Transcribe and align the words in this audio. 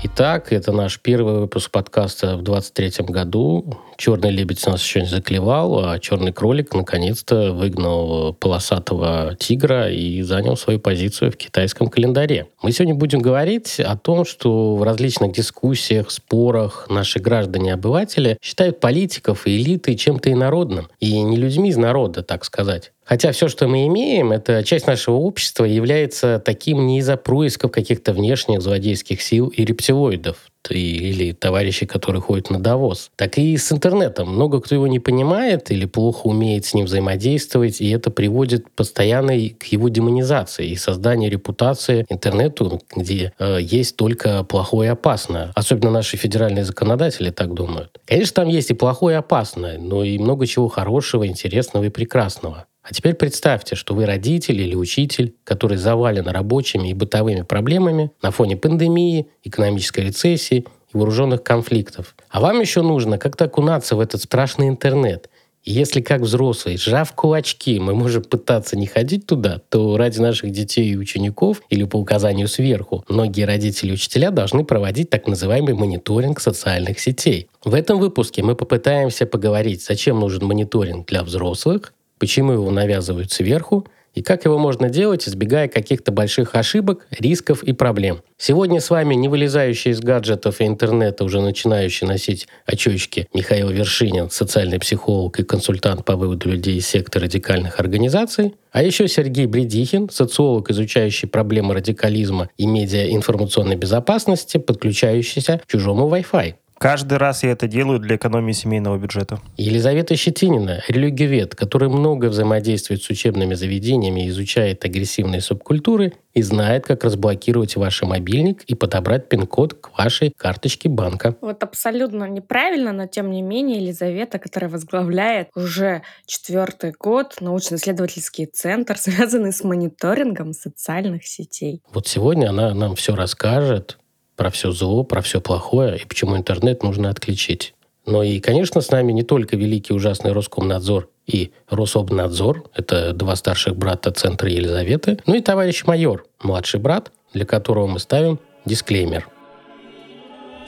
Итак, 0.00 0.52
это 0.52 0.70
наш 0.70 1.00
первый 1.00 1.40
выпуск 1.40 1.72
подкаста 1.72 2.36
в 2.36 2.42
2023 2.42 3.06
году. 3.06 3.78
Черный 3.96 4.30
лебедь 4.30 4.64
нас 4.64 4.80
еще 4.80 5.00
не 5.00 5.08
заклевал, 5.08 5.84
а 5.84 5.98
черный 5.98 6.32
кролик 6.32 6.72
наконец-то 6.72 7.52
выгнал 7.52 8.32
полосатого 8.34 9.34
тигра 9.40 9.90
и 9.90 10.22
занял 10.22 10.56
свою 10.56 10.78
позицию 10.78 11.32
в 11.32 11.36
китайском 11.36 11.88
календаре. 11.88 12.46
Мы 12.62 12.70
сегодня 12.70 12.94
будем 12.94 13.18
говорить 13.18 13.80
о 13.80 13.96
том, 13.96 14.24
что 14.24 14.76
в 14.76 14.84
различных 14.84 15.32
дискуссиях, 15.32 16.12
спорах 16.12 16.86
наши 16.88 17.18
граждане-обыватели 17.18 18.38
считают 18.40 18.78
политиков 18.78 19.48
и 19.48 19.56
элиты 19.56 19.96
чем-то 19.96 20.30
инородным. 20.30 20.88
И 21.00 21.20
не 21.22 21.36
людьми 21.36 21.70
из 21.70 21.76
народа, 21.76 22.22
так 22.22 22.44
сказать. 22.44 22.92
Хотя 23.08 23.32
все, 23.32 23.48
что 23.48 23.68
мы 23.68 23.86
имеем, 23.86 24.32
это 24.32 24.62
часть 24.62 24.86
нашего 24.86 25.16
общества 25.16 25.64
является 25.64 26.42
таким 26.44 26.86
не 26.86 26.98
из-за 26.98 27.16
происков 27.16 27.72
каких-то 27.72 28.12
внешних 28.12 28.60
злодейских 28.60 29.22
сил 29.22 29.48
и 29.48 29.64
рептилоидов 29.64 30.36
или 30.68 31.32
товарищей, 31.32 31.86
которые 31.86 32.20
ходят 32.20 32.50
на 32.50 32.60
довоз, 32.60 33.10
так 33.16 33.38
и 33.38 33.56
с 33.56 33.72
интернетом. 33.72 34.28
Много 34.28 34.60
кто 34.60 34.74
его 34.74 34.86
не 34.86 34.98
понимает 34.98 35.70
или 35.70 35.86
плохо 35.86 36.26
умеет 36.26 36.66
с 36.66 36.74
ним 36.74 36.84
взаимодействовать, 36.84 37.80
и 37.80 37.88
это 37.88 38.10
приводит 38.10 38.70
постоянно 38.72 39.32
к 39.58 39.64
его 39.64 39.88
демонизации 39.88 40.68
и 40.68 40.76
созданию 40.76 41.30
репутации 41.30 42.04
интернету, 42.10 42.82
где 42.94 43.32
э, 43.38 43.58
есть 43.62 43.96
только 43.96 44.44
плохое 44.44 44.88
и 44.88 44.92
опасное. 44.92 45.52
Особенно 45.54 45.90
наши 45.90 46.18
федеральные 46.18 46.66
законодатели 46.66 47.30
так 47.30 47.54
думают. 47.54 47.98
Конечно, 48.04 48.34
там 48.42 48.48
есть 48.48 48.70
и 48.70 48.74
плохое 48.74 49.14
и 49.14 49.18
опасное, 49.18 49.78
но 49.78 50.04
и 50.04 50.18
много 50.18 50.46
чего 50.46 50.68
хорошего, 50.68 51.26
интересного 51.26 51.84
и 51.84 51.88
прекрасного. 51.88 52.66
А 52.88 52.94
теперь 52.94 53.14
представьте, 53.14 53.76
что 53.76 53.94
вы 53.94 54.06
родитель 54.06 54.62
или 54.62 54.74
учитель, 54.74 55.34
который 55.44 55.76
завален 55.76 56.26
рабочими 56.26 56.88
и 56.88 56.94
бытовыми 56.94 57.42
проблемами 57.42 58.12
на 58.22 58.30
фоне 58.30 58.56
пандемии, 58.56 59.28
экономической 59.44 60.06
рецессии 60.06 60.64
и 60.94 60.96
вооруженных 60.96 61.42
конфликтов. 61.42 62.16
А 62.30 62.40
вам 62.40 62.60
еще 62.60 62.80
нужно 62.80 63.18
как-то 63.18 63.44
окунаться 63.44 63.94
в 63.94 64.00
этот 64.00 64.22
страшный 64.22 64.68
интернет. 64.68 65.28
И 65.64 65.72
если 65.72 66.00
как 66.00 66.22
взрослый, 66.22 66.78
сжав 66.78 67.12
кулачки, 67.12 67.78
мы 67.78 67.94
можем 67.94 68.22
пытаться 68.22 68.74
не 68.74 68.86
ходить 68.86 69.26
туда, 69.26 69.60
то 69.68 69.98
ради 69.98 70.18
наших 70.18 70.50
детей 70.50 70.88
и 70.88 70.96
учеников 70.96 71.60
или 71.68 71.84
по 71.84 71.96
указанию 71.96 72.48
сверху, 72.48 73.04
многие 73.06 73.42
родители 73.42 73.90
и 73.90 73.94
учителя 73.94 74.30
должны 74.30 74.64
проводить 74.64 75.10
так 75.10 75.26
называемый 75.26 75.74
мониторинг 75.74 76.40
социальных 76.40 77.00
сетей. 77.00 77.50
В 77.62 77.74
этом 77.74 77.98
выпуске 77.98 78.42
мы 78.42 78.54
попытаемся 78.54 79.26
поговорить, 79.26 79.84
зачем 79.84 80.20
нужен 80.20 80.46
мониторинг 80.46 81.06
для 81.06 81.22
взрослых, 81.22 81.92
почему 82.18 82.52
его 82.52 82.70
навязывают 82.70 83.32
сверху 83.32 83.86
и 84.14 84.22
как 84.22 84.44
его 84.44 84.58
можно 84.58 84.88
делать, 84.88 85.28
избегая 85.28 85.68
каких-то 85.68 86.10
больших 86.10 86.54
ошибок, 86.54 87.06
рисков 87.10 87.62
и 87.62 87.72
проблем. 87.72 88.22
Сегодня 88.36 88.80
с 88.80 88.90
вами 88.90 89.14
не 89.14 89.28
вылезающий 89.28 89.92
из 89.92 90.00
гаджетов 90.00 90.60
и 90.60 90.66
интернета, 90.66 91.24
уже 91.24 91.40
начинающий 91.40 92.06
носить 92.06 92.48
очечки 92.66 93.28
Михаил 93.32 93.70
Вершинин, 93.70 94.30
социальный 94.30 94.80
психолог 94.80 95.38
и 95.38 95.44
консультант 95.44 96.04
по 96.04 96.16
выводу 96.16 96.48
людей 96.50 96.78
из 96.78 96.88
секты 96.88 97.20
радикальных 97.20 97.78
организаций, 97.78 98.56
а 98.72 98.82
еще 98.82 99.06
Сергей 99.08 99.46
Бредихин, 99.46 100.08
социолог, 100.10 100.70
изучающий 100.70 101.28
проблемы 101.28 101.74
радикализма 101.74 102.48
и 102.56 102.66
медиаинформационной 102.66 103.76
безопасности, 103.76 104.58
подключающийся 104.58 105.60
к 105.64 105.66
чужому 105.66 106.08
Wi-Fi. 106.08 106.54
Каждый 106.78 107.18
раз 107.18 107.42
я 107.42 107.50
это 107.50 107.66
делаю 107.66 107.98
для 107.98 108.16
экономии 108.16 108.52
семейного 108.52 108.98
бюджета. 108.98 109.40
Елизавета 109.56 110.14
Щетинина, 110.14 110.80
религиовед, 110.86 111.56
который 111.56 111.88
много 111.88 112.26
взаимодействует 112.26 113.02
с 113.02 113.10
учебными 113.10 113.54
заведениями, 113.54 114.28
изучает 114.28 114.84
агрессивные 114.84 115.40
субкультуры 115.40 116.12
и 116.34 116.42
знает, 116.42 116.86
как 116.86 117.02
разблокировать 117.02 117.74
ваш 117.74 118.02
мобильник 118.02 118.62
и 118.62 118.76
подобрать 118.76 119.28
пин-код 119.28 119.74
к 119.74 119.98
вашей 119.98 120.30
карточке 120.30 120.88
банка. 120.88 121.34
Вот 121.40 121.64
абсолютно 121.64 122.28
неправильно, 122.28 122.92
но 122.92 123.06
тем 123.06 123.32
не 123.32 123.42
менее 123.42 123.82
Елизавета, 123.82 124.38
которая 124.38 124.70
возглавляет 124.70 125.48
уже 125.56 126.02
четвертый 126.26 126.92
год 126.96 127.38
научно-исследовательский 127.40 128.46
центр, 128.46 128.96
связанный 128.98 129.52
с 129.52 129.64
мониторингом 129.64 130.52
социальных 130.52 131.26
сетей. 131.26 131.82
Вот 131.92 132.06
сегодня 132.06 132.50
она 132.50 132.72
нам 132.72 132.94
все 132.94 133.16
расскажет, 133.16 133.98
про 134.38 134.50
все 134.50 134.70
зло, 134.70 135.02
про 135.02 135.20
все 135.20 135.40
плохое 135.40 135.98
и 135.98 136.06
почему 136.06 136.36
интернет 136.36 136.82
нужно 136.82 137.10
отключить. 137.10 137.74
Но 138.06 138.22
и, 138.22 138.40
конечно, 138.40 138.80
с 138.80 138.90
нами 138.90 139.12
не 139.12 139.22
только 139.22 139.56
великий 139.56 139.92
ужасный 139.92 140.32
Роскомнадзор 140.32 141.10
и 141.26 141.50
Рособнадзор, 141.68 142.64
это 142.74 143.12
два 143.12 143.36
старших 143.36 143.76
брата 143.76 144.12
Центра 144.12 144.48
Елизаветы, 144.48 145.18
ну 145.26 145.34
и 145.34 145.42
товарищ 145.42 145.84
майор, 145.84 146.24
младший 146.42 146.80
брат, 146.80 147.12
для 147.34 147.44
которого 147.44 147.86
мы 147.86 147.98
ставим 147.98 148.38
дисклеймер. 148.64 149.28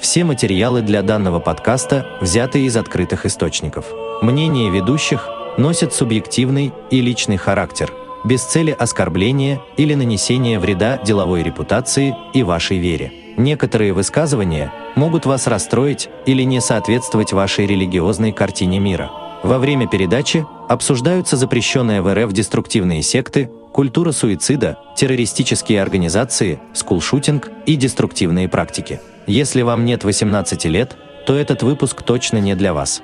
Все 0.01 0.25
материалы 0.25 0.83
для 0.83 1.03
данного 1.03 1.41
подкаста 1.41 2.07
взяты 2.21 2.65
из 2.65 2.77
открытых 2.77 3.25
источников. 3.25 3.93
Мнения 4.21 4.69
ведущих 4.69 5.29
носят 5.57 5.95
субъективный 5.95 6.73
и 6.91 7.01
личный 7.01 7.37
характер, 7.37 7.93
без 8.25 8.43
цели 8.43 8.75
оскорбления 8.77 9.61
или 9.77 9.95
нанесения 9.95 10.59
вреда 10.59 10.99
деловой 10.99 11.43
репутации 11.43 12.17
и 12.35 12.43
вашей 12.43 12.79
вере. 12.79 13.20
Некоторые 13.41 13.95
высказывания 13.95 14.71
могут 14.97 15.25
вас 15.25 15.47
расстроить 15.47 16.11
или 16.27 16.43
не 16.43 16.61
соответствовать 16.61 17.33
вашей 17.33 17.67
религиозной 17.67 18.33
картине 18.33 18.81
мира. 18.81 19.11
Во 19.43 19.59
время 19.59 19.89
передачи 19.89 20.45
обсуждаются 20.69 21.39
запрещенные 21.39 22.03
в 22.03 22.15
РФ 22.15 22.35
деструктивные 22.35 23.01
секты, 23.01 23.51
культура 23.73 24.13
суицида, 24.13 24.79
террористические 24.95 25.81
организации, 25.81 26.61
скулшутинг 26.75 27.51
и 27.65 27.77
деструктивные 27.77 28.47
практики. 28.47 29.01
Если 29.27 29.63
вам 29.63 29.87
нет 29.87 30.05
18 30.05 30.67
лет, 30.67 30.99
то 31.25 31.35
этот 31.35 31.63
выпуск 31.63 32.03
точно 32.03 32.37
не 32.37 32.55
для 32.55 32.75
вас. 32.75 33.01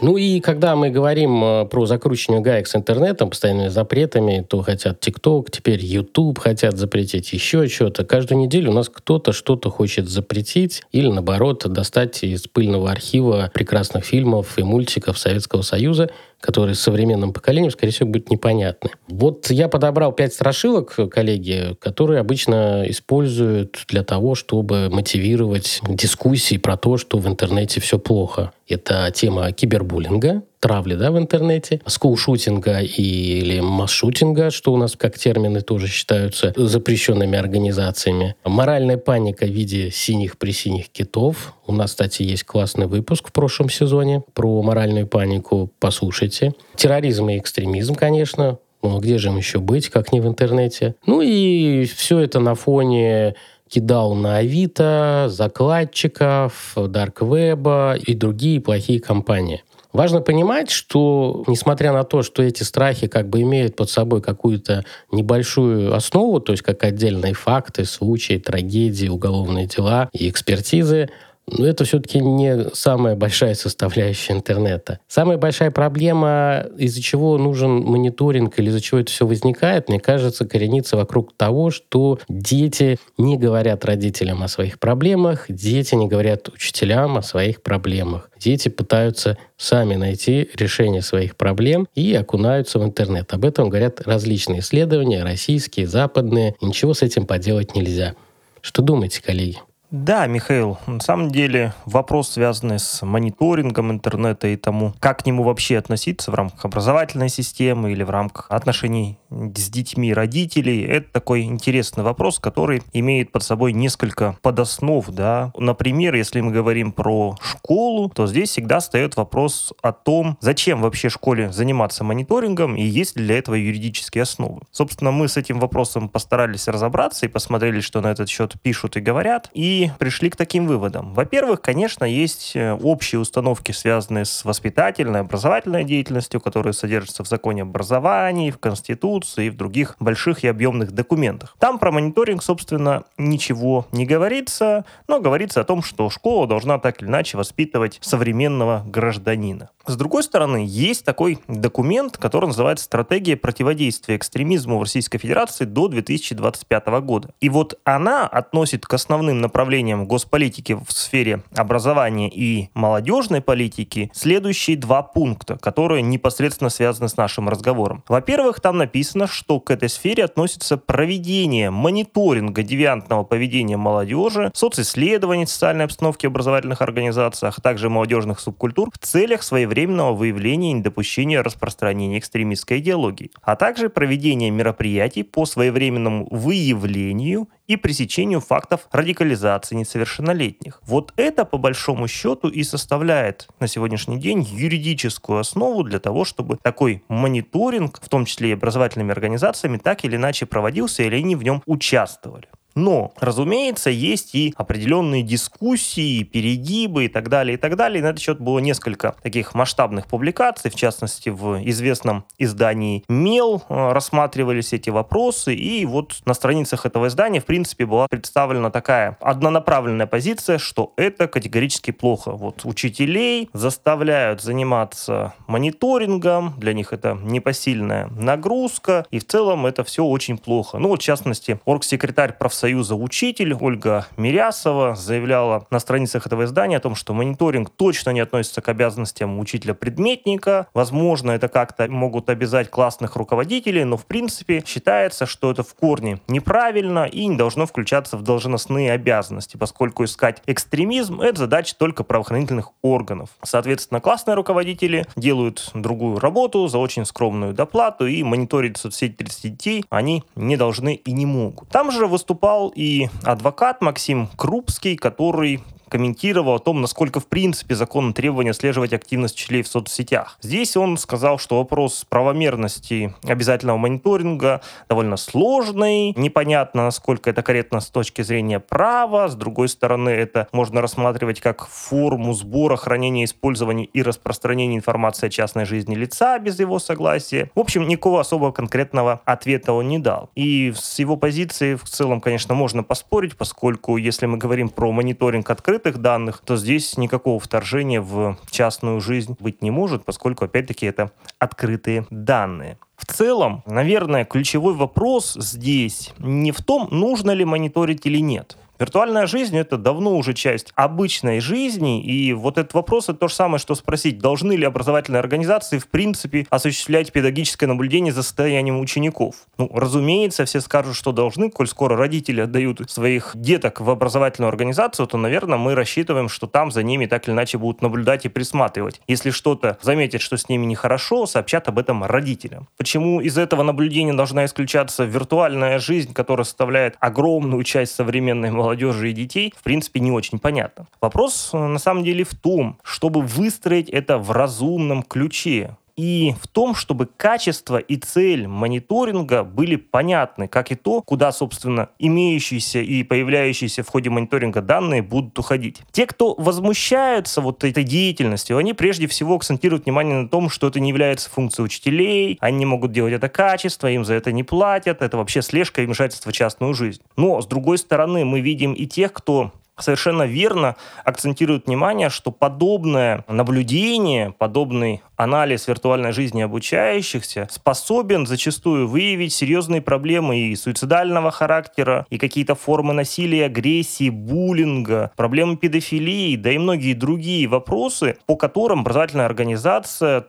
Ну 0.00 0.16
и 0.16 0.38
когда 0.38 0.76
мы 0.76 0.90
говорим 0.90 1.42
э, 1.42 1.64
про 1.64 1.86
закручивание 1.86 2.40
гаек 2.40 2.68
с 2.68 2.76
интернетом, 2.76 3.30
постоянными 3.30 3.66
запретами, 3.66 4.46
то 4.48 4.62
хотят 4.62 5.00
ТикТок, 5.00 5.50
теперь 5.50 5.84
YouTube 5.84 6.38
хотят 6.38 6.78
запретить, 6.78 7.32
еще 7.32 7.66
что-то. 7.66 8.04
Каждую 8.04 8.40
неделю 8.40 8.70
у 8.70 8.74
нас 8.74 8.88
кто-то 8.88 9.32
что-то 9.32 9.70
хочет 9.70 10.08
запретить 10.08 10.82
или, 10.92 11.08
наоборот, 11.08 11.64
достать 11.66 12.22
из 12.22 12.46
пыльного 12.46 12.92
архива 12.92 13.50
прекрасных 13.52 14.04
фильмов 14.04 14.56
и 14.56 14.62
мультиков 14.62 15.18
Советского 15.18 15.62
Союза 15.62 16.10
которые 16.40 16.74
современным 16.74 17.32
поколением, 17.32 17.70
скорее 17.70 17.92
всего, 17.92 18.08
будут 18.08 18.30
непонятны. 18.30 18.90
Вот 19.08 19.50
я 19.50 19.68
подобрал 19.68 20.12
пять 20.12 20.32
страшилок, 20.32 20.96
коллеги, 21.10 21.76
которые 21.80 22.20
обычно 22.20 22.84
используют 22.86 23.84
для 23.88 24.04
того, 24.04 24.34
чтобы 24.34 24.88
мотивировать 24.90 25.80
дискуссии 25.88 26.56
про 26.56 26.76
то, 26.76 26.96
что 26.96 27.18
в 27.18 27.26
интернете 27.26 27.80
все 27.80 27.98
плохо. 27.98 28.52
Это 28.68 29.10
тема 29.14 29.50
кибербуллинга, 29.52 30.42
травли 30.60 30.94
да, 30.94 31.10
в 31.10 31.18
интернете, 31.18 31.80
скулшутинга 31.86 32.80
или 32.80 33.60
масс-шутинга, 33.60 34.50
что 34.50 34.72
у 34.72 34.76
нас 34.76 34.96
как 34.96 35.18
термины 35.18 35.60
тоже 35.60 35.88
считаются 35.88 36.52
запрещенными 36.56 37.38
организациями. 37.38 38.34
Моральная 38.44 38.96
паника 38.96 39.46
в 39.46 39.50
виде 39.50 39.90
синих-присиних 39.90 40.88
китов. 40.90 41.54
У 41.66 41.72
нас, 41.72 41.90
кстати, 41.90 42.22
есть 42.22 42.44
классный 42.44 42.86
выпуск 42.86 43.28
в 43.28 43.32
прошлом 43.32 43.70
сезоне 43.70 44.22
про 44.34 44.62
моральную 44.62 45.06
панику. 45.06 45.70
Послушайте. 45.78 46.54
Терроризм 46.76 47.28
и 47.28 47.38
экстремизм, 47.38 47.94
конечно. 47.94 48.58
Ну, 48.82 48.96
а 48.96 49.00
где 49.00 49.18
же 49.18 49.28
им 49.28 49.36
еще 49.36 49.58
быть, 49.58 49.88
как 49.88 50.12
не 50.12 50.20
в 50.20 50.26
интернете? 50.26 50.94
Ну 51.04 51.20
и 51.20 51.84
все 51.84 52.20
это 52.20 52.38
на 52.38 52.54
фоне 52.54 53.34
кидал 53.68 54.14
на 54.14 54.38
Авито, 54.38 55.26
закладчиков, 55.28 56.74
Дарквеба 56.76 57.96
и 57.96 58.14
другие 58.14 58.60
плохие 58.60 59.00
компании. 59.00 59.62
Важно 59.92 60.20
понимать, 60.20 60.70
что 60.70 61.44
несмотря 61.46 61.92
на 61.92 62.04
то, 62.04 62.22
что 62.22 62.42
эти 62.42 62.62
страхи 62.62 63.06
как 63.06 63.28
бы 63.28 63.40
имеют 63.40 63.74
под 63.74 63.88
собой 63.88 64.20
какую-то 64.20 64.84
небольшую 65.10 65.94
основу, 65.94 66.40
то 66.40 66.52
есть 66.52 66.62
как 66.62 66.84
отдельные 66.84 67.32
факты, 67.32 67.84
случаи, 67.84 68.38
трагедии, 68.38 69.08
уголовные 69.08 69.66
дела 69.66 70.10
и 70.12 70.28
экспертизы, 70.28 71.08
Но 71.50 71.66
это 71.66 71.84
все-таки 71.84 72.20
не 72.20 72.66
самая 72.74 73.16
большая 73.16 73.54
составляющая 73.54 74.34
интернета. 74.34 75.00
Самая 75.08 75.38
большая 75.38 75.70
проблема, 75.70 76.66
из-за 76.76 77.00
чего 77.00 77.38
нужен 77.38 77.70
мониторинг 77.70 78.58
или 78.58 78.68
из-за 78.68 78.80
чего 78.80 79.00
это 79.00 79.10
все 79.10 79.26
возникает, 79.26 79.88
мне 79.88 79.98
кажется, 79.98 80.46
коренится 80.46 80.96
вокруг 80.96 81.34
того, 81.36 81.70
что 81.70 82.18
дети 82.28 82.98
не 83.16 83.36
говорят 83.36 83.84
родителям 83.84 84.42
о 84.42 84.48
своих 84.48 84.78
проблемах, 84.78 85.46
дети 85.48 85.94
не 85.94 86.06
говорят 86.06 86.48
учителям 86.48 87.16
о 87.16 87.22
своих 87.22 87.62
проблемах. 87.62 88.30
Дети 88.38 88.68
пытаются 88.68 89.36
сами 89.56 89.94
найти 89.94 90.48
решение 90.54 91.02
своих 91.02 91.36
проблем 91.36 91.88
и 91.94 92.14
окунаются 92.14 92.78
в 92.78 92.84
интернет. 92.84 93.32
Об 93.32 93.44
этом 93.44 93.68
говорят 93.68 94.02
различные 94.02 94.60
исследования, 94.60 95.24
российские, 95.24 95.86
западные. 95.86 96.54
И 96.60 96.66
ничего 96.66 96.94
с 96.94 97.02
этим 97.02 97.26
поделать 97.26 97.74
нельзя. 97.74 98.14
Что 98.60 98.82
думаете, 98.82 99.22
коллеги? 99.22 99.58
Да, 99.90 100.26
Михаил, 100.26 100.78
на 100.86 101.00
самом 101.00 101.30
деле 101.30 101.72
вопрос, 101.86 102.32
связанный 102.32 102.78
с 102.78 103.00
мониторингом 103.00 103.90
интернета 103.90 104.48
и 104.48 104.56
тому, 104.56 104.92
как 105.00 105.22
к 105.22 105.26
нему 105.26 105.44
вообще 105.44 105.78
относиться 105.78 106.30
в 106.30 106.34
рамках 106.34 106.66
образовательной 106.66 107.30
системы 107.30 107.92
или 107.92 108.02
в 108.02 108.10
рамках 108.10 108.50
отношений 108.50 109.18
с 109.30 109.70
детьми 109.70 110.12
родителей, 110.12 110.82
это 110.82 111.10
такой 111.10 111.44
интересный 111.44 112.04
вопрос, 112.04 112.38
который 112.38 112.82
имеет 112.92 113.32
под 113.32 113.42
собой 113.42 113.72
несколько 113.72 114.36
подоснов. 114.42 115.08
Да? 115.08 115.52
Например, 115.56 116.14
если 116.14 116.42
мы 116.42 116.52
говорим 116.52 116.92
про 116.92 117.36
школу, 117.40 118.10
то 118.10 118.26
здесь 118.26 118.50
всегда 118.50 118.80
встает 118.80 119.16
вопрос 119.16 119.72
о 119.80 119.92
том, 119.92 120.36
зачем 120.42 120.82
вообще 120.82 121.08
школе 121.08 121.50
заниматься 121.50 122.04
мониторингом 122.04 122.76
и 122.76 122.82
есть 122.82 123.16
ли 123.16 123.24
для 123.24 123.38
этого 123.38 123.54
юридические 123.54 124.22
основы. 124.22 124.60
Собственно, 124.70 125.12
мы 125.12 125.28
с 125.28 125.38
этим 125.38 125.60
вопросом 125.60 126.10
постарались 126.10 126.68
разобраться 126.68 127.24
и 127.24 127.30
посмотрели, 127.30 127.80
что 127.80 128.02
на 128.02 128.08
этот 128.08 128.28
счет 128.28 128.60
пишут 128.60 128.98
и 128.98 129.00
говорят. 129.00 129.48
И 129.54 129.77
пришли 129.98 130.28
к 130.30 130.36
таким 130.36 130.66
выводам. 130.66 131.14
Во-первых, 131.14 131.62
конечно, 131.62 132.04
есть 132.04 132.52
э, 132.54 132.72
общие 132.72 133.18
установки, 133.20 133.72
связанные 133.72 134.24
с 134.24 134.44
воспитательной, 134.44 135.20
образовательной 135.20 135.84
деятельностью, 135.84 136.40
которые 136.40 136.72
содержатся 136.72 137.24
в 137.24 137.28
законе 137.28 137.62
об 137.62 137.70
образовании, 137.70 138.50
в 138.50 138.58
Конституции 138.58 139.46
и 139.46 139.50
в 139.50 139.56
других 139.56 139.96
больших 140.00 140.42
и 140.42 140.48
объемных 140.48 140.92
документах. 140.92 141.54
Там 141.58 141.78
про 141.78 141.92
мониторинг, 141.92 142.42
собственно, 142.42 143.04
ничего 143.16 143.86
не 143.92 144.04
говорится, 144.04 144.84
но 145.06 145.20
говорится 145.20 145.60
о 145.60 145.64
том, 145.64 145.82
что 145.82 146.10
школа 146.10 146.46
должна 146.46 146.78
так 146.78 147.00
или 147.00 147.08
иначе 147.08 147.36
воспитывать 147.36 147.98
современного 148.02 148.82
гражданина. 148.86 149.70
С 149.88 149.96
другой 149.96 150.22
стороны, 150.22 150.66
есть 150.68 151.06
такой 151.06 151.38
документ, 151.48 152.18
который 152.18 152.46
называется 152.46 152.84
«Стратегия 152.84 153.36
противодействия 153.36 154.16
экстремизму 154.16 154.78
в 154.78 154.82
Российской 154.82 155.16
Федерации 155.16 155.64
до 155.64 155.88
2025 155.88 156.86
года». 157.00 157.30
И 157.40 157.48
вот 157.48 157.78
она 157.84 158.26
относит 158.26 158.84
к 158.84 158.92
основным 158.92 159.40
направлениям 159.40 159.67
госполитики 159.68 160.72
в 160.74 160.92
сфере 160.92 161.42
образования 161.54 162.28
и 162.28 162.70
молодежной 162.74 163.40
политики 163.40 164.10
следующие 164.14 164.76
два 164.76 165.02
пункта, 165.02 165.58
которые 165.58 166.02
непосредственно 166.02 166.70
связаны 166.70 167.08
с 167.08 167.16
нашим 167.16 167.48
разговором. 167.48 168.02
Во-первых, 168.08 168.60
там 168.60 168.78
написано, 168.78 169.26
что 169.26 169.60
к 169.60 169.70
этой 169.70 169.88
сфере 169.88 170.24
относится 170.24 170.76
проведение 170.76 171.70
мониторинга 171.70 172.62
девиантного 172.62 173.24
поведения 173.24 173.76
молодежи, 173.76 174.50
социсследований 174.54 175.46
социальной 175.46 175.84
обстановки 175.84 176.26
в 176.26 176.30
образовательных 176.30 176.82
организациях, 176.82 177.58
а 177.58 177.60
также 177.60 177.90
молодежных 177.90 178.40
субкультур 178.40 178.90
в 178.92 178.98
целях 178.98 179.42
своевременного 179.42 180.14
выявления 180.14 180.70
и 180.70 180.74
недопущения 180.74 181.42
распространения 181.42 182.18
экстремистской 182.18 182.78
идеологии, 182.78 183.30
а 183.42 183.56
также 183.56 183.88
проведение 183.90 184.50
мероприятий 184.50 185.22
по 185.22 185.44
своевременному 185.46 186.28
выявлению 186.30 187.48
и 187.68 187.76
пресечению 187.76 188.40
фактов 188.40 188.88
радикализации 188.90 189.76
несовершеннолетних. 189.76 190.80
Вот 190.84 191.12
это, 191.16 191.44
по 191.44 191.58
большому 191.58 192.08
счету, 192.08 192.48
и 192.48 192.64
составляет 192.64 193.46
на 193.60 193.68
сегодняшний 193.68 194.18
день 194.18 194.42
юридическую 194.42 195.38
основу 195.38 195.84
для 195.84 196.00
того, 196.00 196.24
чтобы 196.24 196.56
такой 196.56 197.04
мониторинг, 197.08 198.00
в 198.02 198.08
том 198.08 198.24
числе 198.24 198.50
и 198.50 198.54
образовательными 198.54 199.12
организациями, 199.12 199.76
так 199.76 200.04
или 200.04 200.16
иначе 200.16 200.46
проводился, 200.46 201.02
или 201.04 201.16
они 201.16 201.36
в 201.36 201.44
нем 201.44 201.62
участвовали. 201.66 202.48
Но, 202.74 203.12
разумеется, 203.18 203.90
есть 203.90 204.34
и 204.34 204.54
определенные 204.56 205.22
дискуссии, 205.22 206.22
перегибы 206.22 207.06
и 207.06 207.08
так 207.08 207.28
далее, 207.28 207.54
и 207.54 207.56
так 207.56 207.76
далее. 207.76 207.98
И 207.98 208.02
на 208.02 208.08
этот 208.08 208.20
счет 208.20 208.40
было 208.40 208.60
несколько 208.60 209.16
таких 209.22 209.54
масштабных 209.54 210.06
публикаций, 210.06 210.70
в 210.70 210.74
частности, 210.74 211.28
в 211.28 211.60
известном 211.68 212.24
издании 212.38 213.04
«Мел» 213.08 213.64
э, 213.68 213.92
рассматривались 213.92 214.72
эти 214.72 214.90
вопросы, 214.90 215.54
и 215.54 215.84
вот 215.86 216.20
на 216.24 216.34
страницах 216.34 216.86
этого 216.86 217.08
издания, 217.08 217.40
в 217.40 217.46
принципе, 217.46 217.84
была 217.84 218.06
представлена 218.08 218.70
такая 218.70 219.16
однонаправленная 219.20 220.06
позиция, 220.06 220.58
что 220.58 220.92
это 220.96 221.26
категорически 221.26 221.90
плохо. 221.90 222.32
Вот 222.32 222.64
учителей 222.64 223.50
заставляют 223.52 224.40
заниматься 224.40 225.34
мониторингом, 225.46 226.54
для 226.58 226.74
них 226.74 226.92
это 226.92 227.18
непосильная 227.20 228.06
нагрузка, 228.08 229.04
и 229.10 229.18
в 229.18 229.26
целом 229.26 229.66
это 229.66 229.82
все 229.82 230.04
очень 230.04 230.38
плохо. 230.38 230.78
Ну 230.78 230.88
вот, 230.88 231.00
в 231.00 231.04
частности, 231.04 231.58
оргсекретарь 231.64 232.34
профсоюза 232.34 232.57
Союза 232.58 232.96
«Учитель» 232.96 233.54
Ольга 233.54 234.08
Мирясова 234.16 234.96
заявляла 234.96 235.68
на 235.70 235.78
страницах 235.78 236.26
этого 236.26 236.44
издания 236.44 236.78
о 236.78 236.80
том, 236.80 236.96
что 236.96 237.14
мониторинг 237.14 237.70
точно 237.70 238.10
не 238.10 238.18
относится 238.18 238.60
к 238.60 238.68
обязанностям 238.68 239.38
учителя-предметника. 239.38 240.66
Возможно, 240.74 241.30
это 241.30 241.46
как-то 241.46 241.86
могут 241.88 242.28
обязать 242.30 242.68
классных 242.68 243.14
руководителей, 243.14 243.84
но 243.84 243.96
в 243.96 244.06
принципе 244.06 244.64
считается, 244.66 245.24
что 245.24 245.52
это 245.52 245.62
в 245.62 245.72
корне 245.74 246.20
неправильно 246.26 247.04
и 247.04 247.28
не 247.28 247.36
должно 247.36 247.64
включаться 247.64 248.16
в 248.16 248.22
должностные 248.22 248.90
обязанности, 248.90 249.56
поскольку 249.56 250.02
искать 250.02 250.42
экстремизм— 250.46 251.20
это 251.22 251.38
задача 251.38 251.76
только 251.78 252.02
правоохранительных 252.02 252.72
органов. 252.82 253.30
Соответственно, 253.44 254.00
классные 254.00 254.34
руководители 254.34 255.06
делают 255.14 255.70
другую 255.74 256.18
работу 256.18 256.66
за 256.66 256.78
очень 256.78 257.04
скромную 257.04 257.54
доплату 257.54 258.08
и 258.08 258.24
мониторить 258.24 258.78
соцсети 258.78 259.12
30 259.12 259.42
детей 259.42 259.84
они 259.90 260.24
не 260.34 260.56
должны 260.56 260.96
и 260.96 261.12
не 261.12 261.24
могут. 261.24 261.68
Там 261.68 261.92
же 261.92 262.08
выступал 262.08 262.47
выступал 262.48 262.72
и 262.74 263.08
адвокат 263.24 263.82
Максим 263.82 264.28
Крупский, 264.36 264.96
который 264.96 265.62
комментировал 265.88 266.54
о 266.54 266.58
том, 266.58 266.80
насколько 266.80 267.20
в 267.20 267.26
принципе 267.26 267.74
законно 267.74 268.12
требование 268.12 268.50
отслеживать 268.50 268.92
активность 268.92 269.34
учителей 269.34 269.62
в 269.62 269.68
соцсетях. 269.68 270.38
Здесь 270.40 270.76
он 270.76 270.96
сказал, 270.96 271.38
что 271.38 271.58
вопрос 271.58 272.04
правомерности 272.08 273.14
обязательного 273.24 273.78
мониторинга 273.78 274.60
довольно 274.88 275.16
сложный, 275.16 276.12
непонятно, 276.16 276.84
насколько 276.84 277.30
это 277.30 277.42
корректно 277.42 277.80
с 277.80 277.88
точки 277.88 278.22
зрения 278.22 278.60
права, 278.60 279.28
с 279.28 279.34
другой 279.34 279.68
стороны, 279.68 280.10
это 280.10 280.48
можно 280.52 280.80
рассматривать 280.80 281.40
как 281.40 281.66
форму 281.66 282.34
сбора, 282.34 282.76
хранения, 282.76 283.24
использования 283.24 283.84
и 283.84 284.02
распространения 284.02 284.76
информации 284.76 285.26
о 285.26 285.30
частной 285.30 285.64
жизни 285.64 285.94
лица 285.94 286.38
без 286.38 286.58
его 286.58 286.78
согласия. 286.78 287.50
В 287.54 287.60
общем, 287.60 287.86
никакого 287.88 288.20
особого 288.20 288.52
конкретного 288.52 289.20
ответа 289.24 289.72
он 289.72 289.88
не 289.88 289.98
дал. 289.98 290.30
И 290.34 290.72
с 290.76 290.98
его 290.98 291.16
позиции 291.16 291.74
в 291.74 291.84
целом, 291.84 292.20
конечно, 292.20 292.54
можно 292.54 292.82
поспорить, 292.82 293.36
поскольку 293.36 293.96
если 293.96 294.26
мы 294.26 294.38
говорим 294.38 294.68
про 294.68 294.92
мониторинг 294.92 295.48
открыт 295.50 295.77
открытых 295.78 296.02
данных, 296.02 296.42
то 296.44 296.56
здесь 296.56 296.98
никакого 296.98 297.38
вторжения 297.38 298.00
в 298.00 298.36
частную 298.50 299.00
жизнь 299.00 299.36
быть 299.38 299.62
не 299.62 299.70
может, 299.70 300.04
поскольку, 300.04 300.44
опять-таки, 300.44 300.86
это 300.86 301.10
открытые 301.38 302.04
данные. 302.10 302.78
В 302.96 303.06
целом, 303.06 303.62
наверное, 303.64 304.24
ключевой 304.24 304.74
вопрос 304.74 305.34
здесь 305.34 306.12
не 306.18 306.50
в 306.50 306.60
том, 306.62 306.88
нужно 306.90 307.30
ли 307.30 307.44
мониторить 307.44 308.06
или 308.06 308.18
нет. 308.18 308.58
Виртуальная 308.78 309.26
жизнь— 309.26 309.56
это 309.58 309.76
давно 309.76 310.16
уже 310.16 310.34
часть 310.34 310.72
обычной 310.76 311.40
жизни, 311.40 312.00
и 312.00 312.32
вот 312.32 312.58
этот 312.58 312.74
вопрос— 312.74 313.04
это 313.08 313.18
то 313.18 313.28
же 313.28 313.34
самое, 313.34 313.58
что 313.58 313.74
спросить, 313.74 314.20
должны 314.20 314.52
ли 314.52 314.64
образовательные 314.64 315.18
организации 315.18 315.78
в 315.78 315.88
принципе 315.88 316.46
осуществлять 316.48 317.10
педагогическое 317.10 317.68
наблюдение 317.68 318.12
за 318.12 318.22
состоянием 318.22 318.78
учеников. 318.78 319.34
Ну, 319.58 319.68
разумеется, 319.74 320.44
все 320.44 320.60
скажут, 320.60 320.94
что 320.94 321.10
должны, 321.10 321.50
коль 321.50 321.66
скоро 321.66 321.96
родители 321.96 322.40
отдают 322.40 322.88
своих 322.88 323.32
деток 323.34 323.80
в 323.80 323.90
образовательную 323.90 324.48
организацию, 324.48 325.08
то, 325.08 325.18
наверное, 325.18 325.58
мы 325.58 325.74
рассчитываем, 325.74 326.28
что 326.28 326.46
там 326.46 326.70
за 326.70 326.84
ними 326.84 327.06
так 327.06 327.26
или 327.26 327.34
иначе 327.34 327.58
будут 327.58 327.82
наблюдать 327.82 328.26
и 328.26 328.28
присматривать. 328.28 329.00
Если 329.08 329.30
что-то 329.30 329.78
заметят, 329.82 330.20
что 330.20 330.36
с 330.36 330.48
ними 330.48 330.66
нехорошо, 330.66 331.26
сообщат 331.26 331.66
об 331.66 331.80
этом 331.80 332.04
родителям. 332.04 332.68
Почему 332.76 333.20
из 333.20 333.38
этого 333.38 333.64
наблюдения 333.64 334.12
должна 334.12 334.44
исключаться 334.44 335.02
виртуальная 335.02 335.80
жизнь, 335.80 336.14
которая 336.14 336.44
составляет 336.44 336.96
огромную 337.00 337.64
часть 337.64 337.96
современной 337.96 338.52
молодежи, 338.52 338.67
молодежи 338.68 339.10
и 339.10 339.12
детей, 339.14 339.54
в 339.56 339.62
принципе, 339.62 340.00
не 340.00 340.10
очень 340.10 340.38
понятно. 340.38 340.86
Вопрос, 341.00 341.50
э, 341.52 341.58
на 341.58 341.78
самом 341.78 342.04
деле, 342.04 342.24
в 342.24 342.34
том, 342.34 342.78
чтобы 342.82 343.22
выстроить 343.22 343.88
это 343.88 344.18
в 344.18 344.30
разумном 344.30 345.02
ключе 345.02 345.76
и 345.98 346.36
в 346.40 346.46
том, 346.46 346.76
чтобы 346.76 347.06
качество 347.06 347.76
и 347.76 347.96
цель 347.96 348.46
мониторинга 348.46 349.42
были 349.42 349.74
понятны, 349.74 350.46
как 350.46 350.70
и 350.70 350.76
то, 350.76 351.02
куда, 351.02 351.32
собственно, 351.32 351.90
имеющиеся 351.98 352.78
и 352.78 353.02
появляющиеся 353.02 353.82
в 353.82 353.88
ходе 353.88 354.08
мониторинга 354.08 354.62
данные 354.62 355.02
будут 355.02 355.36
уходить. 355.40 355.82
Те, 355.90 356.06
кто 356.06 356.36
возмущаются 356.38 357.40
вот 357.40 357.64
этой 357.64 357.82
деятельностью, 357.82 358.58
они 358.58 358.74
прежде 358.74 359.08
всего 359.08 359.34
акцентируют 359.34 359.86
внимание 359.86 360.22
на 360.22 360.28
том, 360.28 360.50
что 360.50 360.68
это 360.68 360.78
не 360.78 360.90
является 360.90 361.28
функцией 361.30 361.64
учителей, 361.64 362.38
они 362.40 362.58
не 362.58 362.66
могут 362.66 362.92
делать 362.92 363.12
это 363.12 363.28
качество, 363.28 363.90
им 363.90 364.04
за 364.04 364.14
это 364.14 364.30
не 364.30 364.44
платят, 364.44 365.02
это 365.02 365.16
вообще 365.16 365.42
слежка 365.42 365.82
и 365.82 365.86
вмешательство 365.86 366.30
в 366.30 366.34
частную 366.34 366.74
жизнь. 366.74 367.02
Но, 367.16 367.40
с 367.40 367.46
другой 367.46 367.76
стороны, 367.76 368.24
мы 368.24 368.38
видим 368.38 368.72
и 368.72 368.86
тех, 368.86 369.12
кто 369.12 369.50
совершенно 369.78 370.24
верно 370.24 370.76
акцентирует 371.04 371.66
внимание, 371.66 372.10
что 372.10 372.30
подобное 372.30 373.24
наблюдение, 373.28 374.32
подобный 374.36 375.02
анализ 375.16 375.66
виртуальной 375.66 376.12
жизни 376.12 376.42
обучающихся 376.42 377.48
способен 377.50 378.26
зачастую 378.26 378.88
выявить 378.88 379.32
серьезные 379.32 379.82
проблемы 379.82 380.38
и 380.38 380.56
суицидального 380.56 381.30
характера, 381.30 382.06
и 382.10 382.18
какие-то 382.18 382.54
формы 382.54 382.92
насилия, 382.92 383.46
агрессии, 383.46 384.10
буллинга, 384.10 385.10
проблемы 385.16 385.56
педофилии, 385.56 386.36
да 386.36 386.52
и 386.52 386.58
многие 386.58 386.94
другие 386.94 387.46
вопросы, 387.48 388.16
по 388.26 388.36
которым 388.36 388.80
образовательная 388.80 389.26
организация 389.26 390.26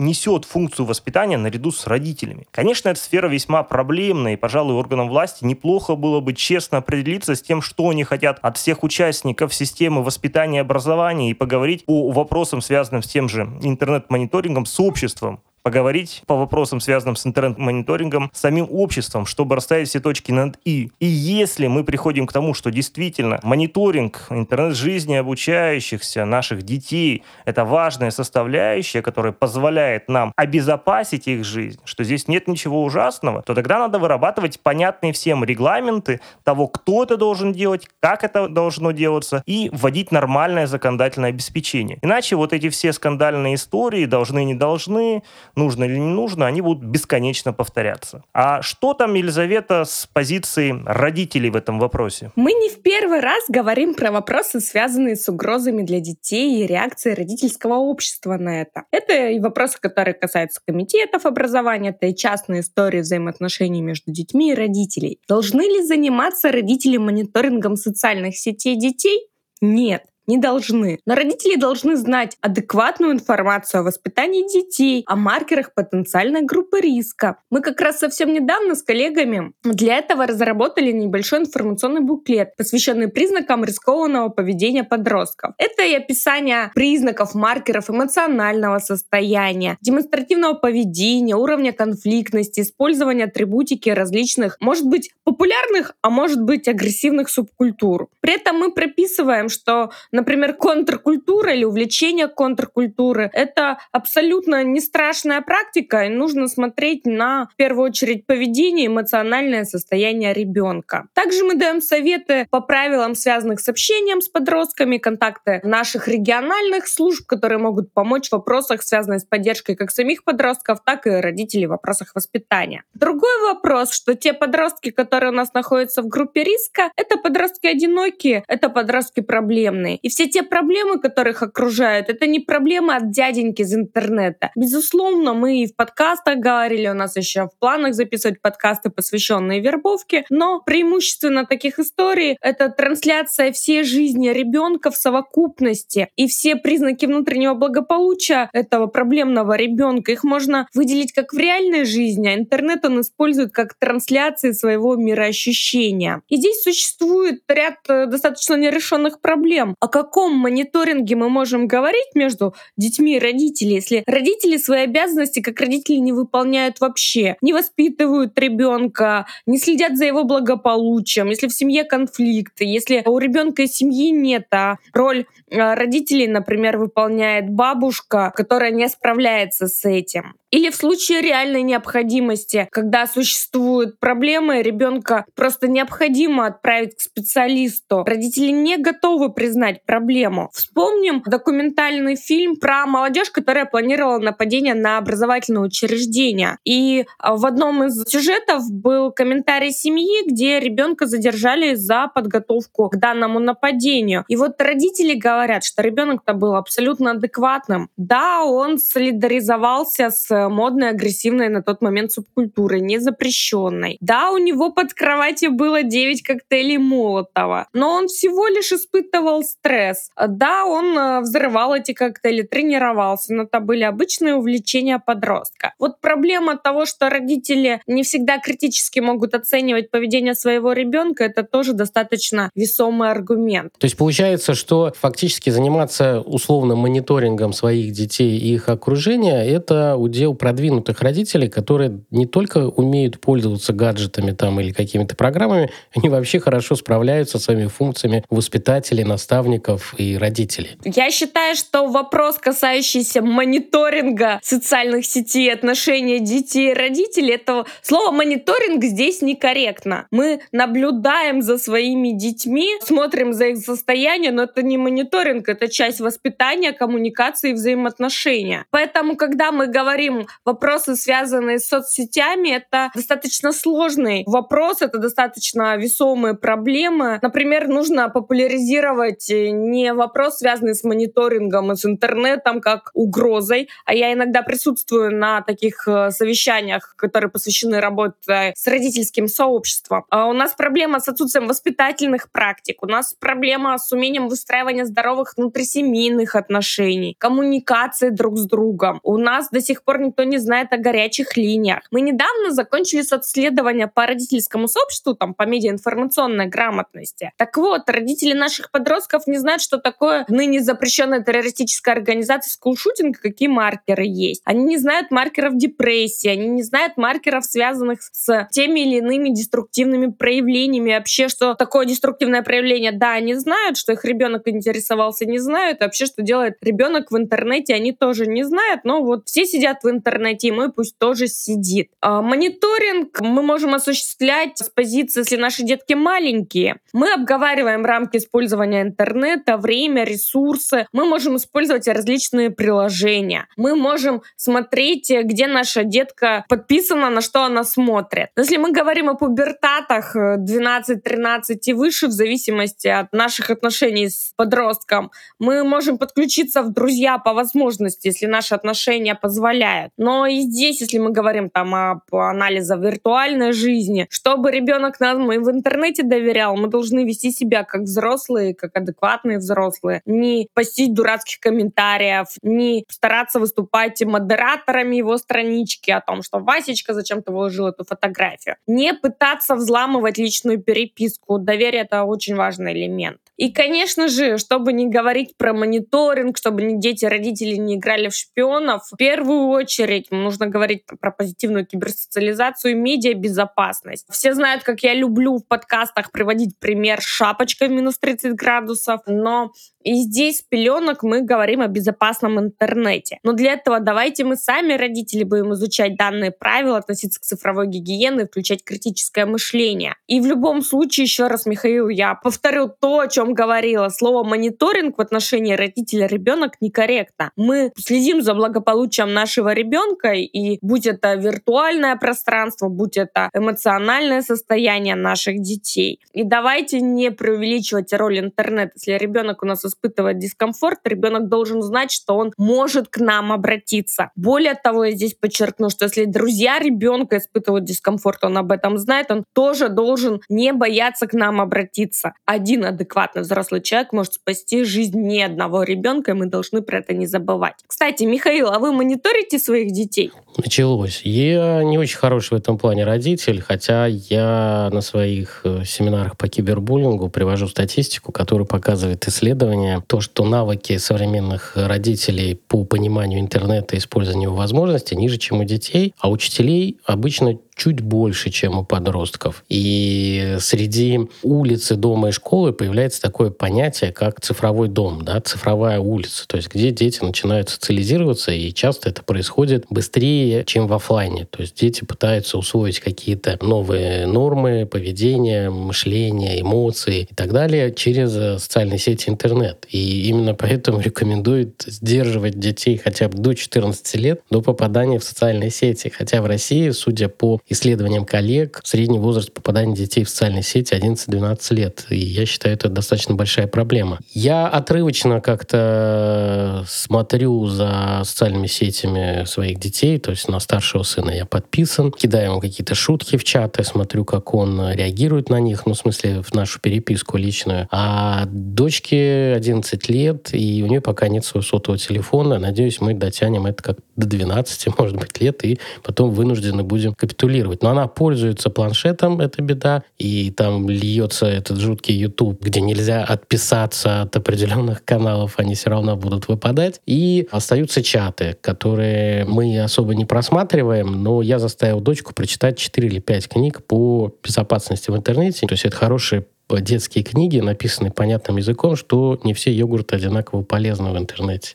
несет 0.00 0.44
функцию 0.44 0.86
воспитания 0.86 1.36
наряду 1.36 1.70
с 1.70 1.86
родителями. 1.86 2.46
Конечно, 2.50 2.88
эта 2.88 2.98
сфера 2.98 3.28
весьма 3.28 3.62
проблемная, 3.62 4.32
и, 4.32 4.36
пожалуй, 4.36 4.74
органам 4.74 5.08
власти 5.08 5.44
неплохо 5.44 5.94
было 5.94 6.20
бы 6.20 6.32
честно 6.32 6.78
определиться 6.78 7.34
с 7.34 7.42
тем, 7.42 7.62
что 7.62 7.90
они 7.90 8.02
хотят 8.02 8.38
от 8.42 8.56
всех 8.56 8.82
участников 8.82 9.54
системы 9.54 10.02
воспитания 10.02 10.58
и 10.58 10.62
образования, 10.62 11.30
и 11.30 11.34
поговорить 11.34 11.84
по 11.84 12.10
вопросам, 12.10 12.60
связанным 12.60 13.02
с 13.02 13.08
тем 13.08 13.28
же 13.28 13.42
интернет-мониторингом, 13.62 14.66
с 14.66 14.80
обществом 14.80 15.40
поговорить 15.62 16.22
по 16.26 16.36
вопросам, 16.36 16.80
связанным 16.80 17.16
с 17.16 17.26
интернет-мониторингом, 17.26 18.30
с 18.32 18.40
самим 18.40 18.66
обществом, 18.70 19.26
чтобы 19.26 19.56
расставить 19.56 19.88
все 19.88 20.00
точки 20.00 20.32
над 20.32 20.58
«и». 20.64 20.90
И 21.00 21.06
если 21.06 21.66
мы 21.66 21.84
приходим 21.84 22.26
к 22.26 22.32
тому, 22.32 22.54
что 22.54 22.70
действительно 22.70 23.40
мониторинг 23.42 24.26
интернет-жизни 24.30 25.16
обучающихся 25.16 26.24
наших 26.24 26.62
детей— 26.62 27.22
это 27.44 27.64
важная 27.64 28.10
составляющая, 28.10 29.02
которая 29.02 29.32
позволяет 29.32 30.08
нам 30.08 30.32
обезопасить 30.36 31.28
их 31.28 31.44
жизнь, 31.44 31.80
что 31.84 32.04
здесь 32.04 32.28
нет 32.28 32.48
ничего 32.48 32.82
ужасного, 32.82 33.42
то 33.42 33.54
тогда 33.54 33.78
надо 33.78 33.98
вырабатывать 33.98 34.60
понятные 34.60 35.12
всем 35.12 35.44
регламенты 35.44 36.20
того, 36.44 36.68
кто 36.68 37.02
это 37.02 37.16
должен 37.16 37.52
делать, 37.52 37.86
как 38.00 38.24
это 38.24 38.48
должно 38.48 38.92
делаться, 38.92 39.42
и 39.46 39.70
вводить 39.72 40.12
нормальное 40.12 40.66
законодательное 40.66 41.30
обеспечение. 41.30 41.98
Иначе 42.02 42.36
вот 42.36 42.52
эти 42.52 42.68
все 42.70 42.92
скандальные 42.92 43.56
истории 43.56 44.06
должны, 44.06 44.44
не 44.44 44.54
должны, 44.54 45.22
нужно 45.56 45.84
или 45.84 45.96
не 45.96 46.12
нужно, 46.12 46.46
они 46.46 46.60
будут 46.60 46.84
бесконечно 46.84 47.52
повторяться. 47.52 48.24
А 48.32 48.62
что 48.62 48.94
там, 48.94 49.14
Елизавета, 49.14 49.84
с 49.84 50.08
позиции 50.12 50.74
родителей 50.86 51.50
в 51.50 51.56
этом 51.56 51.78
вопросе? 51.78 52.32
Мы 52.36 52.52
не 52.52 52.68
в 52.68 52.82
первый 52.82 53.20
раз 53.20 53.44
говорим 53.48 53.94
про 53.94 54.10
вопросы, 54.10 54.60
связанные 54.60 55.16
с 55.16 55.28
угрозами 55.28 55.82
для 55.82 56.00
детей 56.00 56.62
и 56.62 56.66
реакцией 56.66 57.14
родительского 57.14 57.74
общества 57.74 58.36
на 58.36 58.62
это. 58.62 58.84
Это 58.90 59.28
и 59.28 59.40
вопросы, 59.40 59.78
которые 59.80 60.14
касаются 60.14 60.60
комитетов 60.66 61.26
образования, 61.26 61.90
это 61.90 62.06
и 62.06 62.14
частные 62.14 62.60
истории 62.60 63.00
взаимоотношений 63.00 63.82
между 63.82 64.12
детьми 64.12 64.52
и 64.52 64.54
родителей. 64.54 65.20
Должны 65.28 65.62
ли 65.62 65.82
заниматься 65.82 66.52
родители 66.52 66.96
мониторингом 66.96 67.76
социальных 67.76 68.36
сетей 68.36 68.76
детей? 68.76 69.26
Нет 69.60 70.09
не 70.26 70.38
должны. 70.38 71.00
Но 71.06 71.14
родители 71.14 71.56
должны 71.56 71.96
знать 71.96 72.36
адекватную 72.40 73.12
информацию 73.12 73.80
о 73.80 73.84
воспитании 73.84 74.42
детей, 74.48 75.02
о 75.06 75.16
маркерах 75.16 75.74
потенциальной 75.74 76.42
группы 76.42 76.80
риска. 76.80 77.36
Мы 77.50 77.60
как 77.60 77.80
раз 77.80 77.98
совсем 77.98 78.32
недавно 78.32 78.74
с 78.74 78.82
коллегами 78.82 79.52
для 79.64 79.98
этого 79.98 80.26
разработали 80.26 80.92
небольшой 80.92 81.40
информационный 81.40 82.00
буклет, 82.00 82.56
посвященный 82.56 83.08
признакам 83.08 83.64
рискованного 83.64 84.28
поведения 84.28 84.84
подростков. 84.84 85.54
Это 85.58 85.82
и 85.82 85.94
описание 85.94 86.70
признаков, 86.74 87.34
маркеров 87.34 87.90
эмоционального 87.90 88.78
состояния, 88.78 89.78
демонстративного 89.80 90.54
поведения, 90.54 91.36
уровня 91.36 91.72
конфликтности, 91.72 92.60
использования 92.60 93.24
атрибутики 93.24 93.88
различных, 93.90 94.56
может 94.60 94.86
быть, 94.86 95.10
популярных, 95.24 95.94
а 96.02 96.10
может 96.10 96.42
быть, 96.42 96.68
агрессивных 96.68 97.28
субкультур. 97.28 98.08
При 98.20 98.34
этом 98.34 98.58
мы 98.58 98.72
прописываем, 98.72 99.48
что 99.48 99.90
Например, 100.20 100.52
контркультура 100.52 101.54
или 101.54 101.64
увлечение 101.64 102.28
контркультуры— 102.28 103.30
это 103.32 103.78
абсолютно 103.90 104.62
не 104.62 104.78
страшная 104.80 105.40
практика, 105.40 106.04
и 106.04 106.10
нужно 106.10 106.46
смотреть 106.46 107.06
на, 107.06 107.48
в 107.50 107.56
первую 107.56 107.86
очередь, 107.86 108.26
поведение, 108.26 108.88
эмоциональное 108.88 109.64
состояние 109.64 110.34
ребенка. 110.34 111.08
Также 111.14 111.42
мы 111.42 111.54
даем 111.54 111.80
советы 111.80 112.46
по 112.50 112.60
правилам, 112.60 113.14
связанных 113.14 113.60
с 113.60 113.68
общением 113.70 114.20
с 114.20 114.28
подростками, 114.28 114.98
контакты 114.98 115.62
наших 115.64 116.06
региональных 116.06 116.86
служб, 116.86 117.26
которые 117.26 117.56
могут 117.56 117.94
помочь 117.94 118.28
в 118.28 118.32
вопросах, 118.32 118.82
связанных 118.82 119.22
с 119.22 119.24
поддержкой 119.24 119.74
как 119.74 119.90
самих 119.90 120.22
подростков, 120.24 120.80
так 120.84 121.06
и 121.06 121.10
родителей 121.12 121.66
в 121.66 121.70
вопросах 121.70 122.14
воспитания. 122.14 122.84
Другой 122.92 123.40
вопрос, 123.48 123.90
что 123.90 124.14
те 124.14 124.34
подростки, 124.34 124.90
которые 124.90 125.30
у 125.30 125.34
нас 125.34 125.54
находятся 125.54 126.02
в 126.02 126.08
группе 126.08 126.44
риска, 126.44 126.90
это 126.96 127.16
подростки 127.16 127.66
одинокие, 127.66 128.44
это 128.48 128.68
подростки 128.68 129.20
проблемные. 129.20 129.98
И 130.02 130.08
все 130.08 130.26
те 130.28 130.42
проблемы, 130.42 130.98
которых 130.98 131.42
окружают, 131.42 132.08
это 132.08 132.26
не 132.26 132.40
проблемы 132.40 132.94
от 132.94 133.10
дяденьки 133.10 133.62
из 133.62 133.74
интернета. 133.74 134.50
Безусловно, 134.56 135.34
мы 135.34 135.62
и 135.62 135.66
в 135.66 135.76
подкастах 135.76 136.38
говорили, 136.38 136.88
у 136.88 136.94
нас 136.94 137.16
еще 137.16 137.44
в 137.44 137.58
планах 137.58 137.94
записывать 137.94 138.40
подкасты, 138.40 138.90
посвященные 138.90 139.60
вербовке, 139.60 140.24
но 140.30 140.60
преимущественно 140.60 141.46
таких 141.46 141.78
историй— 141.78 142.36
это 142.40 142.68
трансляция 142.68 143.52
всей 143.52 143.84
жизни 143.84 144.28
ребенка 144.28 144.90
в 144.90 144.96
совокупности 144.96 146.08
и 146.16 146.26
все 146.28 146.56
признаки 146.56 147.06
внутреннего 147.06 147.54
благополучия 147.54 148.48
этого 148.52 148.86
проблемного 148.86 149.54
ребенка. 149.56 150.12
Их 150.12 150.24
можно 150.24 150.66
выделить 150.74 151.12
как 151.12 151.32
в 151.32 151.38
реальной 151.38 151.84
жизни, 151.84 152.28
а 152.28 152.34
интернет 152.34 152.84
он 152.84 153.00
использует 153.00 153.52
как 153.52 153.74
трансляции 153.74 154.52
своего 154.52 154.96
мироощущения. 154.96 156.22
И 156.28 156.36
здесь 156.36 156.62
существует 156.62 157.42
ряд 157.48 157.76
э, 157.88 158.06
достаточно 158.06 158.54
нерешенных 158.54 159.20
проблем. 159.20 159.74
О 159.80 159.88
каком 159.90 160.36
мониторинге 160.36 161.16
мы 161.16 161.28
можем 161.28 161.66
говорить 161.66 162.14
между 162.14 162.54
детьми 162.76 163.16
и 163.16 163.18
родителями, 163.18 163.74
если 163.74 164.02
родители 164.06 164.56
свои 164.56 164.82
обязанности 164.82 165.40
как 165.40 165.60
родители 165.60 165.96
не 165.96 166.12
выполняют 166.12 166.80
вообще, 166.80 167.36
не 167.42 167.52
воспитывают 167.52 168.38
ребенка, 168.38 169.26
не 169.46 169.58
следят 169.58 169.96
за 169.96 170.06
его 170.06 170.24
благополучием, 170.24 171.28
если 171.28 171.48
в 171.48 171.52
семье 171.52 171.84
конфликты, 171.84 172.64
если 172.64 173.02
у 173.04 173.18
ребенка 173.18 173.66
семьи 173.66 174.10
нет, 174.10 174.46
а 174.52 174.76
роль 174.92 175.26
а, 175.52 175.74
родителей, 175.74 176.28
например, 176.28 176.78
выполняет 176.78 177.50
бабушка, 177.50 178.32
которая 178.34 178.70
не 178.70 178.88
справляется 178.88 179.66
с 179.66 179.84
этим. 179.84 180.34
Или 180.50 180.70
в 180.70 180.74
случае 180.74 181.20
реальной 181.20 181.62
необходимости, 181.62 182.68
когда 182.72 183.06
существуют 183.06 184.00
проблемы, 184.00 184.62
ребенка 184.62 185.24
просто 185.36 185.68
необходимо 185.68 186.46
отправить 186.46 186.96
к 186.96 187.00
специалисту. 187.00 188.02
Родители 188.04 188.50
не 188.50 188.76
готовы 188.76 189.32
признать 189.32 189.79
проблему. 189.86 190.50
Вспомним 190.52 191.22
документальный 191.24 192.16
фильм 192.16 192.56
про 192.56 192.86
молодежь, 192.86 193.30
которая 193.30 193.64
планировала 193.64 194.18
нападение 194.18 194.74
на 194.74 194.98
образовательное 194.98 195.62
учреждение. 195.62 196.58
И 196.64 197.06
а, 197.18 197.36
в 197.36 197.46
одном 197.46 197.84
из 197.84 198.02
сюжетов 198.08 198.70
был 198.70 199.12
комментарий 199.12 199.72
семьи, 199.72 200.28
где 200.28 200.60
ребенка 200.60 201.06
задержали 201.06 201.74
за 201.74 202.10
подготовку 202.14 202.88
к 202.88 202.96
данному 202.96 203.38
нападению. 203.38 204.24
И 204.28 204.36
вот 204.36 204.60
родители 204.60 205.14
говорят, 205.14 205.64
что 205.64 205.82
ребенок-то 205.82 206.34
был 206.34 206.54
абсолютно 206.54 207.12
адекватным. 207.12 207.88
Да, 207.96 208.44
он 208.44 208.78
солидаризовался 208.78 210.10
с 210.10 210.48
модной, 210.48 210.90
агрессивной 210.90 211.48
на 211.48 211.62
тот 211.62 211.82
момент 211.82 212.12
субкультурой, 212.12 212.80
не 212.80 212.98
запрещенной. 212.98 213.98
Да, 214.00 214.30
у 214.30 214.38
него 214.38 214.70
под 214.70 214.94
кроватью 214.94 215.52
было 215.52 215.82
9 215.82 216.22
коктейлей 216.22 216.78
Молотова, 216.78 217.68
но 217.72 217.92
он 217.92 218.08
всего 218.08 218.46
лишь 218.48 218.72
испытывал 218.72 219.42
стресс. 219.42 219.69
Да, 220.16 220.64
он 220.64 220.98
э, 220.98 221.20
взрывал 221.20 221.74
эти 221.74 221.92
коктейли, 221.92 222.42
тренировался, 222.42 223.32
но 223.34 223.44
это 223.44 223.60
были 223.60 223.84
обычные 223.84 224.34
увлечения 224.34 224.98
подростка. 224.98 225.74
Вот 225.78 226.00
проблема 226.00 226.56
того, 226.56 226.86
что 226.86 227.08
родители 227.08 227.80
не 227.86 228.02
всегда 228.02 228.38
критически 228.38 229.00
могут 229.00 229.34
оценивать 229.34 229.90
поведение 229.90 230.34
своего 230.34 230.72
ребенка, 230.72 231.24
это 231.24 231.44
тоже 231.44 231.72
достаточно 231.72 232.50
весомый 232.54 233.10
аргумент. 233.10 233.72
То 233.78 233.84
есть 233.84 233.96
получается, 233.96 234.54
что 234.54 234.92
фактически 234.98 235.50
заниматься 235.50 236.20
условно 236.20 236.74
мониторингом 236.74 237.52
своих 237.52 237.92
детей 237.92 238.38
и 238.38 238.54
их 238.54 238.68
окружения, 238.68 239.44
это 239.44 239.96
удел 239.96 240.34
продвинутых 240.34 241.00
родителей, 241.00 241.48
которые 241.48 242.00
не 242.10 242.26
только 242.26 242.68
умеют 242.68 243.20
пользоваться 243.20 243.72
гаджетами 243.72 244.32
там 244.32 244.60
или 244.60 244.72
какими-то 244.72 245.14
программами, 245.14 245.70
они 245.94 246.08
вообще 246.08 246.40
хорошо 246.40 246.74
справляются 246.74 247.38
со 247.38 247.44
своими 247.44 247.68
функциями 247.68 248.24
воспитателей, 248.30 249.04
наставников 249.04 249.59
и 249.96 250.16
родителей. 250.16 250.78
Я 250.84 251.10
считаю, 251.10 251.56
что 251.56 251.86
вопрос, 251.86 252.38
касающийся 252.38 253.22
мониторинга 253.22 254.40
социальных 254.42 255.06
сетей, 255.06 255.52
отношения 255.52 256.18
детей 256.18 256.70
и 256.70 256.74
родителей, 256.74 257.34
этого 257.34 257.66
слово 257.82 258.10
мониторинг 258.12 258.84
здесь 258.84 259.22
некорректно. 259.22 260.06
Мы 260.10 260.40
наблюдаем 260.52 261.42
за 261.42 261.58
своими 261.58 262.10
детьми, 262.10 262.68
смотрим 262.82 263.32
за 263.32 263.46
их 263.46 263.58
состоянием, 263.58 264.36
но 264.36 264.44
это 264.44 264.62
не 264.62 264.78
мониторинг, 264.78 265.48
это 265.48 265.68
часть 265.68 266.00
воспитания, 266.00 266.72
коммуникации 266.72 267.50
и 267.50 267.54
взаимоотношения. 267.54 268.64
Поэтому, 268.70 269.16
когда 269.16 269.52
мы 269.52 269.66
говорим 269.66 270.26
вопросы, 270.44 270.96
связанные 270.96 271.58
с 271.58 271.66
соцсетями, 271.66 272.56
это 272.56 272.90
достаточно 272.94 273.52
сложный 273.52 274.24
вопрос, 274.26 274.82
это 274.82 274.98
достаточно 274.98 275.76
весомые 275.76 276.34
проблемы. 276.34 277.18
Например, 277.22 277.68
нужно 277.68 278.08
популяризировать 278.08 279.30
не 279.50 279.92
вопрос, 279.92 280.38
связанный 280.38 280.74
с 280.74 280.84
мониторингом 280.84 281.72
и 281.72 281.76
с 281.76 281.84
интернетом, 281.84 282.60
как 282.60 282.90
угрозой, 282.94 283.68
а 283.84 283.94
я 283.94 284.12
иногда 284.12 284.42
присутствую 284.42 285.14
на 285.16 285.42
таких 285.42 285.86
э, 285.86 286.10
совещаниях, 286.10 286.94
которые 286.96 287.30
посвящены 287.30 287.80
работе 287.80 288.52
с 288.54 288.66
родительским 288.66 289.28
сообществом. 289.28 290.04
А 290.10 290.26
у 290.26 290.32
нас 290.32 290.54
проблема 290.54 291.00
с 291.00 291.08
отсутствием 291.08 291.48
воспитательных 291.48 292.30
практик, 292.30 292.82
у 292.82 292.86
нас 292.86 293.14
проблема 293.18 293.78
с 293.78 293.92
умением 293.92 294.28
выстраивания 294.28 294.84
здоровых 294.84 295.34
внутрисемейных 295.36 296.34
отношений, 296.34 297.16
коммуникации 297.18 298.10
друг 298.10 298.38
с 298.38 298.46
другом. 298.46 299.00
У 299.02 299.16
нас 299.16 299.48
до 299.50 299.60
сих 299.60 299.82
пор 299.84 300.00
никто 300.00 300.24
не 300.24 300.38
знает 300.38 300.72
о 300.72 300.78
горячих 300.78 301.36
линиях. 301.36 301.82
Мы 301.90 302.00
недавно 302.00 302.50
закончили 302.50 303.02
соцследование 303.02 303.86
по 303.86 304.06
родительскому 304.06 304.68
сообществу, 304.68 305.14
там, 305.14 305.34
по 305.34 305.44
медиаинформационной 305.44 306.46
грамотности. 306.46 307.32
Так 307.36 307.56
вот, 307.56 307.88
родители 307.88 308.32
наших 308.32 308.70
подростков 308.70 309.26
не 309.26 309.38
знают, 309.40 309.62
что 309.62 309.78
такое 309.78 310.24
ныне 310.28 310.60
запрещенная 310.60 311.22
террористическая 311.22 311.94
организация 311.94 312.50
скулшутинг, 312.50 313.20
какие 313.20 313.48
маркеры 313.48 314.04
есть. 314.06 314.42
Они 314.44 314.62
не 314.64 314.78
знают 314.78 315.10
маркеров 315.10 315.56
депрессии, 315.56 316.28
они 316.28 316.46
не 316.46 316.62
знают 316.62 316.96
маркеров, 316.96 317.44
связанных 317.44 318.00
с 318.02 318.48
теми 318.52 318.80
или 318.80 318.98
иными 318.98 319.30
деструктивными 319.30 320.12
проявлениями. 320.12 320.92
Вообще, 320.92 321.28
что 321.28 321.54
такое 321.54 321.86
деструктивное 321.86 322.42
проявление, 322.42 322.92
да, 322.92 323.12
они 323.12 323.34
знают, 323.34 323.76
что 323.76 323.92
их 323.92 324.04
ребенок 324.04 324.46
интересовался, 324.46 325.26
не 325.26 325.38
знают. 325.38 325.80
Вообще, 325.80 326.06
что 326.06 326.22
делает 326.22 326.54
ребенок 326.62 327.10
в 327.10 327.16
интернете, 327.16 327.74
они 327.74 327.92
тоже 327.92 328.26
не 328.26 328.44
знают. 328.44 328.84
Но 328.84 329.02
вот 329.02 329.26
все 329.26 329.44
сидят 329.44 329.82
в 329.82 329.90
интернете, 329.90 330.48
и 330.48 330.52
мы 330.52 330.70
пусть 330.70 330.98
тоже 330.98 331.26
сидит. 331.26 331.90
А, 332.00 332.22
мониторинг 332.22 333.20
мы 333.20 333.42
можем 333.42 333.74
осуществлять 333.74 334.58
с 334.58 334.68
позиции, 334.68 335.20
если 335.20 335.36
наши 335.36 335.62
детки 335.62 335.94
маленькие. 335.94 336.76
Мы 336.92 337.12
обговариваем 337.12 337.84
рамки 337.84 338.16
использования 338.18 338.82
интернета, 338.82 339.29
время, 339.56 340.04
ресурсы. 340.04 340.86
Мы 340.92 341.04
можем 341.04 341.36
использовать 341.36 341.88
различные 341.88 342.50
приложения. 342.50 343.46
Мы 343.56 343.76
можем 343.76 344.22
смотреть, 344.36 345.10
где 345.10 345.46
наша 345.46 345.84
детка 345.84 346.44
подписана, 346.48 347.10
на 347.10 347.20
что 347.20 347.44
она 347.44 347.64
смотрит. 347.64 348.28
Если 348.36 348.56
мы 348.56 348.72
говорим 348.72 349.08
о 349.08 349.14
пубертатах 349.14 350.14
12, 350.14 351.02
13 351.02 351.68
и 351.68 351.72
выше, 351.72 352.06
в 352.06 352.12
зависимости 352.12 352.88
от 352.88 353.12
наших 353.12 353.50
отношений 353.50 354.08
с 354.08 354.32
подростком, 354.36 355.10
мы 355.38 355.64
можем 355.64 355.98
подключиться 355.98 356.62
в 356.62 356.72
друзья 356.72 357.18
по 357.18 357.32
возможности, 357.32 358.08
если 358.08 358.26
наши 358.26 358.54
отношения 358.54 359.14
позволяют. 359.14 359.92
Но 359.96 360.26
и 360.26 360.40
здесь, 360.40 360.80
если 360.80 360.98
мы 360.98 361.10
говорим 361.10 361.50
там 361.50 361.74
об 361.74 362.14
анализе 362.14 362.76
виртуальной 362.76 363.52
жизни, 363.52 364.06
чтобы 364.10 364.50
ребенок 364.50 365.00
нам 365.00 365.30
и 365.32 365.38
в 365.38 365.50
интернете 365.50 366.02
доверял, 366.02 366.56
мы 366.56 366.68
должны 366.68 367.04
вести 367.04 367.30
себя 367.30 367.64
как 367.64 367.82
взрослые, 367.82 368.54
как 368.54 368.76
адекватные 368.76 369.09
взрослые, 369.38 370.02
не 370.06 370.48
постить 370.54 370.94
дурацких 370.94 371.40
комментариев, 371.40 372.26
не 372.42 372.84
стараться 372.88 373.40
выступать 373.40 374.02
модераторами 374.02 374.96
его 374.96 375.18
странички 375.18 375.90
о 375.90 376.00
том, 376.00 376.22
что 376.22 376.38
Васечка 376.38 376.94
зачем-то 376.94 377.32
выложил 377.32 377.68
эту 377.68 377.84
фотографию. 377.84 378.56
Не 378.66 378.94
пытаться 378.94 379.54
взламывать 379.54 380.18
личную 380.18 380.62
переписку. 380.62 381.38
Доверие— 381.38 381.82
это 381.82 382.04
очень 382.04 382.34
важный 382.34 382.72
элемент. 382.72 383.20
И, 383.40 383.50
конечно 383.50 384.08
же, 384.08 384.36
чтобы 384.36 384.74
не 384.74 384.86
говорить 384.86 385.34
про 385.38 385.54
мониторинг, 385.54 386.36
чтобы 386.36 386.60
не 386.60 386.78
дети, 386.78 387.06
родители 387.06 387.54
не 387.54 387.76
играли 387.76 388.10
в 388.10 388.14
шпионов, 388.14 388.82
в 388.92 388.96
первую 388.98 389.46
очередь 389.46 390.10
нужно 390.10 390.46
говорить 390.46 390.84
про 391.00 391.10
позитивную 391.10 391.64
киберсоциализацию 391.64 392.72
и 392.72 392.74
медиабезопасность. 392.74 394.04
Все 394.10 394.34
знают, 394.34 394.62
как 394.62 394.82
я 394.82 394.92
люблю 394.92 395.38
в 395.38 395.46
подкастах 395.48 396.12
приводить 396.12 396.58
пример 396.58 397.00
шапочкой 397.00 397.68
в 397.68 397.70
минус 397.70 397.98
30 397.98 398.34
градусов, 398.34 399.00
но 399.06 399.52
и 399.82 399.94
здесь 399.94 400.42
пеленок 400.46 401.02
мы 401.02 401.22
говорим 401.22 401.62
о 401.62 401.66
безопасном 401.66 402.38
интернете. 402.38 403.18
Но 403.22 403.32
для 403.32 403.54
этого 403.54 403.80
давайте 403.80 404.24
мы 404.24 404.36
сами, 404.36 404.74
родители, 404.74 405.24
будем 405.24 405.54
изучать 405.54 405.96
данные 405.96 406.30
правила, 406.30 406.76
относиться 406.76 407.18
к 407.18 407.22
цифровой 407.22 407.68
гигиене, 407.68 408.26
включать 408.26 408.62
критическое 408.62 409.24
мышление. 409.24 409.94
И 410.06 410.20
в 410.20 410.26
любом 410.26 410.60
случае, 410.60 411.04
еще 411.04 411.28
раз, 411.28 411.46
Михаил, 411.46 411.88
я 411.88 412.14
повторю 412.14 412.68
то, 412.68 413.00
о 413.00 413.08
чем 413.08 413.29
говорила. 413.34 413.88
Слово 413.88 414.24
мониторинг 414.24 414.98
в 414.98 415.00
отношении 415.00 415.54
родителя-ребенок 415.54 416.54
некорректно. 416.60 417.30
Мы 417.36 417.72
следим 417.76 418.22
за 418.22 418.34
благополучием 418.34 419.12
нашего 419.12 419.52
ребенка, 419.52 420.12
и 420.12 420.58
будь 420.62 420.86
это 420.86 421.14
виртуальное 421.14 421.96
пространство, 421.96 422.68
будь 422.68 422.96
это 422.96 423.30
эмоциональное 423.34 424.22
состояние 424.22 424.94
наших 424.94 425.40
детей. 425.40 426.00
И 426.12 426.24
давайте 426.24 426.80
не 426.80 427.10
преувеличивать 427.10 427.92
роль 427.92 428.18
интернета. 428.18 428.72
Если 428.76 428.92
ребенок 428.92 429.42
у 429.42 429.46
нас 429.46 429.64
испытывает 429.64 430.18
дискомфорт, 430.18 430.80
ребенок 430.84 431.28
должен 431.28 431.62
знать, 431.62 431.90
что 431.90 432.16
он 432.16 432.32
может 432.36 432.88
к 432.88 432.98
нам 432.98 433.32
обратиться. 433.32 434.10
Более 434.16 434.54
того, 434.54 434.84
я 434.84 434.92
здесь 434.92 435.14
подчеркну, 435.14 435.70
что 435.70 435.84
если 435.84 436.04
друзья 436.04 436.58
ребенка 436.58 437.18
испытывают 437.18 437.64
дискомфорт, 437.64 438.24
он 438.24 438.38
об 438.38 438.52
этом 438.52 438.78
знает, 438.78 439.10
он 439.10 439.24
тоже 439.34 439.68
должен 439.68 440.20
не 440.28 440.52
бояться 440.52 441.06
к 441.06 441.12
нам 441.12 441.40
обратиться. 441.40 442.14
Один 442.24 442.64
адекватный 442.64 443.19
взрослый 443.20 443.60
человек 443.60 443.92
может 443.92 444.14
спасти 444.14 444.64
жизнь 444.64 444.98
ни 444.98 445.20
одного 445.20 445.62
ребенка, 445.62 446.12
и 446.12 446.14
мы 446.14 446.26
должны 446.26 446.62
про 446.62 446.78
это 446.78 446.94
не 446.94 447.06
забывать. 447.06 447.54
Кстати, 447.66 448.04
Михаил, 448.04 448.48
а 448.48 448.58
вы 448.58 448.72
мониторите 448.72 449.38
своих 449.38 449.72
детей? 449.72 450.12
Началось. 450.36 451.02
Я 451.04 451.62
не 451.64 451.78
очень 451.78 451.98
хороший 451.98 452.30
в 452.30 452.36
этом 452.40 452.56
плане 452.56 452.84
родитель, 452.84 453.40
хотя 453.40 453.86
я 453.86 454.70
на 454.72 454.80
своих 454.80 455.40
э, 455.44 455.64
семинарах 455.64 456.16
по 456.16 456.28
кибербуллингу 456.28 457.08
привожу 457.08 457.48
статистику, 457.48 458.12
которая 458.12 458.46
показывает 458.46 459.06
исследования, 459.08 459.82
то, 459.86 460.00
что 460.00 460.24
навыки 460.24 460.76
современных 460.78 461.52
родителей 461.56 462.34
по 462.34 462.64
пониманию 462.64 463.20
интернета 463.20 463.74
и 463.74 463.78
использованию 463.78 464.32
возможностей 464.32 464.96
ниже, 464.96 465.18
чем 465.18 465.40
у 465.40 465.44
детей, 465.44 465.94
а 465.98 466.10
учителей 466.10 466.78
обычно 466.84 467.38
чуть 467.60 467.82
больше, 467.82 468.30
чем 468.30 468.58
у 468.58 468.64
подростков. 468.64 469.44
И 469.50 470.36
среди 470.40 471.00
улицы, 471.22 471.76
дома 471.76 472.08
и 472.08 472.12
школы 472.12 472.54
появляется 472.54 473.02
такое 473.02 473.28
понятие, 473.30 473.92
как 473.92 474.22
цифровой 474.22 474.68
дом, 474.68 475.02
да, 475.02 475.20
цифровая 475.20 475.78
улица, 475.78 476.26
то 476.26 476.38
есть 476.38 476.48
где 476.48 476.70
дети 476.70 477.04
начинают 477.04 477.50
социализироваться, 477.50 478.32
и 478.32 478.54
часто 478.54 478.88
это 478.88 479.02
происходит 479.02 479.66
быстрее, 479.68 480.44
чем 480.46 480.68
в 480.68 480.72
офлайне. 480.72 481.26
То 481.26 481.42
есть 481.42 481.54
дети 481.60 481.84
пытаются 481.84 482.38
усвоить 482.38 482.80
какие-то 482.80 483.38
новые 483.42 484.06
нормы 484.06 484.64
поведения, 484.64 485.50
мышления, 485.50 486.40
эмоции 486.40 487.08
и 487.10 487.14
так 487.14 487.30
далее 487.30 487.74
через 487.74 488.16
э, 488.16 488.38
социальные 488.38 488.78
сети 488.78 489.10
интернет. 489.10 489.66
И 489.68 490.08
именно 490.08 490.34
поэтому 490.34 490.80
рекомендуют 490.80 491.62
сдерживать 491.66 492.38
детей 492.38 492.78
хотя 492.78 493.08
бы 493.08 493.18
до 493.18 493.34
14 493.34 493.96
лет 493.96 494.22
до 494.30 494.40
попадания 494.40 494.98
в 494.98 495.04
социальные 495.04 495.50
сети. 495.50 495.92
Хотя 495.94 496.22
в 496.22 496.26
России, 496.26 496.70
судя 496.70 497.08
по 497.08 497.38
исследованиям 497.50 498.04
коллег, 498.04 498.60
средний 498.64 498.98
возраст 498.98 499.32
попадания 499.32 499.74
детей 499.74 500.04
в 500.04 500.08
социальные 500.08 500.44
сети 500.44 500.72
11-12 500.72 501.54
лет. 501.54 501.84
И 501.90 501.98
я 501.98 502.24
считаю, 502.24 502.54
это 502.54 502.68
достаточно 502.68 503.14
большая 503.14 503.48
проблема. 503.48 503.98
Я 504.12 504.46
отрывочно 504.46 505.20
как-то 505.20 506.64
смотрю 506.68 507.46
за 507.46 508.02
социальными 508.04 508.46
сетями 508.46 509.24
своих 509.24 509.58
детей, 509.58 509.98
то 509.98 510.12
есть 510.12 510.28
на 510.28 510.38
старшего 510.38 510.84
сына 510.84 511.10
я 511.10 511.26
подписан, 511.26 511.90
кидаю 511.90 512.30
ему 512.30 512.40
какие-то 512.40 512.76
шутки 512.76 513.16
в 513.16 513.24
чаты, 513.24 513.64
смотрю, 513.64 514.04
как 514.04 514.32
он 514.32 514.70
реагирует 514.72 515.28
на 515.28 515.40
них, 515.40 515.66
ну, 515.66 515.74
в 515.74 515.78
смысле, 515.78 516.22
в 516.22 516.32
нашу 516.34 516.60
переписку 516.60 517.16
личную. 517.16 517.66
А 517.72 518.26
дочке 518.26 519.32
11 519.34 519.88
лет, 519.88 520.30
и 520.32 520.62
у 520.62 520.68
нее 520.68 520.80
пока 520.80 521.08
нет 521.08 521.24
своего 521.24 521.44
сотового 521.44 521.78
телефона. 521.78 522.38
Надеюсь, 522.38 522.80
мы 522.80 522.94
дотянем 522.94 523.46
это 523.46 523.60
как 523.62 523.78
до 523.96 524.06
12, 524.06 524.68
может 524.78 524.96
быть, 524.96 525.20
лет, 525.20 525.44
и 525.44 525.58
потом 525.82 526.10
вынуждены 526.10 526.62
будем 526.62 526.94
капитулировать 526.94 527.39
контролировать. 527.40 527.62
Но 527.62 527.70
она 527.70 527.86
пользуется 527.86 528.50
планшетом, 528.50 529.20
это 529.20 529.42
беда, 529.42 529.82
и 529.98 530.30
там 530.30 530.68
льется 530.68 531.26
этот 531.26 531.58
жуткий 531.58 531.94
YouTube, 531.94 532.42
где 532.42 532.60
нельзя 532.60 533.04
отписаться 533.04 534.02
от 534.02 534.16
определенных 534.16 534.84
каналов, 534.84 535.34
они 535.38 535.54
все 535.54 535.70
равно 535.70 535.96
будут 535.96 536.28
выпадать. 536.28 536.80
И 536.86 537.28
остаются 537.30 537.82
чаты, 537.82 538.36
которые 538.40 539.24
мы 539.24 539.60
особо 539.60 539.94
не 539.94 540.04
просматриваем, 540.04 541.02
но 541.02 541.22
я 541.22 541.38
заставил 541.38 541.80
дочку 541.80 542.14
прочитать 542.14 542.58
4 542.58 542.88
или 542.88 543.00
5 543.00 543.28
книг 543.28 543.62
по 543.66 544.12
безопасности 544.22 544.90
в 544.90 544.96
интернете. 544.96 545.46
То 545.46 545.54
есть 545.54 545.64
это 545.64 545.76
хорошие 545.76 546.24
детские 546.48 547.04
книги, 547.04 547.38
написанные 547.38 547.92
понятным 547.92 548.36
языком, 548.36 548.74
что 548.74 549.20
не 549.22 549.34
все 549.34 549.52
йогурты 549.52 549.96
одинаково 549.96 550.42
полезны 550.42 550.90
в 550.90 550.98
интернете. 550.98 551.54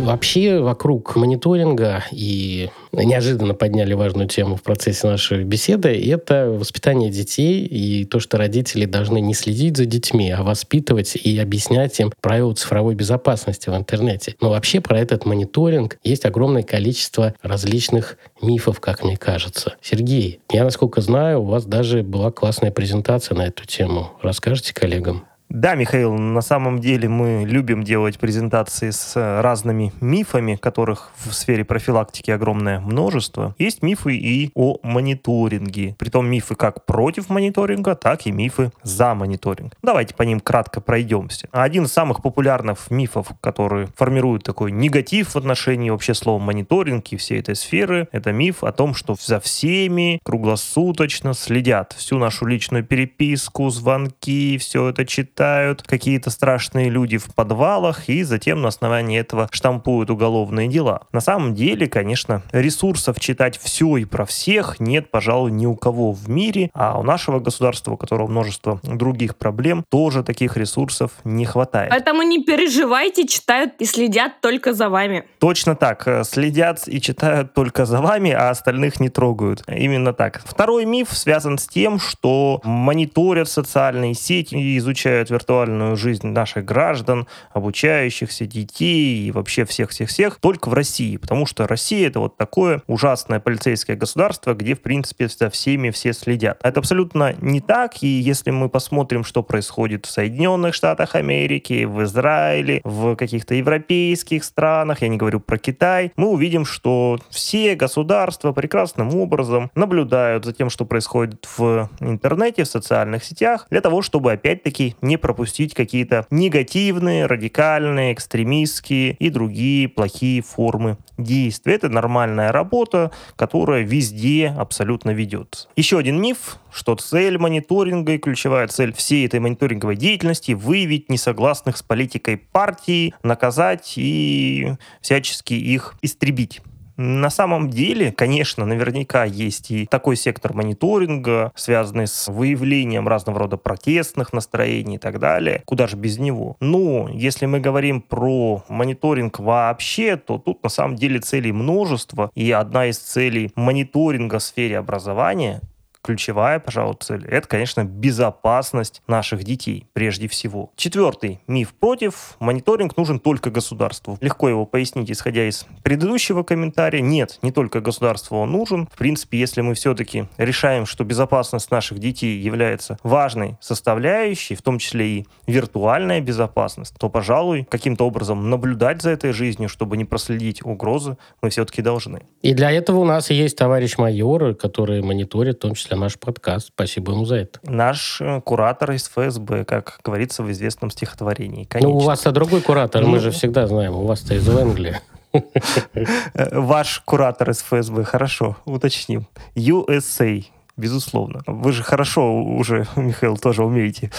Вообще 0.00 0.60
вокруг 0.60 1.14
мониторинга 1.14 2.04
и 2.10 2.70
неожиданно 2.92 3.54
подняли 3.54 3.92
важную 3.94 4.28
тему 4.28 4.56
в 4.56 4.62
процессе 4.62 5.06
нашей 5.06 5.44
беседы, 5.44 5.88
это 5.88 6.46
воспитание 6.50 7.10
детей 7.10 7.64
и 7.64 8.04
то, 8.04 8.18
что 8.18 8.38
родители 8.38 8.86
должны 8.86 9.20
не 9.20 9.34
следить 9.34 9.76
за 9.76 9.84
детьми, 9.84 10.30
а 10.30 10.42
воспитывать 10.42 11.16
и 11.16 11.38
объяснять 11.38 12.00
им 12.00 12.12
правила 12.20 12.54
цифровой 12.54 12.94
безопасности 12.94 13.68
в 13.68 13.76
интернете. 13.76 14.34
Но 14.40 14.50
вообще 14.50 14.80
про 14.80 14.98
этот 14.98 15.26
мониторинг 15.26 15.98
есть 16.02 16.24
огромное 16.24 16.62
количество 16.62 17.34
различных 17.42 18.16
мифов, 18.42 18.80
как 18.80 19.04
мне 19.04 19.16
кажется. 19.16 19.74
Сергей, 19.82 20.40
я, 20.50 20.64
насколько 20.64 21.00
знаю, 21.00 21.42
у 21.42 21.46
вас 21.46 21.66
даже 21.66 22.02
была 22.02 22.30
классная 22.30 22.70
презентация 22.70 23.36
на 23.36 23.42
эту 23.42 23.66
тему. 23.66 24.12
Расскажите 24.22 24.74
коллегам? 24.74 25.24
Да, 25.50 25.74
Михаил, 25.74 26.16
на 26.16 26.42
самом 26.42 26.78
деле 26.78 27.08
мы 27.08 27.44
любим 27.44 27.82
делать 27.82 28.20
презентации 28.20 28.90
с 28.90 29.16
разными 29.42 29.92
мифами, 30.00 30.54
которых 30.54 31.10
в 31.16 31.32
сфере 31.32 31.64
профилактики 31.64 32.30
огромное 32.30 32.78
множество. 32.78 33.56
Есть 33.58 33.82
мифы 33.82 34.14
и 34.14 34.52
о 34.54 34.78
мониторинге. 34.84 35.96
Притом 35.98 36.28
мифы 36.28 36.54
как 36.54 36.86
против 36.86 37.30
мониторинга, 37.30 37.96
так 37.96 38.26
и 38.26 38.30
мифы 38.30 38.70
за 38.84 39.12
мониторинг. 39.16 39.72
Давайте 39.82 40.14
по 40.14 40.22
ним 40.22 40.38
кратко 40.38 40.80
пройдемся. 40.80 41.48
Один 41.50 41.86
из 41.86 41.92
самых 41.92 42.22
популярных 42.22 42.88
мифов, 42.88 43.32
который 43.40 43.88
формирует 43.96 44.44
такой 44.44 44.70
негатив 44.70 45.34
в 45.34 45.36
отношении 45.36 45.90
вообще 45.90 46.14
слова 46.14 46.38
мониторинг 46.38 47.08
и 47.08 47.16
всей 47.16 47.40
этой 47.40 47.56
сферы, 47.56 48.06
это 48.12 48.30
миф 48.30 48.62
о 48.62 48.70
том, 48.70 48.94
что 48.94 49.16
за 49.20 49.40
всеми 49.40 50.20
круглосуточно 50.22 51.34
следят. 51.34 51.92
Всю 51.98 52.18
нашу 52.18 52.46
личную 52.46 52.84
переписку, 52.84 53.68
звонки, 53.68 54.56
все 54.56 54.90
это 54.90 55.04
читают 55.04 55.39
читают 55.40 55.82
какие-то 55.82 56.28
страшные 56.28 56.90
люди 56.90 57.16
в 57.16 57.34
подвалах 57.34 58.10
и 58.10 58.24
затем 58.24 58.60
на 58.60 58.68
основании 58.68 59.18
этого 59.18 59.48
штампуют 59.50 60.10
уголовные 60.10 60.68
дела. 60.68 61.04
На 61.12 61.20
самом 61.20 61.54
деле, 61.54 61.86
конечно, 61.86 62.42
ресурсов 62.52 63.18
читать 63.18 63.58
все 63.58 63.96
и 63.96 64.04
про 64.04 64.26
всех 64.26 64.80
нет, 64.80 65.10
пожалуй, 65.10 65.50
ни 65.50 65.64
у 65.64 65.76
кого 65.76 66.12
в 66.12 66.28
мире, 66.28 66.68
а 66.74 67.00
у 67.00 67.02
нашего 67.02 67.40
государства, 67.40 67.92
у 67.92 67.96
которого 67.96 68.26
множество 68.26 68.80
других 68.82 69.34
проблем, 69.34 69.82
тоже 69.88 70.22
таких 70.22 70.58
ресурсов 70.58 71.12
не 71.24 71.46
хватает. 71.46 71.88
Поэтому 71.88 72.20
не 72.20 72.44
переживайте, 72.44 73.26
читают 73.26 73.72
и 73.78 73.86
следят 73.86 74.42
только 74.42 74.74
за 74.74 74.90
вами. 74.90 75.24
Точно 75.38 75.74
так. 75.74 76.06
Э, 76.06 76.22
следят 76.24 76.86
и 76.86 77.00
читают 77.00 77.54
только 77.54 77.86
за 77.86 78.02
вами, 78.02 78.30
а 78.30 78.50
остальных 78.50 79.00
не 79.00 79.08
трогают. 79.08 79.64
Именно 79.66 80.12
так. 80.12 80.42
Второй 80.44 80.84
миф 80.84 81.08
связан 81.12 81.56
с 81.56 81.66
тем, 81.66 81.98
что 81.98 82.60
мониторят 82.62 83.48
социальные 83.48 84.12
сети 84.12 84.56
и 84.56 84.76
изучают 84.76 85.29
виртуальную 85.30 85.96
жизнь 85.96 86.28
наших 86.28 86.64
граждан, 86.64 87.26
обучающихся, 87.52 88.46
детей 88.46 89.28
и 89.28 89.30
вообще 89.30 89.64
всех-всех-всех 89.64 90.38
только 90.40 90.68
в 90.68 90.74
России, 90.74 91.16
потому 91.16 91.46
что 91.46 91.66
Россия 91.66 92.08
это 92.08 92.20
вот 92.20 92.36
такое 92.36 92.82
ужасное 92.86 93.40
полицейское 93.40 93.96
государство, 93.96 94.54
где, 94.54 94.74
в 94.74 94.82
принципе, 94.82 95.28
за 95.28 95.50
всеми 95.50 95.90
все 95.90 96.12
следят. 96.12 96.58
Это 96.62 96.80
абсолютно 96.80 97.34
не 97.40 97.60
так, 97.60 98.02
и 98.02 98.06
если 98.06 98.50
мы 98.50 98.68
посмотрим, 98.68 99.24
что 99.24 99.42
происходит 99.42 100.06
в 100.06 100.10
Соединенных 100.10 100.74
Штатах 100.74 101.14
Америки, 101.14 101.84
в 101.84 102.02
Израиле, 102.02 102.80
в 102.84 103.16
каких-то 103.16 103.54
европейских 103.54 104.44
странах, 104.44 105.02
я 105.02 105.08
не 105.08 105.16
говорю 105.16 105.40
про 105.40 105.58
Китай, 105.58 106.12
мы 106.16 106.28
увидим, 106.28 106.64
что 106.64 107.18
все 107.30 107.74
государства 107.74 108.52
прекрасным 108.52 109.14
образом 109.14 109.70
наблюдают 109.74 110.44
за 110.44 110.52
тем, 110.52 110.70
что 110.70 110.84
происходит 110.84 111.46
в 111.56 111.88
интернете, 112.00 112.64
в 112.64 112.68
социальных 112.68 113.24
сетях, 113.24 113.66
для 113.70 113.80
того, 113.80 114.02
чтобы 114.02 114.32
опять-таки 114.32 114.96
не 115.00 115.16
пропустить 115.20 115.74
какие-то 115.74 116.26
негативные, 116.30 117.26
радикальные, 117.26 118.12
экстремистские 118.12 119.12
и 119.12 119.30
другие 119.30 119.88
плохие 119.88 120.42
формы 120.42 120.98
действия. 121.18 121.74
Это 121.74 121.88
нормальная 121.88 122.52
работа, 122.52 123.12
которая 123.36 123.82
везде 123.82 124.54
абсолютно 124.56 125.10
ведется. 125.10 125.68
Еще 125.76 125.98
один 125.98 126.20
миф, 126.20 126.56
что 126.72 126.94
цель 126.96 127.38
мониторинга 127.38 128.12
и 128.12 128.18
ключевая 128.18 128.68
цель 128.68 128.92
всей 128.92 129.26
этой 129.26 129.40
мониторинговой 129.40 129.96
деятельности 129.96 130.52
выявить 130.52 131.10
несогласных 131.10 131.76
с 131.76 131.82
политикой 131.82 132.36
партии, 132.36 133.14
наказать 133.22 133.94
и 133.96 134.74
всячески 135.00 135.54
их 135.54 135.94
истребить. 136.02 136.60
На 137.02 137.30
самом 137.30 137.70
деле, 137.70 138.12
конечно, 138.12 138.66
наверняка 138.66 139.24
есть 139.24 139.70
и 139.70 139.86
такой 139.86 140.16
сектор 140.16 140.52
мониторинга, 140.52 141.50
связанный 141.54 142.06
с 142.06 142.28
выявлением 142.28 143.08
разного 143.08 143.38
рода 143.38 143.56
протестных 143.56 144.34
настроений 144.34 144.96
и 144.96 144.98
так 144.98 145.18
далее. 145.18 145.62
Куда 145.64 145.86
же 145.86 145.96
без 145.96 146.18
него? 146.18 146.58
Но 146.60 147.08
если 147.10 147.46
мы 147.46 147.58
говорим 147.58 148.02
про 148.02 148.62
мониторинг 148.68 149.38
вообще, 149.38 150.16
то 150.16 150.36
тут 150.36 150.62
на 150.62 150.68
самом 150.68 150.96
деле 150.96 151.20
целей 151.20 151.52
множество. 151.52 152.30
И 152.34 152.50
одна 152.50 152.84
из 152.88 152.98
целей 152.98 153.50
мониторинга 153.54 154.38
в 154.38 154.42
сфере 154.42 154.76
образования 154.76 155.62
ключевая, 156.02 156.60
пожалуй, 156.60 156.96
цель, 157.00 157.26
это, 157.26 157.46
конечно, 157.46 157.84
безопасность 157.84 159.02
наших 159.06 159.44
детей 159.44 159.86
прежде 159.92 160.28
всего. 160.28 160.72
Четвертый 160.76 161.40
миф 161.46 161.74
против. 161.74 162.36
Мониторинг 162.40 162.96
нужен 162.96 163.20
только 163.20 163.50
государству. 163.50 164.18
Легко 164.20 164.48
его 164.48 164.66
пояснить, 164.66 165.10
исходя 165.10 165.48
из 165.48 165.66
предыдущего 165.82 166.42
комментария. 166.42 167.00
Нет, 167.00 167.38
не 167.42 167.52
только 167.52 167.80
государству 167.80 168.38
он 168.38 168.52
нужен. 168.52 168.88
В 168.92 168.98
принципе, 168.98 169.38
если 169.38 169.60
мы 169.60 169.74
все-таки 169.74 170.26
решаем, 170.36 170.86
что 170.86 171.04
безопасность 171.04 171.70
наших 171.70 171.98
детей 171.98 172.38
является 172.38 172.98
важной 173.02 173.56
составляющей, 173.60 174.54
в 174.54 174.62
том 174.62 174.78
числе 174.78 175.06
и 175.08 175.26
виртуальная 175.46 176.20
безопасность, 176.20 176.94
то, 176.98 177.08
пожалуй, 177.08 177.66
каким-то 177.68 178.06
образом 178.06 178.50
наблюдать 178.50 179.02
за 179.02 179.10
этой 179.10 179.32
жизнью, 179.32 179.68
чтобы 179.68 179.96
не 179.96 180.04
проследить 180.04 180.64
угрозы, 180.64 181.16
мы 181.42 181.50
все-таки 181.50 181.82
должны. 181.82 182.22
И 182.42 182.54
для 182.54 182.70
этого 182.70 182.98
у 182.98 183.04
нас 183.04 183.30
есть 183.30 183.56
товарищ 183.56 183.98
майор, 183.98 184.54
который 184.54 185.02
мониторит 185.02 185.56
в 185.56 185.60
том 185.60 185.74
числе 185.74 185.89
наш 185.96 186.18
подкаст. 186.18 186.68
Спасибо 186.68 187.12
ему 187.12 187.24
за 187.24 187.36
это. 187.36 187.60
Наш 187.62 188.20
э, 188.20 188.40
куратор 188.40 188.92
из 188.92 189.08
ФСБ, 189.08 189.64
как 189.64 190.00
говорится 190.04 190.42
в 190.42 190.50
известном 190.50 190.90
стихотворении. 190.90 191.64
Конечно. 191.64 191.90
Ну, 191.90 191.96
у 191.96 192.00
вас-то 192.00 192.32
другой 192.32 192.60
куратор, 192.60 193.02
ну... 193.02 193.08
мы 193.08 193.18
же 193.18 193.30
всегда 193.30 193.66
знаем. 193.66 193.94
У 193.94 194.06
вас-то 194.06 194.34
из 194.34 194.48
Англии. 194.48 195.00
Э, 195.32 196.58
ваш 196.58 197.00
куратор 197.04 197.50
из 197.50 197.62
ФСБ, 197.62 198.04
хорошо, 198.04 198.56
уточним. 198.64 199.26
USA, 199.54 200.44
безусловно. 200.76 201.42
Вы 201.46 201.72
же 201.72 201.82
хорошо 201.82 202.34
уже, 202.42 202.86
Михаил, 202.96 203.36
тоже 203.36 203.64
умеете 203.64 204.10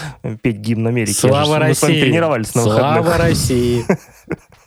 петь 0.42 0.58
гимн 0.58 0.88
Америки. 0.88 1.12
Слава 1.12 1.60
России! 1.60 1.70
Мы 1.70 1.76
с 1.76 1.82
вами 1.82 2.00
тренировались 2.00 2.56
на 2.56 2.64
выходных. 2.64 3.06
Слава 3.06 3.18
России! 3.18 3.86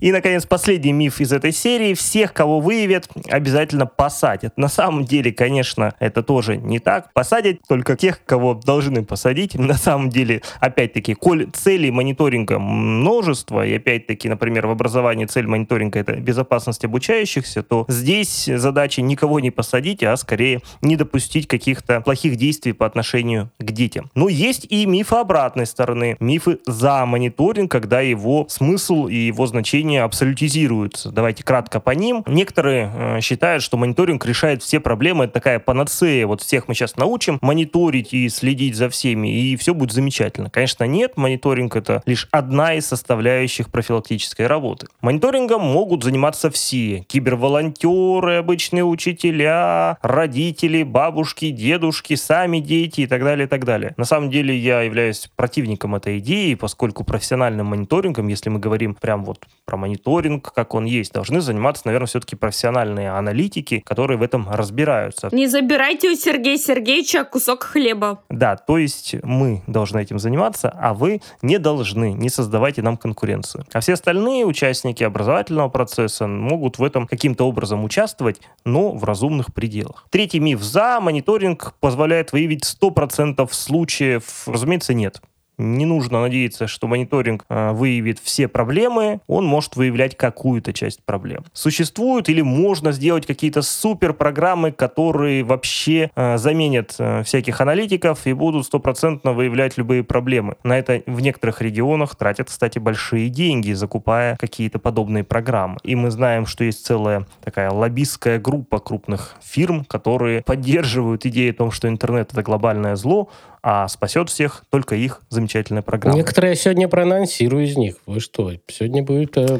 И, 0.00 0.12
наконец, 0.12 0.44
последний 0.44 0.92
миф 0.92 1.20
из 1.20 1.32
этой 1.32 1.52
серии. 1.52 1.94
Всех, 1.94 2.32
кого 2.34 2.60
выявят, 2.60 3.08
обязательно 3.30 3.86
посадят. 3.86 4.56
На 4.56 4.68
самом 4.68 5.04
деле, 5.04 5.32
конечно, 5.32 5.94
это 5.98 6.22
тоже 6.22 6.58
не 6.58 6.78
так. 6.78 7.12
Посадят 7.14 7.60
только 7.66 7.96
тех, 7.96 8.22
кого 8.24 8.54
должны 8.54 9.04
посадить. 9.04 9.54
На 9.66 9.74
самом 9.74 10.10
деле, 10.10 10.42
опять-таки, 10.60 11.14
коль 11.14 11.48
целей 11.52 11.90
мониторинга 11.90 12.58
множество, 12.58 13.66
и 13.66 13.74
опять-таки, 13.74 14.28
например, 14.28 14.66
в 14.66 14.70
образовании 14.70 15.24
цель 15.24 15.46
мониторинга— 15.46 15.98
это 16.00 16.16
безопасность 16.16 16.84
обучающихся, 16.84 17.62
то 17.62 17.86
здесь 17.88 18.44
задача 18.44 19.00
никого 19.02 19.40
не 19.40 19.50
посадить, 19.50 20.02
а 20.02 20.16
скорее 20.16 20.60
не 20.82 20.96
допустить 20.96 21.48
каких-то 21.48 22.00
плохих 22.00 22.36
действий 22.36 22.72
по 22.72 22.84
отношению 22.86 23.50
к 23.58 23.70
детям. 23.72 24.10
Но 24.14 24.28
есть 24.28 24.66
и 24.68 24.84
мифы 24.86 25.16
обратной 25.16 25.66
стороны. 25.66 26.16
Мифы 26.20 26.58
за 26.66 27.06
мониторинг, 27.06 27.70
когда 27.70 28.00
его 28.00 28.46
смысл 28.48 29.06
и 29.06 29.16
его 29.16 29.46
значение 29.46 29.85
зрения 29.86 30.02
абсолютизируются. 30.02 31.12
Давайте 31.12 31.44
кратко 31.44 31.78
по 31.78 31.90
ним. 31.90 32.24
Некоторые 32.26 32.90
э, 32.92 33.20
считают, 33.20 33.62
что 33.62 33.76
мониторинг 33.76 34.26
решает 34.26 34.62
все 34.62 34.80
проблемы. 34.80 35.24
Это 35.24 35.34
такая 35.34 35.60
панацея. 35.60 36.26
Вот 36.26 36.42
всех 36.42 36.66
мы 36.66 36.74
сейчас 36.74 36.96
научим 36.96 37.38
мониторить 37.40 38.12
и 38.12 38.28
следить 38.28 38.74
за 38.74 38.88
всеми, 38.88 39.28
и 39.28 39.56
все 39.56 39.74
будет 39.74 39.92
замечательно. 39.92 40.50
Конечно, 40.50 40.84
нет. 40.84 41.16
Мониторинг— 41.16 41.76
это 41.76 42.02
лишь 42.04 42.26
одна 42.32 42.74
из 42.74 42.86
составляющих 42.86 43.70
профилактической 43.70 44.48
работы. 44.48 44.88
Мониторингом 45.02 45.62
могут 45.62 46.02
заниматься 46.02 46.50
все. 46.50 47.04
Киберволонтеры, 47.06 48.36
обычные 48.36 48.84
учителя, 48.84 49.98
родители, 50.02 50.82
бабушки, 50.82 51.50
дедушки, 51.50 52.16
сами 52.16 52.58
дети 52.58 53.02
и 53.02 53.06
так 53.06 53.22
далее, 53.22 53.46
и 53.46 53.48
так 53.48 53.64
далее. 53.64 53.94
На 53.96 54.04
самом 54.04 54.30
деле 54.30 54.56
я 54.56 54.82
являюсь 54.82 55.30
противником 55.36 55.94
этой 55.94 56.18
идеи, 56.18 56.54
поскольку 56.54 57.04
профессиональным 57.04 57.66
мониторингом, 57.66 58.26
если 58.26 58.50
мы 58.50 58.58
говорим 58.58 58.94
прям 58.94 59.24
вот 59.24 59.46
про 59.64 59.75
про 59.76 59.78
мониторинг, 59.78 60.52
как 60.52 60.74
он 60.74 60.86
есть, 60.86 61.12
должны 61.12 61.40
заниматься, 61.40 61.82
наверное, 61.84 62.06
все-таки 62.06 62.34
профессиональные 62.34 63.10
аналитики, 63.10 63.82
которые 63.84 64.16
в 64.16 64.22
этом 64.22 64.48
разбираются. 64.50 65.28
Не 65.32 65.46
забирайте 65.46 66.10
у 66.10 66.16
Сергея 66.16 66.56
Сергеевича 66.56 67.24
кусок 67.24 67.64
хлеба. 67.64 68.20
Да, 68.30 68.56
то 68.56 68.78
есть 68.78 69.16
мы 69.22 69.62
должны 69.66 70.00
этим 70.00 70.18
заниматься, 70.18 70.70
а 70.80 70.94
вы 70.94 71.20
не 71.42 71.58
должны, 71.58 72.12
не 72.12 72.30
создавайте 72.30 72.82
нам 72.82 72.96
конкуренцию. 72.96 73.64
А 73.72 73.80
все 73.80 73.92
остальные 73.92 74.46
участники 74.46 75.04
образовательного 75.04 75.68
процесса 75.68 76.26
могут 76.26 76.78
в 76.78 76.84
этом 76.84 77.06
каким-то 77.06 77.46
образом 77.46 77.84
участвовать, 77.84 78.40
но 78.64 78.92
в 78.92 79.04
разумных 79.04 79.52
пределах. 79.52 80.06
Третий 80.10 80.40
миф 80.40 80.62
за 80.62 81.00
мониторинг 81.00 81.74
позволяет 81.80 82.32
выявить 82.32 82.64
100% 82.64 83.46
случаев. 83.52 84.44
Разумеется, 84.46 84.94
нет 84.94 85.20
Не 85.58 85.86
нужно 85.86 86.20
надеяться, 86.20 86.66
что 86.66 86.86
мониторинг 86.86 87.44
э, 87.48 87.72
выявит 87.72 88.18
все 88.18 88.46
проблемы, 88.46 89.20
он 89.26 89.46
может 89.46 89.76
выявлять 89.76 90.16
какую-то 90.16 90.72
часть 90.72 91.02
проблем. 91.04 91.44
Существуют 91.52 92.28
или 92.28 92.42
можно 92.42 92.92
сделать 92.92 93.26
какие-то 93.26 93.62
супер 93.62 94.12
программы, 94.12 94.70
которые 94.72 95.44
вообще 95.44 96.10
э, 96.14 96.36
заменят 96.36 96.94
э, 96.98 97.22
всяких 97.22 97.60
аналитиков 97.60 98.26
и 98.26 98.34
будут 98.34 98.66
стопроцентно 98.66 99.32
выявлять 99.32 99.78
любые 99.78 100.04
проблемы. 100.04 100.56
На 100.62 100.78
это 100.78 101.02
в 101.06 101.20
некоторых 101.20 101.62
регионах 101.62 102.16
тратят, 102.16 102.48
кстати, 102.48 102.78
большие 102.78 103.30
деньги, 103.30 103.72
закупая 103.72 104.36
какие-то 104.36 104.78
подобные 104.78 105.24
программы. 105.24 105.78
И 105.82 105.94
мы 105.94 106.10
знаем, 106.10 106.44
что 106.44 106.64
есть 106.64 106.84
целая 106.84 107.26
такая 107.42 107.70
лоббистская 107.70 108.38
группа 108.38 108.78
крупных 108.78 109.36
фирм, 109.42 109.84
которые 109.86 110.42
поддерживают 110.42 111.24
идею 111.24 111.52
о 111.52 111.54
том, 111.54 111.70
что 111.70 111.88
интернет 111.88 112.32
это 112.32 112.42
глобальное 112.42 112.96
зло, 112.96 113.30
а 113.68 113.88
спасет 113.88 114.30
всех 114.30 114.62
только 114.70 114.94
их 114.94 115.22
замечательная 115.28 115.82
программа. 115.82 116.16
Некоторые 116.16 116.50
я 116.50 116.54
сегодня 116.54 116.86
проанонсирую 116.86 117.64
из 117.64 117.76
них. 117.76 117.96
Вы 118.06 118.20
что, 118.20 118.52
сегодня 118.68 119.02
будет 119.02 119.36
э, 119.36 119.58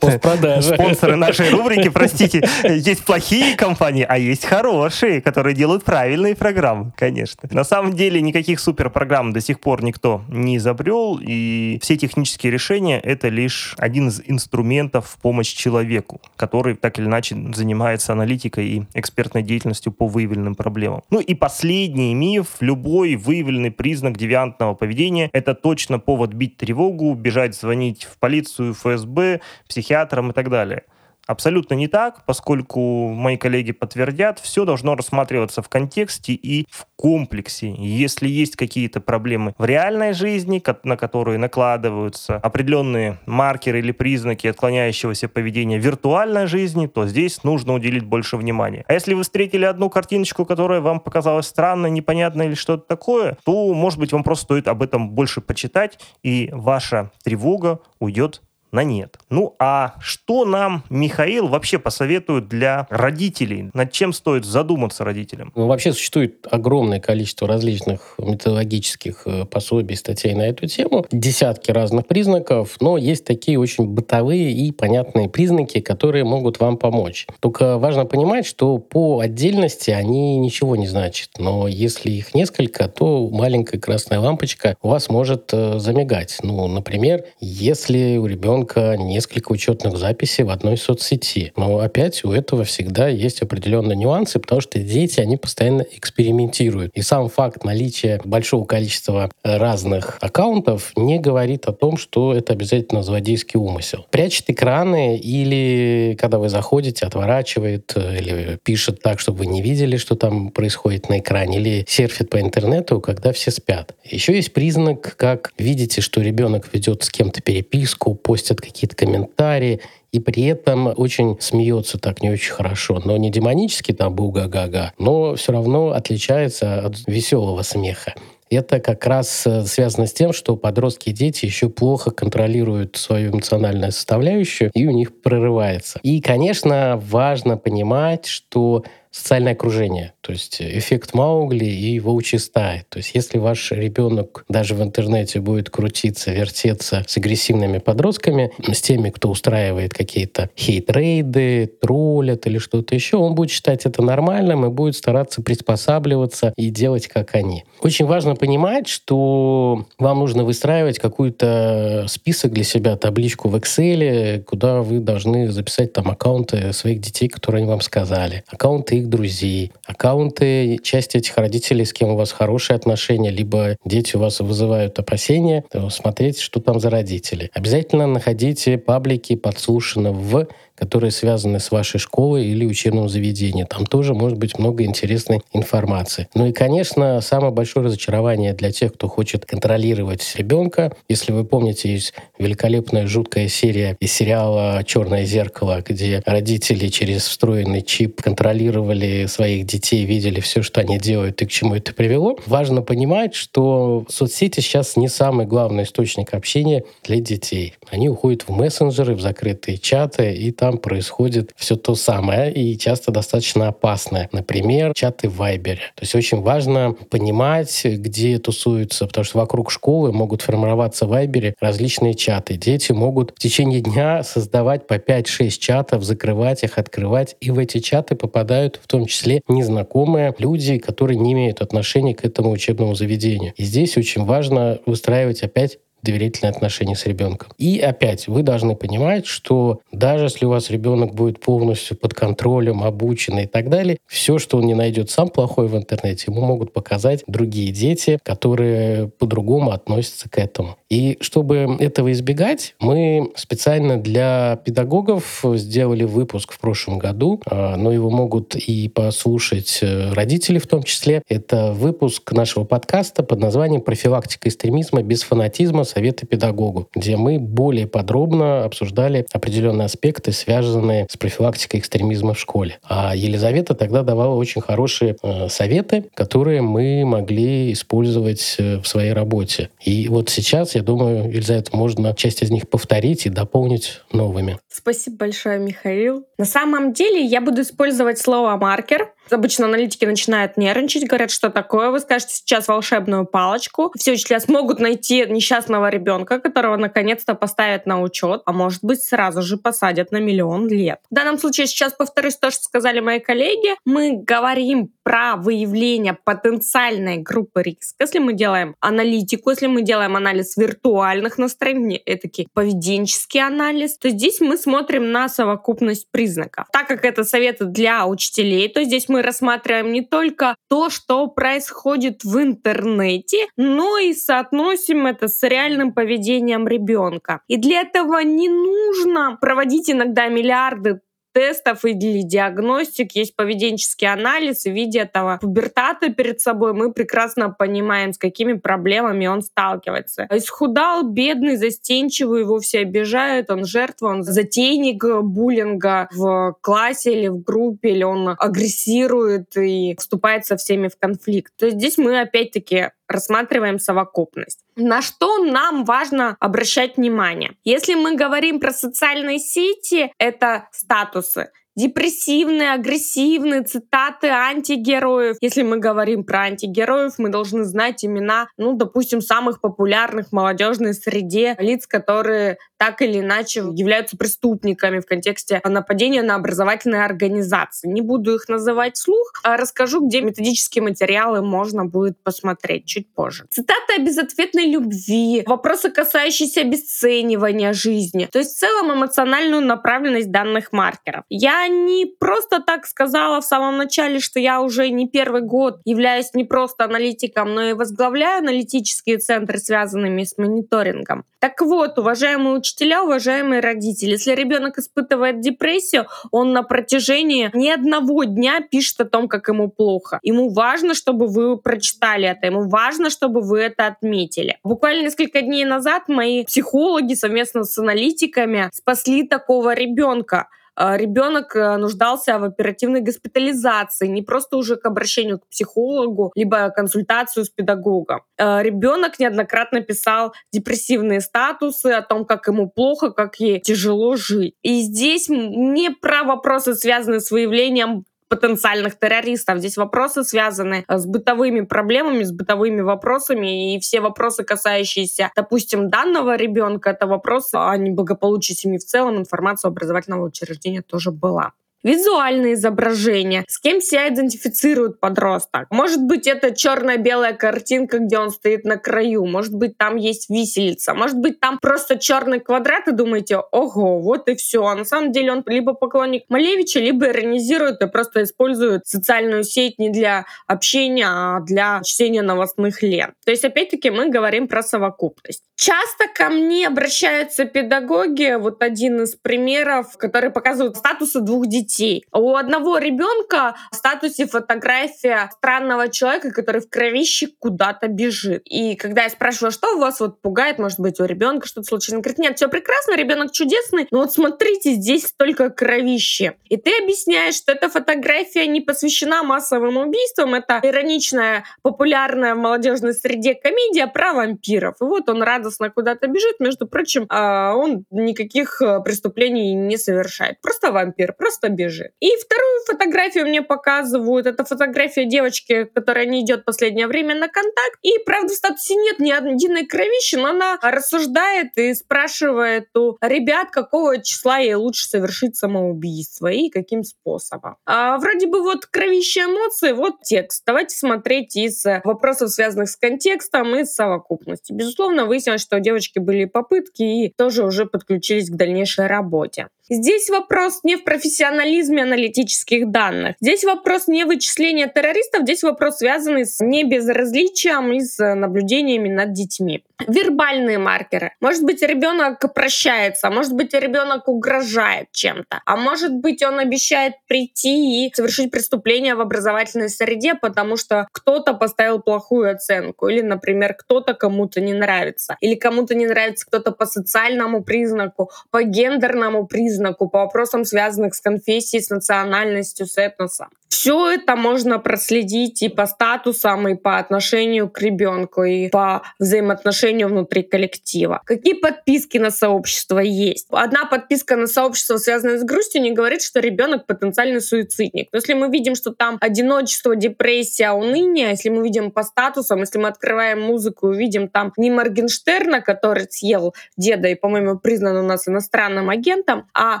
постпродажа. 0.00 0.74
Спонсоры 0.74 1.16
нашей 1.16 1.50
рубрики, 1.50 1.88
простите, 1.88 2.48
есть 2.62 3.04
плохие 3.04 3.56
компании, 3.56 4.06
а 4.08 4.16
есть 4.16 4.44
хорошие, 4.44 5.20
которые 5.20 5.56
делают 5.56 5.82
правильные 5.82 6.36
программы, 6.36 6.92
конечно. 6.96 7.48
На 7.50 7.64
самом 7.64 7.94
деле 7.94 8.20
никаких 8.20 8.60
суперпрограмм 8.60 9.32
до 9.32 9.40
сих 9.40 9.58
пор 9.58 9.82
никто 9.82 10.22
не 10.28 10.58
изобрел, 10.58 11.18
и 11.20 11.80
все 11.82 11.96
технические 11.96 12.52
решения— 12.52 13.00
это 13.02 13.28
лишь 13.28 13.74
один 13.76 14.06
из 14.06 14.22
инструментов 14.24 15.08
в 15.08 15.18
помощь 15.20 15.52
человеку, 15.52 16.20
который 16.36 16.76
так 16.76 17.00
или 17.00 17.06
иначе 17.06 17.34
занимается 17.52 18.12
аналитикой 18.12 18.68
и 18.68 18.82
экспертной 18.94 19.42
деятельностью 19.42 19.90
по 19.90 20.06
выявленным 20.06 20.54
проблемам. 20.54 21.02
Ну 21.10 21.18
и 21.18 21.34
последний 21.34 22.14
миф. 22.14 22.46
Любой 22.60 23.16
вы 23.16 23.31
выявленный 23.32 23.70
признак 23.70 24.18
девиантного 24.18 24.74
поведения. 24.74 25.30
Это 25.32 25.54
точно 25.54 25.98
повод 25.98 26.34
бить 26.34 26.58
тревогу, 26.58 27.14
бежать 27.14 27.54
звонить 27.54 28.04
в 28.04 28.18
полицию, 28.18 28.74
ФСБ, 28.74 29.40
психиатрам 29.66 30.30
и 30.30 30.34
так 30.34 30.50
далее. 30.50 30.84
Абсолютно 31.26 31.74
не 31.74 31.86
так, 31.86 32.24
поскольку 32.26 33.08
мои 33.08 33.36
коллеги 33.36 33.72
подтвердят, 33.72 34.40
все 34.40 34.64
должно 34.64 34.96
рассматриваться 34.96 35.62
в 35.62 35.68
контексте 35.68 36.32
и 36.32 36.66
в 36.68 36.86
комплексе. 36.96 37.74
Если 37.78 38.28
есть 38.28 38.56
какие-то 38.56 39.00
проблемы 39.00 39.54
в 39.56 39.64
реальной 39.64 40.14
жизни, 40.14 40.62
на 40.82 40.96
которые 40.96 41.38
накладываются 41.38 42.36
определенные 42.36 43.18
маркеры 43.26 43.78
или 43.78 43.92
признаки 43.92 44.48
отклоняющегося 44.48 45.28
поведения 45.28 45.78
виртуальной 45.78 46.46
жизни, 46.46 46.86
то 46.86 47.06
здесь 47.06 47.44
нужно 47.44 47.74
уделить 47.74 48.04
больше 48.04 48.36
внимания. 48.36 48.84
А 48.88 48.92
если 48.92 49.14
вы 49.14 49.22
встретили 49.22 49.64
одну 49.64 49.90
картиночку, 49.90 50.44
которая 50.44 50.80
вам 50.80 50.98
показалась 50.98 51.46
странной, 51.46 51.90
непонятной 51.90 52.46
или 52.46 52.54
что-то 52.54 52.84
такое, 52.86 53.36
то, 53.44 53.72
может 53.74 53.98
быть, 53.98 54.12
вам 54.12 54.24
просто 54.24 54.44
стоит 54.44 54.68
об 54.68 54.82
этом 54.82 55.10
больше 55.10 55.40
почитать, 55.40 55.98
и 56.22 56.50
ваша 56.52 57.12
тревога 57.22 57.78
уйдет 58.00 58.42
на 58.72 58.84
нет. 58.84 59.18
Ну 59.28 59.54
а 59.58 59.94
что 60.00 60.44
нам 60.44 60.82
Михаил 60.88 61.46
вообще 61.46 61.78
посоветует 61.78 62.48
для 62.48 62.86
родителей? 62.90 63.70
Над 63.74 63.92
чем 63.92 64.12
стоит 64.12 64.44
задуматься 64.44 65.04
родителям? 65.04 65.52
Ну, 65.54 65.66
вообще 65.66 65.92
существует 65.92 66.46
огромное 66.50 66.98
количество 66.98 67.46
различных 67.46 68.14
методологических 68.18 69.22
э, 69.26 69.44
пособий, 69.44 69.96
статей 69.96 70.34
на 70.34 70.48
эту 70.48 70.66
тему, 70.66 71.06
десятки 71.12 71.70
разных 71.70 72.06
признаков, 72.06 72.76
но 72.80 72.96
есть 72.96 73.24
такие 73.26 73.58
очень 73.58 73.86
бытовые 73.86 74.52
и 74.52 74.72
понятные 74.72 75.28
признаки, 75.28 75.80
которые 75.80 76.24
могут 76.24 76.58
вам 76.58 76.78
помочь. 76.78 77.26
Только 77.40 77.78
важно 77.78 78.06
понимать, 78.06 78.46
что 78.46 78.78
по 78.78 79.20
отдельности 79.20 79.90
они 79.90 80.38
ничего 80.38 80.76
не 80.76 80.86
значат, 80.86 81.30
но 81.38 81.68
если 81.68 82.10
их 82.10 82.34
несколько, 82.34 82.88
то 82.88 83.28
маленькая 83.28 83.78
красная 83.78 84.20
лампочка 84.20 84.76
у 84.80 84.88
вас 84.88 85.10
может 85.10 85.50
э, 85.52 85.78
замигать. 85.78 86.38
Ну, 86.42 86.66
например, 86.68 87.24
если 87.40 88.16
у 88.16 88.26
ребенка 88.26 88.61
ребенка 88.62 88.96
несколько 88.96 89.52
учетных 89.52 89.96
записей 89.96 90.44
в 90.44 90.50
одной 90.50 90.76
соцсети. 90.76 91.52
Но 91.56 91.78
опять 91.78 92.24
у 92.24 92.32
этого 92.32 92.64
всегда 92.64 93.08
есть 93.08 93.42
определенные 93.42 93.96
нюансы, 93.96 94.38
потому 94.38 94.60
что 94.60 94.78
дети, 94.78 95.20
они 95.20 95.36
постоянно 95.36 95.82
экспериментируют. 95.82 96.92
И 96.94 97.02
сам 97.02 97.28
факт 97.28 97.64
наличия 97.64 98.20
большого 98.24 98.64
количества 98.64 99.30
разных 99.42 100.18
аккаунтов 100.20 100.92
не 100.96 101.18
говорит 101.18 101.66
о 101.66 101.72
том, 101.72 101.96
что 101.96 102.34
это 102.34 102.52
обязательно 102.52 103.02
злодейский 103.02 103.58
умысел. 103.58 104.06
Прячет 104.10 104.48
экраны 104.50 105.16
или 105.16 106.16
когда 106.20 106.38
вы 106.38 106.48
заходите, 106.48 107.06
отворачивает 107.06 107.94
или 107.96 108.58
пишет 108.62 109.02
так, 109.02 109.20
чтобы 109.20 109.40
вы 109.40 109.46
не 109.46 109.62
видели, 109.62 109.96
что 109.96 110.14
там 110.14 110.50
происходит 110.50 111.08
на 111.08 111.18
экране, 111.18 111.58
или 111.58 111.84
серфит 111.88 112.30
по 112.30 112.40
интернету, 112.40 113.00
когда 113.00 113.32
все 113.32 113.50
спят. 113.50 113.94
Еще 114.04 114.34
есть 114.34 114.52
признак, 114.52 115.16
как 115.16 115.52
видите, 115.58 116.00
что 116.00 116.20
ребенок 116.20 116.68
ведет 116.72 117.02
с 117.02 117.10
кем-то 117.10 117.40
переписку, 117.40 118.14
постит 118.14 118.51
постят 118.52 118.60
какие-то 118.60 118.96
комментарии, 118.96 119.80
и 120.12 120.20
при 120.20 120.44
этом 120.44 120.92
очень 120.96 121.36
смеется 121.40 121.98
так 121.98 122.22
не 122.22 122.30
очень 122.30 122.52
хорошо. 122.52 123.00
Но 123.04 123.16
не 123.16 123.30
демонически 123.30 123.92
там 123.92 124.14
буга-га-га, 124.14 124.92
но 124.98 125.34
все 125.36 125.52
равно 125.52 125.90
отличается 125.90 126.86
от 126.86 127.06
веселого 127.06 127.62
смеха. 127.62 128.14
Это 128.50 128.80
как 128.80 129.06
раз 129.06 129.46
э, 129.46 129.64
связано 129.64 130.06
с 130.06 130.12
тем, 130.12 130.34
что 130.34 130.56
подростки 130.56 131.08
и 131.08 131.12
дети 131.12 131.46
еще 131.46 131.70
плохо 131.70 132.10
контролируют 132.10 132.96
свою 132.96 133.32
эмоциональную 133.32 133.92
составляющую, 133.92 134.70
и 134.74 134.86
у 134.86 134.90
них 134.90 135.22
прорывается. 135.22 136.00
И, 136.02 136.20
конечно, 136.20 137.00
важно 137.02 137.56
понимать, 137.56 138.26
что 138.26 138.84
социальное 139.12 139.52
окружение, 139.52 140.14
то 140.22 140.32
есть 140.32 140.60
эффект 140.60 141.12
Маугли 141.12 141.66
и 141.66 142.00
волчий 142.00 142.38
стаи. 142.38 142.84
То 142.88 142.96
есть 142.96 143.12
если 143.14 143.36
ваш 143.36 143.70
ребенок 143.70 144.44
даже 144.48 144.74
в 144.74 144.82
интернете 144.82 145.40
будет 145.40 145.68
крутиться, 145.68 146.32
вертеться 146.32 147.04
с 147.06 147.16
агрессивными 147.18 147.78
подростками, 147.78 148.50
с 148.72 148.80
теми, 148.80 149.10
кто 149.10 149.28
устраивает 149.28 149.92
какие-то 149.92 150.48
хейт-рейды, 150.56 151.70
троллят 151.80 152.46
или 152.46 152.56
что-то 152.56 152.94
еще, 152.94 153.18
он 153.18 153.34
будет 153.34 153.50
считать 153.50 153.84
это 153.84 154.02
нормальным 154.02 154.64
и 154.64 154.70
будет 154.70 154.96
стараться 154.96 155.42
приспосабливаться 155.42 156.54
и 156.56 156.70
делать 156.70 157.06
как 157.06 157.34
они. 157.34 157.64
Очень 157.82 158.06
важно 158.06 158.34
понимать, 158.34 158.88
что 158.88 159.86
вам 159.98 160.20
нужно 160.20 160.44
выстраивать 160.44 160.98
какой-то 160.98 162.06
список 162.08 162.52
для 162.52 162.64
себя, 162.64 162.96
табличку 162.96 163.48
в 163.48 163.56
Excel, 163.56 164.42
куда 164.42 164.80
вы 164.80 165.00
должны 165.00 165.50
записать 165.50 165.92
там 165.92 166.10
аккаунты 166.10 166.72
своих 166.72 167.00
детей, 167.00 167.28
которые 167.28 167.60
они 167.62 167.70
вам 167.70 167.82
сказали, 167.82 168.44
аккаунты 168.48 169.01
своих 169.02 169.08
друзей, 169.08 169.72
аккаунты 169.86 170.78
части 170.82 171.16
этих 171.18 171.36
родителей, 171.36 171.84
с 171.84 171.92
кем 171.92 172.10
у 172.10 172.16
вас 172.16 172.32
хорошие 172.32 172.76
отношения, 172.76 173.30
либо 173.30 173.76
дети 173.84 174.16
у 174.16 174.20
вас 174.20 174.40
вызывают 174.40 174.98
опасения, 174.98 175.64
смотреть, 175.90 176.40
что 176.40 176.60
там 176.60 176.80
за 176.80 176.90
родители. 176.90 177.50
Обязательно 177.54 178.06
находите 178.06 178.78
паблики 178.78 179.36
подслушано 179.36 180.12
в 180.12 180.46
которые 180.82 181.12
связаны 181.12 181.60
с 181.60 181.70
вашей 181.70 182.00
школой 182.00 182.44
или 182.44 182.64
учебным 182.64 183.08
заведением. 183.08 183.68
Там 183.68 183.86
тоже 183.86 184.14
может 184.14 184.36
быть 184.36 184.58
много 184.58 184.82
интересной 184.82 185.40
информации. 185.52 186.26
Ну 186.34 186.46
и, 186.46 186.52
конечно, 186.52 187.20
самое 187.20 187.52
большое 187.52 187.86
разочарование 187.86 188.52
для 188.52 188.72
тех, 188.72 188.92
кто 188.92 189.06
хочет 189.06 189.46
контролировать 189.46 190.34
ребенка. 190.36 190.92
Если 191.08 191.30
вы 191.30 191.44
помните, 191.44 191.92
есть 191.92 192.14
великолепная 192.36 193.06
жуткая 193.06 193.46
серия 193.46 193.96
из 194.00 194.12
сериала 194.12 194.82
«Черное 194.84 195.24
зеркало», 195.24 195.84
где 195.88 196.20
родители 196.26 196.88
через 196.88 197.28
встроенный 197.28 197.82
чип 197.82 198.20
контролировали 198.20 199.26
своих 199.26 199.66
детей, 199.66 200.04
видели 200.04 200.40
все, 200.40 200.62
что 200.62 200.80
они 200.80 200.98
делают 200.98 201.40
и 201.42 201.46
к 201.46 201.50
чему 201.50 201.76
это 201.76 201.94
привело. 201.94 202.36
Важно 202.46 202.82
понимать, 202.82 203.36
что 203.36 204.04
соцсети 204.08 204.58
сейчас 204.58 204.96
не 204.96 205.06
самый 205.06 205.46
главный 205.46 205.84
источник 205.84 206.34
общения 206.34 206.82
для 207.04 207.20
детей. 207.20 207.74
Они 207.88 208.08
уходят 208.08 208.48
в 208.48 208.50
мессенджеры, 208.50 209.14
в 209.14 209.20
закрытые 209.20 209.78
чаты, 209.78 210.34
и 210.34 210.50
там 210.50 210.71
там 210.72 210.78
происходит 210.78 211.52
все 211.56 211.76
то 211.76 211.94
самое 211.94 212.52
и 212.52 212.78
часто 212.78 213.12
достаточно 213.12 213.68
опасное. 213.68 214.28
Например, 214.32 214.92
чаты 214.94 215.28
в 215.28 215.36
Вайбере. 215.36 215.80
То 215.94 216.02
есть 216.02 216.14
очень 216.14 216.40
важно 216.40 216.96
понимать, 217.10 217.84
где 217.84 218.38
тусуются, 218.38 219.06
потому 219.06 219.24
что 219.24 219.38
вокруг 219.38 219.70
школы 219.70 220.12
могут 220.12 220.42
формироваться 220.42 221.06
в 221.06 221.10
Вайбере 221.10 221.54
различные 221.60 222.14
чаты. 222.14 222.56
Дети 222.56 222.92
могут 222.92 223.32
в 223.32 223.38
течение 223.38 223.80
дня 223.80 224.22
создавать 224.22 224.86
по 224.86 224.94
5-6 224.94 225.50
чатов, 225.58 226.02
закрывать 226.04 226.62
их, 226.62 226.78
открывать, 226.78 227.36
и 227.40 227.50
в 227.50 227.58
эти 227.58 227.78
чаты 227.78 228.14
попадают 228.14 228.80
в 228.82 228.86
том 228.86 229.06
числе 229.06 229.42
незнакомые 229.48 230.34
люди, 230.38 230.78
которые 230.78 231.18
не 231.18 231.32
имеют 231.32 231.60
отношения 231.60 232.14
к 232.14 232.24
этому 232.24 232.50
учебному 232.50 232.94
заведению. 232.94 233.52
И 233.56 233.64
здесь 233.64 233.96
очень 233.96 234.24
важно 234.24 234.78
выстраивать 234.86 235.42
опять 235.42 235.78
доверительные 236.02 236.50
отношения 236.50 236.96
с 236.96 237.06
ребенком. 237.06 237.50
И 237.58 237.78
опять, 237.78 238.28
вы 238.28 238.42
должны 238.42 238.76
понимать, 238.76 239.26
что 239.26 239.80
даже 239.92 240.24
если 240.24 240.46
у 240.46 240.50
вас 240.50 240.70
ребенок 240.70 241.14
будет 241.14 241.40
полностью 241.40 241.96
под 241.96 242.14
контролем, 242.14 242.82
обучен 242.82 243.38
и 243.38 243.46
так 243.46 243.68
далее, 243.70 243.98
все, 244.06 244.38
что 244.38 244.58
он 244.58 244.64
не 244.64 244.74
найдет 244.74 245.10
сам 245.10 245.28
плохое 245.28 245.68
в 245.68 245.76
интернете, 245.76 246.26
ему 246.28 246.40
могут 246.40 246.72
показать 246.72 247.22
другие 247.26 247.72
дети, 247.72 248.18
которые 248.22 249.08
по-другому 249.08 249.70
относятся 249.70 250.28
к 250.28 250.38
этому. 250.38 250.76
И 250.90 251.16
чтобы 251.20 251.76
этого 251.80 252.12
избегать, 252.12 252.74
мы 252.80 253.30
специально 253.36 253.96
для 253.96 254.56
педагогов 254.64 255.44
сделали 255.54 256.04
выпуск 256.04 256.52
в 256.52 256.58
прошлом 256.58 256.98
году, 256.98 257.40
а, 257.46 257.76
но 257.76 257.92
его 257.92 258.10
могут 258.10 258.56
и 258.56 258.88
послушать 258.88 259.78
э, 259.82 260.12
родители 260.12 260.58
в 260.58 260.66
том 260.66 260.82
числе. 260.82 261.22
Это 261.28 261.72
выпуск 261.72 262.32
нашего 262.32 262.64
подкаста 262.64 263.22
под 263.22 263.40
названием 263.40 263.80
«Профилактика 263.80 264.48
экстремизма 264.48 265.02
без 265.02 265.22
фанатизма. 265.22 265.84
Советы 265.92 266.26
педагогу», 266.26 266.88
где 266.94 267.16
мы 267.16 267.38
более 267.38 267.86
подробно 267.86 268.64
обсуждали 268.64 269.26
определенные 269.32 269.86
аспекты, 269.86 270.32
связанные 270.32 271.06
с 271.10 271.16
профилактикой 271.16 271.80
экстремизма 271.80 272.34
в 272.34 272.40
школе. 272.40 272.78
А 272.82 273.14
Елизавета 273.14 273.74
тогда 273.74 274.02
давала 274.02 274.34
очень 274.34 274.62
хорошие 274.62 275.16
э, 275.22 275.48
советы, 275.48 276.06
которые 276.14 276.62
мы 276.62 277.04
могли 277.04 277.72
использовать 277.72 278.56
э, 278.58 278.78
в 278.78 278.86
своей 278.86 279.12
работе. 279.12 279.68
И 279.84 280.08
вот 280.08 280.30
сейчас, 280.30 280.74
я 280.74 280.82
думаю, 280.82 281.30
Елизавета, 281.30 281.76
можно 281.76 282.14
часть 282.14 282.42
из 282.42 282.50
них 282.50 282.68
повторить 282.68 283.26
и 283.26 283.28
дополнить 283.28 284.00
новыми. 284.12 284.58
Спасибо 284.68 285.18
большое, 285.18 285.58
Михаил. 285.58 286.24
На 286.38 286.46
самом 286.46 286.92
деле 286.92 287.22
я 287.24 287.40
буду 287.40 287.62
использовать 287.62 288.18
слово 288.18 288.56
«маркер», 288.56 289.12
Обычно 289.30 289.66
аналитики 289.66 290.04
начинают 290.04 290.56
нервничать, 290.56 291.06
говорят, 291.06 291.30
что 291.30 291.48
такое. 291.48 291.90
Вы 291.90 292.00
скажете 292.00 292.34
сейчас 292.34 292.68
волшебную 292.68 293.24
палочку. 293.24 293.92
Все 293.96 294.12
учителя 294.12 294.40
смогут 294.40 294.78
найти 294.78 295.24
несчастного 295.26 295.81
ребенка, 295.90 296.38
которого 296.38 296.76
наконец-то 296.76 297.34
поставят 297.34 297.86
на 297.86 298.00
учет, 298.00 298.42
а 298.46 298.52
может 298.52 298.82
быть 298.82 299.02
сразу 299.02 299.42
же 299.42 299.56
посадят 299.56 300.12
на 300.12 300.18
миллион 300.18 300.68
лет. 300.68 301.00
В 301.10 301.14
данном 301.14 301.38
случае 301.38 301.66
сейчас 301.66 301.92
повторюсь 301.92 302.36
то, 302.36 302.50
что 302.50 302.62
сказали 302.62 303.00
мои 303.00 303.20
коллеги. 303.20 303.74
Мы 303.84 304.16
говорим 304.16 304.90
про 305.02 305.36
выявление 305.36 306.16
потенциальной 306.24 307.18
группы 307.18 307.62
риска. 307.62 307.96
Если 308.00 308.18
мы 308.18 308.34
делаем 308.34 308.76
аналитику, 308.80 309.50
если 309.50 309.66
мы 309.66 309.82
делаем 309.82 310.16
анализ 310.16 310.56
виртуальных 310.56 311.38
настроений, 311.38 312.00
это 312.04 312.28
поведенческий 312.54 313.40
анализ, 313.44 313.98
то 313.98 314.08
здесь 314.10 314.40
мы 314.40 314.56
смотрим 314.56 315.12
на 315.12 315.28
совокупность 315.28 316.10
признаков. 316.10 316.66
Так 316.72 316.86
как 316.88 317.04
это 317.04 317.24
советы 317.24 317.64
для 317.64 318.06
учителей, 318.06 318.68
то 318.68 318.82
здесь 318.84 319.08
мы 319.08 319.22
рассматриваем 319.22 319.92
не 319.92 320.02
только 320.02 320.54
то, 320.68 320.90
что 320.90 321.26
происходит 321.26 322.24
в 322.24 322.38
интернете, 322.38 323.46
но 323.56 323.98
и 323.98 324.14
соотносим 324.14 325.06
это 325.06 325.28
с 325.28 325.42
реальным 325.72 325.92
поведением 325.92 326.68
ребенка. 326.68 327.40
И 327.48 327.56
для 327.56 327.80
этого 327.82 328.22
не 328.22 328.48
нужно 328.48 329.38
проводить 329.40 329.90
иногда 329.90 330.28
миллиарды 330.28 331.00
тестов 331.34 331.86
и 331.86 331.94
для 331.94 332.22
диагностик, 332.22 333.12
есть 333.12 333.34
поведенческий 333.36 334.06
анализ, 334.06 334.66
и 334.66 334.70
видя 334.70 335.00
этого 335.00 335.38
пубертата 335.40 336.10
перед 336.10 336.40
собой, 336.40 336.74
мы 336.74 336.92
прекрасно 336.92 337.48
понимаем, 337.48 338.12
с 338.12 338.18
какими 338.18 338.52
проблемами 338.52 339.26
он 339.26 339.40
сталкивается. 339.40 340.26
Исхудал, 340.30 341.04
бедный, 341.04 341.56
застенчивый, 341.56 342.40
его 342.40 342.58
все 342.58 342.80
обижают, 342.80 343.50
он 343.50 343.64
жертва, 343.64 344.08
он 344.08 344.22
затейник 344.24 345.02
буллинга 345.22 346.08
в 346.12 346.56
классе 346.60 347.14
или 347.14 347.28
в 347.28 347.42
группе, 347.42 347.92
или 347.92 348.04
он 348.04 348.36
агрессирует 348.38 349.56
и 349.56 349.96
вступает 349.98 350.44
со 350.44 350.58
всеми 350.58 350.88
в 350.88 350.98
конфликт. 350.98 351.52
То 351.56 351.64
есть 351.64 351.78
здесь 351.78 351.96
мы 351.96 352.20
опять-таки 352.20 352.90
рассматриваем 353.08 353.78
совокупность. 353.78 354.61
На 354.76 355.02
что 355.02 355.38
нам 355.44 355.84
важно 355.84 356.36
обращать 356.40 356.96
внимание? 356.96 357.56
Если 357.64 357.94
мы 357.94 358.14
говорим 358.14 358.60
про 358.60 358.72
социальные 358.72 359.38
сети, 359.38 360.12
это 360.18 360.68
статусы 360.72 361.50
депрессивные, 361.76 362.72
агрессивные 362.72 363.62
цитаты 363.62 364.28
антигероев. 364.28 365.36
Если 365.40 365.62
мы 365.62 365.78
говорим 365.78 366.24
про 366.24 366.40
антигероев, 366.40 367.18
мы 367.18 367.28
должны 367.28 367.64
знать 367.64 368.04
имена, 368.04 368.48
ну, 368.56 368.74
допустим, 368.74 369.20
самых 369.20 369.60
популярных 369.60 370.28
в 370.28 370.32
молодежной 370.32 370.94
среде 370.94 371.56
лиц, 371.58 371.86
которые 371.86 372.58
так 372.78 373.00
или 373.00 373.20
иначе 373.20 373.60
являются 373.60 374.16
преступниками 374.16 374.98
в 374.98 375.06
контексте 375.06 375.60
нападения 375.64 376.22
на 376.22 376.34
образовательные 376.34 377.04
организации. 377.04 377.88
Не 377.88 378.00
буду 378.00 378.34
их 378.34 378.48
называть 378.48 378.96
вслух, 378.96 379.32
а 379.44 379.56
расскажу, 379.56 380.04
где 380.06 380.20
методические 380.20 380.82
материалы 380.82 381.42
можно 381.42 381.84
будет 381.84 382.20
посмотреть 382.24 382.86
чуть 382.86 383.14
позже. 383.14 383.46
Цитаты 383.50 383.94
о 383.96 383.98
безответной 383.98 384.66
любви, 384.66 385.44
вопросы, 385.46 385.90
касающиеся 385.90 386.62
обесценивания 386.62 387.72
жизни, 387.72 388.28
то 388.30 388.40
есть 388.40 388.56
в 388.56 388.58
целом 388.58 388.92
эмоциональную 388.92 389.62
направленность 389.62 390.32
данных 390.32 390.72
маркеров. 390.72 391.24
Я 391.28 391.61
не 391.68 392.06
просто 392.06 392.60
так 392.60 392.86
сказала 392.86 393.40
в 393.40 393.44
самом 393.44 393.76
начале, 393.76 394.20
что 394.20 394.40
я 394.40 394.60
уже 394.60 394.88
не 394.90 395.08
первый 395.08 395.42
год 395.42 395.80
являюсь 395.84 396.34
не 396.34 396.44
просто 396.44 396.84
аналитиком, 396.84 397.54
но 397.54 397.62
и 397.62 397.72
возглавляю 397.72 398.38
аналитические 398.38 399.18
центры, 399.18 399.58
связанными 399.58 400.24
с 400.24 400.38
мониторингом. 400.38 401.24
Так 401.38 401.60
вот, 401.60 401.98
уважаемые 401.98 402.56
учителя, 402.56 403.02
уважаемые 403.02 403.60
родители, 403.60 404.12
если 404.12 404.32
ребенок 404.32 404.78
испытывает 404.78 405.40
депрессию, 405.40 406.06
он 406.30 406.52
на 406.52 406.62
протяжении 406.62 407.50
ни 407.52 407.68
одного 407.68 408.22
дня 408.24 408.60
пишет 408.60 409.00
о 409.00 409.04
том, 409.06 409.26
как 409.26 409.48
ему 409.48 409.68
плохо. 409.68 410.20
Ему 410.22 410.50
важно, 410.50 410.94
чтобы 410.94 411.26
вы 411.26 411.58
прочитали 411.58 412.28
это, 412.28 412.46
ему 412.46 412.68
важно, 412.68 413.10
чтобы 413.10 413.40
вы 413.40 413.58
это 413.58 413.86
отметили. 413.86 414.58
Буквально 414.62 415.02
несколько 415.02 415.42
дней 415.42 415.64
назад 415.64 416.08
мои 416.08 416.44
психологи 416.44 417.14
совместно 417.14 417.64
с 417.64 417.76
аналитиками 417.76 418.70
спасли 418.72 419.26
такого 419.26 419.74
ребенка. 419.74 420.48
А, 420.74 420.96
ребенок 420.96 421.54
э, 421.54 421.76
нуждался 421.76 422.38
в 422.38 422.44
оперативной 422.44 423.00
госпитализации, 423.00 424.06
не 424.06 424.22
просто 424.22 424.56
уже 424.56 424.76
к 424.76 424.86
обращению 424.86 425.38
к 425.38 425.48
психологу, 425.48 426.32
либо 426.34 426.70
консультацию 426.70 427.44
с 427.44 427.50
педагогом. 427.50 428.22
А, 428.38 428.62
ребенок 428.62 429.18
неоднократно 429.18 429.82
писал 429.82 430.32
депрессивные 430.52 431.20
статусы 431.20 431.86
о 431.86 432.02
том, 432.02 432.24
как 432.24 432.46
ему 432.48 432.70
плохо, 432.70 433.10
как 433.10 433.36
ей 433.36 433.60
тяжело 433.60 434.16
жить. 434.16 434.54
И 434.62 434.80
здесь 434.82 435.28
не 435.28 435.90
про 435.90 436.24
вопросы, 436.24 436.74
связанные 436.74 437.20
с 437.20 437.30
выявлением 437.30 438.04
потенциальных 438.32 438.98
террористов. 438.98 439.58
Здесь 439.58 439.76
вопросы 439.76 440.24
связаны 440.24 440.86
э, 440.88 440.98
с 440.98 441.04
бытовыми 441.04 441.60
проблемами, 441.60 442.22
с 442.22 442.32
бытовыми 442.32 442.80
вопросами, 442.80 443.74
и 443.74 443.78
все 443.78 444.00
вопросы, 444.00 444.42
касающиеся, 444.42 445.30
допустим, 445.36 445.90
данного 445.90 446.34
ребенка, 446.36 446.90
это 446.90 447.06
вопрос 447.06 447.50
о 447.52 447.76
неблагополучии 447.76 448.54
семьи 448.54 448.78
в 448.78 448.84
целом, 448.84 449.18
информация 449.18 449.68
образовательного 449.68 450.24
учреждения 450.24 450.80
тоже 450.80 451.10
была 451.10 451.52
визуальные 451.82 452.54
изображения, 452.54 453.44
с 453.48 453.58
кем 453.58 453.80
себя 453.80 454.08
идентифицирует 454.08 455.00
подросток. 455.00 455.66
Может 455.70 456.02
быть, 456.02 456.26
это 456.26 456.54
черно-белая 456.54 457.34
картинка, 457.34 457.98
где 457.98 458.18
он 458.18 458.30
стоит 458.30 458.64
на 458.64 458.76
краю, 458.76 459.26
может 459.26 459.54
быть, 459.54 459.76
там 459.76 459.96
есть 459.96 460.30
виселица, 460.30 460.94
может 460.94 461.18
быть, 461.18 461.40
там 461.40 461.58
просто 461.58 461.98
черный 461.98 462.40
квадрат, 462.40 462.88
и 462.88 462.92
думаете, 462.92 463.38
ого, 463.38 464.00
вот 464.00 464.28
и 464.28 464.34
все. 464.34 464.64
А 464.64 464.74
на 464.74 464.84
самом 464.84 465.12
деле 465.12 465.32
он 465.32 465.42
либо 465.46 465.74
поклонник 465.74 466.24
Малевича, 466.28 466.80
либо 466.80 467.06
иронизирует 467.06 467.82
и 467.82 467.88
просто 467.88 468.22
использует 468.22 468.86
социальную 468.86 469.44
сеть 469.44 469.78
не 469.78 469.90
для 469.90 470.24
общения, 470.46 471.06
а 471.08 471.40
для 471.40 471.80
чтения 471.84 472.22
новостных 472.22 472.82
лент. 472.82 473.14
То 473.24 473.30
есть, 473.30 473.44
опять-таки, 473.44 473.90
мы 473.90 474.08
говорим 474.08 474.48
про 474.48 474.62
совокупность. 474.62 475.42
Часто 475.56 476.06
ко 476.14 476.28
мне 476.28 476.66
обращаются 476.66 477.44
педагоги, 477.44 478.36
вот 478.38 478.62
один 478.62 479.02
из 479.02 479.14
примеров, 479.14 479.96
который 479.96 480.30
показывает 480.30 480.76
статусы 480.76 481.20
двух 481.20 481.46
детей 481.46 481.71
детей. 481.72 482.04
У 482.12 482.36
одного 482.36 482.78
ребенка 482.78 483.56
в 483.70 483.76
статусе 483.76 484.26
фотография 484.26 485.30
странного 485.32 485.88
человека, 485.88 486.30
который 486.30 486.60
в 486.60 486.68
кровище 486.68 487.28
куда-то 487.38 487.88
бежит. 487.88 488.42
И 488.44 488.76
когда 488.76 489.04
я 489.04 489.10
спрашиваю, 489.10 489.50
что 489.50 489.76
у 489.76 489.78
вас 489.78 490.00
вот 490.00 490.20
пугает, 490.20 490.58
может 490.58 490.80
быть, 490.80 491.00
у 491.00 491.04
ребенка 491.04 491.46
что-то 491.46 491.66
случилось, 491.66 491.96
он 491.96 492.02
говорит, 492.02 492.18
нет, 492.18 492.36
все 492.36 492.48
прекрасно, 492.48 492.96
ребенок 492.96 493.32
чудесный, 493.32 493.88
но 493.90 494.00
вот 494.00 494.12
смотрите, 494.12 494.72
здесь 494.72 495.12
только 495.16 495.50
кровище. 495.50 496.34
И 496.48 496.56
ты 496.56 496.70
объясняешь, 496.82 497.34
что 497.34 497.52
эта 497.52 497.68
фотография 497.68 498.46
не 498.46 498.60
посвящена 498.60 499.22
массовым 499.22 499.76
убийствам, 499.76 500.34
это 500.34 500.60
ироничная, 500.62 501.44
популярная 501.62 502.34
в 502.34 502.38
молодежной 502.38 502.94
среде 502.94 503.34
комедия 503.34 503.86
про 503.86 504.12
вампиров. 504.12 504.76
И 504.80 504.84
вот 504.84 505.08
он 505.08 505.22
радостно 505.22 505.70
куда-то 505.70 506.06
бежит, 506.06 506.36
между 506.40 506.66
прочим, 506.66 507.06
а 507.08 507.54
он 507.54 507.84
никаких 507.90 508.60
э, 508.60 508.80
преступлений 508.80 509.54
не 509.54 509.76
совершает. 509.76 510.40
Просто 510.40 510.72
вампир, 510.72 511.14
просто 511.14 511.48
бежит 511.48 511.61
выбежит. 511.62 511.92
И 512.00 512.10
вторую 512.16 512.60
фотографию 512.66 513.26
мне 513.26 513.42
показывают. 513.42 514.26
Это 514.26 514.44
фотография 514.44 515.06
девочки, 515.06 515.64
которая 515.64 516.06
не 516.06 516.22
идет 516.22 516.44
последнее 516.44 516.86
время 516.86 517.14
на 517.14 517.28
контакт. 517.28 517.78
И, 517.82 517.98
правда, 518.04 518.32
в 518.32 518.36
статусе 518.36 518.74
нет 518.76 518.98
ни 518.98 519.08
единой 519.08 519.66
кровищи, 519.66 520.16
но 520.16 520.30
она 520.30 520.58
рассуждает 520.62 521.56
и 521.56 521.74
спрашивает 521.74 522.68
у 522.76 522.96
ребят, 523.00 523.50
какого 523.50 524.02
числа 524.02 524.38
ей 524.38 524.54
лучше 524.54 524.86
совершить 524.86 525.36
самоубийство 525.36 526.28
и 526.28 526.48
каким 526.48 526.82
способом. 526.82 527.56
А 527.66 527.98
вроде 527.98 528.26
бы 528.26 528.42
вот 528.42 528.66
кровища 528.66 529.24
эмоции, 529.24 529.72
вот 529.72 530.02
текст. 530.02 530.42
Давайте 530.46 530.76
смотреть 530.76 531.36
из 531.36 531.64
вопросов, 531.84 532.30
связанных 532.30 532.68
с 532.68 532.76
контекстом 532.76 533.54
и 533.56 533.64
с 533.64 533.74
совокупностью. 533.74 534.56
Безусловно, 534.56 535.04
выяснилось, 535.04 535.42
что 535.42 535.56
у 535.56 535.60
девочки 535.60 535.98
были 535.98 536.24
попытки 536.24 536.82
и 536.82 537.12
тоже 537.16 537.44
уже 537.44 537.66
подключились 537.66 538.30
к 538.30 538.34
дальнейшей 538.34 538.86
работе. 538.86 539.48
Здесь 539.70 540.10
вопрос 540.10 540.60
не 540.64 540.76
в 540.76 540.82
профессионализме 540.82 541.84
аналитических 541.84 542.70
данных. 542.70 543.14
Здесь 543.20 543.44
вопрос 543.44 543.86
не 543.86 544.04
вычисления 544.04 544.66
террористов, 544.66 545.22
здесь 545.22 545.44
вопрос 545.44 545.78
связанный 545.78 546.26
с 546.26 546.40
небезразличием 546.40 547.72
и 547.72 547.80
с 547.80 548.14
наблюдениями 548.14 548.88
над 548.88 549.12
детьми. 549.12 549.64
Вербальные 549.86 550.58
маркеры. 550.58 551.12
Может 551.20 551.44
быть, 551.44 551.62
ребенок 551.62 552.20
прощается, 552.34 553.10
может 553.10 553.34
быть, 553.34 553.54
ребенок 553.54 554.08
угрожает 554.08 554.88
чем-то, 554.92 555.42
а 555.44 555.56
может 555.56 555.92
быть, 555.92 556.22
он 556.22 556.38
обещает 556.38 556.94
прийти 557.06 557.86
и 557.86 557.92
совершить 557.94 558.30
преступление 558.30 558.94
в 558.94 559.00
образовательной 559.00 559.68
среде, 559.68 560.14
потому 560.14 560.56
что 560.56 560.88
кто-то 560.92 561.34
поставил 561.34 561.80
плохую 561.80 562.30
оценку, 562.30 562.88
или, 562.88 563.00
например, 563.00 563.54
кто-то 563.54 563.94
кому-то 563.94 564.40
не 564.40 564.52
нравится, 564.52 565.16
или 565.20 565.34
кому-то 565.34 565.74
не 565.74 565.86
нравится 565.86 566.26
кто-то 566.26 566.52
по 566.52 566.66
социальному 566.66 567.42
признаку, 567.42 568.10
по 568.30 568.42
гендерному 568.42 569.26
признаку, 569.26 569.51
признаку, 569.52 569.88
по 569.88 570.00
вопросам, 570.00 570.44
связанных 570.44 570.94
с 570.94 571.00
конфессией, 571.00 571.62
с 571.62 571.70
национальностью, 571.70 572.66
с 572.66 572.78
этносом. 572.78 573.28
Все 573.62 573.92
это 573.92 574.16
можно 574.16 574.58
проследить 574.58 575.40
и 575.40 575.48
по 575.48 575.66
статусам, 575.66 576.48
и 576.48 576.56
по 576.56 576.78
отношению 576.78 577.48
к 577.48 577.60
ребенку, 577.60 578.24
и 578.24 578.48
по 578.48 578.82
взаимоотношению 578.98 579.86
внутри 579.86 580.24
коллектива. 580.24 581.00
Какие 581.04 581.34
подписки 581.34 581.96
на 581.96 582.10
сообщество 582.10 582.80
есть? 582.80 583.28
Одна 583.30 583.64
подписка 583.66 584.16
на 584.16 584.26
сообщество, 584.26 584.78
связанная 584.78 585.16
с 585.16 585.22
грустью, 585.22 585.62
не 585.62 585.70
говорит, 585.70 586.02
что 586.02 586.18
ребенок 586.18 586.66
потенциальный 586.66 587.20
суицидник. 587.20 587.86
Но 587.92 587.98
если 587.98 588.14
мы 588.14 588.30
видим, 588.30 588.56
что 588.56 588.72
там 588.72 588.98
одиночество, 589.00 589.76
депрессия, 589.76 590.50
уныние, 590.50 591.10
если 591.10 591.28
мы 591.28 591.44
видим 591.44 591.70
по 591.70 591.84
статусам, 591.84 592.40
если 592.40 592.58
мы 592.58 592.66
открываем 592.66 593.22
музыку 593.22 593.70
и 593.70 593.78
видим 593.78 594.08
там 594.08 594.32
не 594.36 594.50
Моргенштерна, 594.50 595.40
который 595.40 595.86
съел 595.88 596.34
деда 596.56 596.88
и, 596.88 596.96
по-моему, 596.96 597.38
признан 597.38 597.76
у 597.76 597.86
нас 597.86 598.08
иностранным 598.08 598.70
агентом, 598.70 599.28
а 599.34 599.60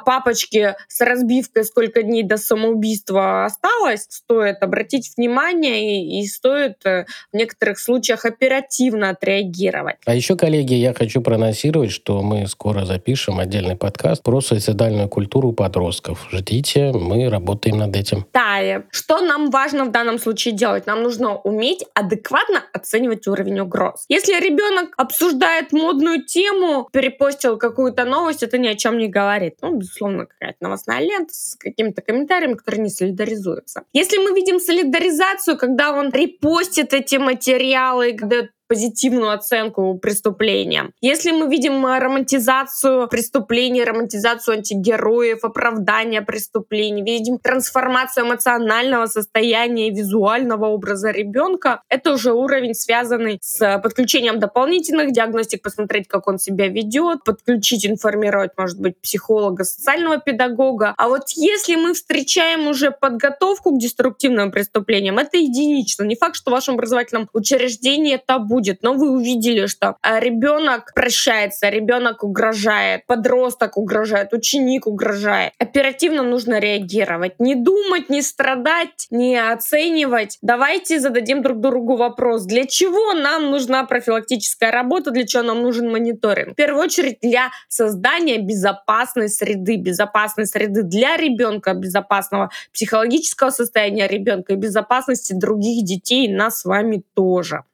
папочки 0.00 0.74
с 0.88 1.00
разбивкой 1.00 1.62
сколько 1.62 2.02
дней 2.02 2.24
до 2.24 2.36
самоубийства 2.36 3.44
осталось, 3.44 3.91
осталось, 3.92 4.06
стоит 4.08 4.62
обратить 4.62 5.12
внимание 5.16 6.02
и, 6.02 6.20
и 6.20 6.26
стоит 6.26 6.84
э, 6.84 7.06
в 7.32 7.36
некоторых 7.36 7.78
случаях 7.78 8.24
оперативно 8.24 9.10
отреагировать. 9.10 9.96
А 10.04 10.14
еще, 10.14 10.36
коллеги, 10.36 10.74
я 10.74 10.94
хочу 10.94 11.20
проанонсировать, 11.20 11.90
что 11.90 12.22
мы 12.22 12.46
скоро 12.46 12.84
запишем 12.84 13.38
отдельный 13.38 13.76
подкаст 13.76 14.22
про 14.22 14.40
суицидальную 14.40 15.08
культуру 15.08 15.52
подростков. 15.52 16.28
Ждите, 16.30 16.92
мы 16.92 17.28
работаем 17.28 17.78
над 17.78 17.96
этим. 17.96 18.26
Да, 18.32 18.82
что 18.90 19.20
нам 19.20 19.50
важно 19.50 19.84
в 19.84 19.90
данном 19.90 20.18
случае 20.18 20.54
делать? 20.54 20.86
Нам 20.86 21.02
нужно 21.02 21.36
уметь 21.36 21.84
адекватно 21.94 22.62
оценивать 22.72 23.26
уровень 23.26 23.60
угроз. 23.60 24.04
Если 24.08 24.32
ребенок 24.32 24.94
обсуждает 24.96 25.72
модную 25.72 26.24
тему, 26.24 26.88
перепостил 26.92 27.56
какую-то 27.56 28.04
новость, 28.04 28.42
это 28.42 28.58
ни 28.58 28.68
о 28.68 28.74
чем 28.74 28.98
не 28.98 29.08
говорит. 29.08 29.54
Ну, 29.62 29.78
безусловно, 29.78 30.26
какая-то 30.26 30.58
новостная 30.60 31.00
лента 31.00 31.34
с 31.34 31.56
какими-то 31.58 32.02
комментариями, 32.02 32.54
которые 32.54 32.82
не 32.82 32.90
солидаризуются 32.90 33.72
находится. 33.72 33.81
Если 33.92 34.18
мы 34.18 34.34
видим 34.34 34.60
солидаризацию, 34.60 35.56
когда 35.58 35.92
он 35.92 36.10
репостит 36.10 36.92
эти 36.94 37.16
материалы, 37.16 38.14
когда 38.14 38.48
позитивную 38.72 39.32
оценку 39.32 39.98
преступлениям. 39.98 40.94
Если 41.02 41.30
мы 41.30 41.46
видим 41.48 41.84
э, 41.84 41.98
романтизацию 41.98 43.06
преступлений, 43.06 43.84
романтизацию 43.84 44.56
антигероев, 44.56 45.44
оправдание 45.44 46.22
преступлений, 46.22 47.02
видим 47.02 47.38
трансформацию 47.38 48.24
эмоционального 48.24 49.04
состояния 49.04 49.88
и 49.88 49.94
визуального 49.94 50.68
образа 50.68 51.10
ребенка, 51.10 51.82
это 51.90 52.14
уже 52.14 52.32
уровень, 52.32 52.72
связанный 52.72 53.38
с 53.42 53.78
подключением 53.82 54.38
дополнительных 54.38 55.12
диагностик, 55.12 55.60
посмотреть, 55.60 56.08
как 56.08 56.26
он 56.26 56.38
себя 56.38 56.68
ведет, 56.68 57.24
подключить, 57.24 57.84
информировать, 57.84 58.52
может 58.56 58.80
быть, 58.80 58.96
психолога, 59.02 59.64
социального 59.64 60.16
педагога. 60.16 60.94
А 60.96 61.08
вот 61.08 61.24
если 61.36 61.74
мы 61.74 61.92
встречаем 61.92 62.66
уже 62.68 62.90
подготовку 62.90 63.76
к 63.76 63.78
деструктивным 63.78 64.50
преступлениям, 64.50 65.18
это 65.18 65.36
единично. 65.36 66.04
Не 66.04 66.16
факт, 66.16 66.36
что 66.36 66.50
в 66.50 66.54
вашем 66.54 66.76
образовательном 66.76 67.28
учреждении 67.34 68.14
это 68.14 68.38
будет 68.38 68.61
будет, 68.62 68.82
но 68.82 68.94
вы 68.94 69.10
увидели, 69.10 69.66
что 69.66 69.96
а, 70.02 70.20
ребенок 70.20 70.92
прощается, 70.94 71.68
ребенок 71.68 72.22
угрожает, 72.22 73.04
подросток 73.06 73.76
угрожает, 73.76 74.32
ученик 74.32 74.86
угрожает. 74.86 75.52
Оперативно 75.58 76.22
нужно 76.22 76.60
реагировать. 76.60 77.40
Не 77.40 77.56
думать, 77.56 78.08
не 78.08 78.22
страдать, 78.22 79.08
не 79.10 79.36
оценивать. 79.36 80.38
Давайте 80.42 81.00
зададим 81.00 81.42
друг 81.42 81.60
другу 81.60 81.96
вопрос, 81.96 82.44
для 82.44 82.64
чего 82.64 83.14
нам 83.14 83.50
нужна 83.50 83.84
профилактическая 83.84 84.70
работа, 84.70 85.10
для 85.10 85.26
чего 85.26 85.42
нам 85.42 85.62
нужен 85.62 85.90
мониторинг. 85.90 86.52
В 86.52 86.54
первую 86.54 86.84
очередь 86.84 87.18
для 87.20 87.50
создания 87.68 88.38
безопасной 88.38 89.28
среды, 89.28 89.76
безопасной 89.76 90.46
среды 90.46 90.82
для 90.82 91.16
ребенка, 91.16 91.74
безопасного 91.74 92.50
психологического 92.72 93.50
состояния 93.50 94.06
ребенка 94.06 94.52
и 94.52 94.56
безопасности 94.56 95.32
других 95.32 95.84
детей, 95.84 96.32
нас 96.32 96.60
с 96.60 96.64
вами 96.64 97.02
тоже. 97.14 97.64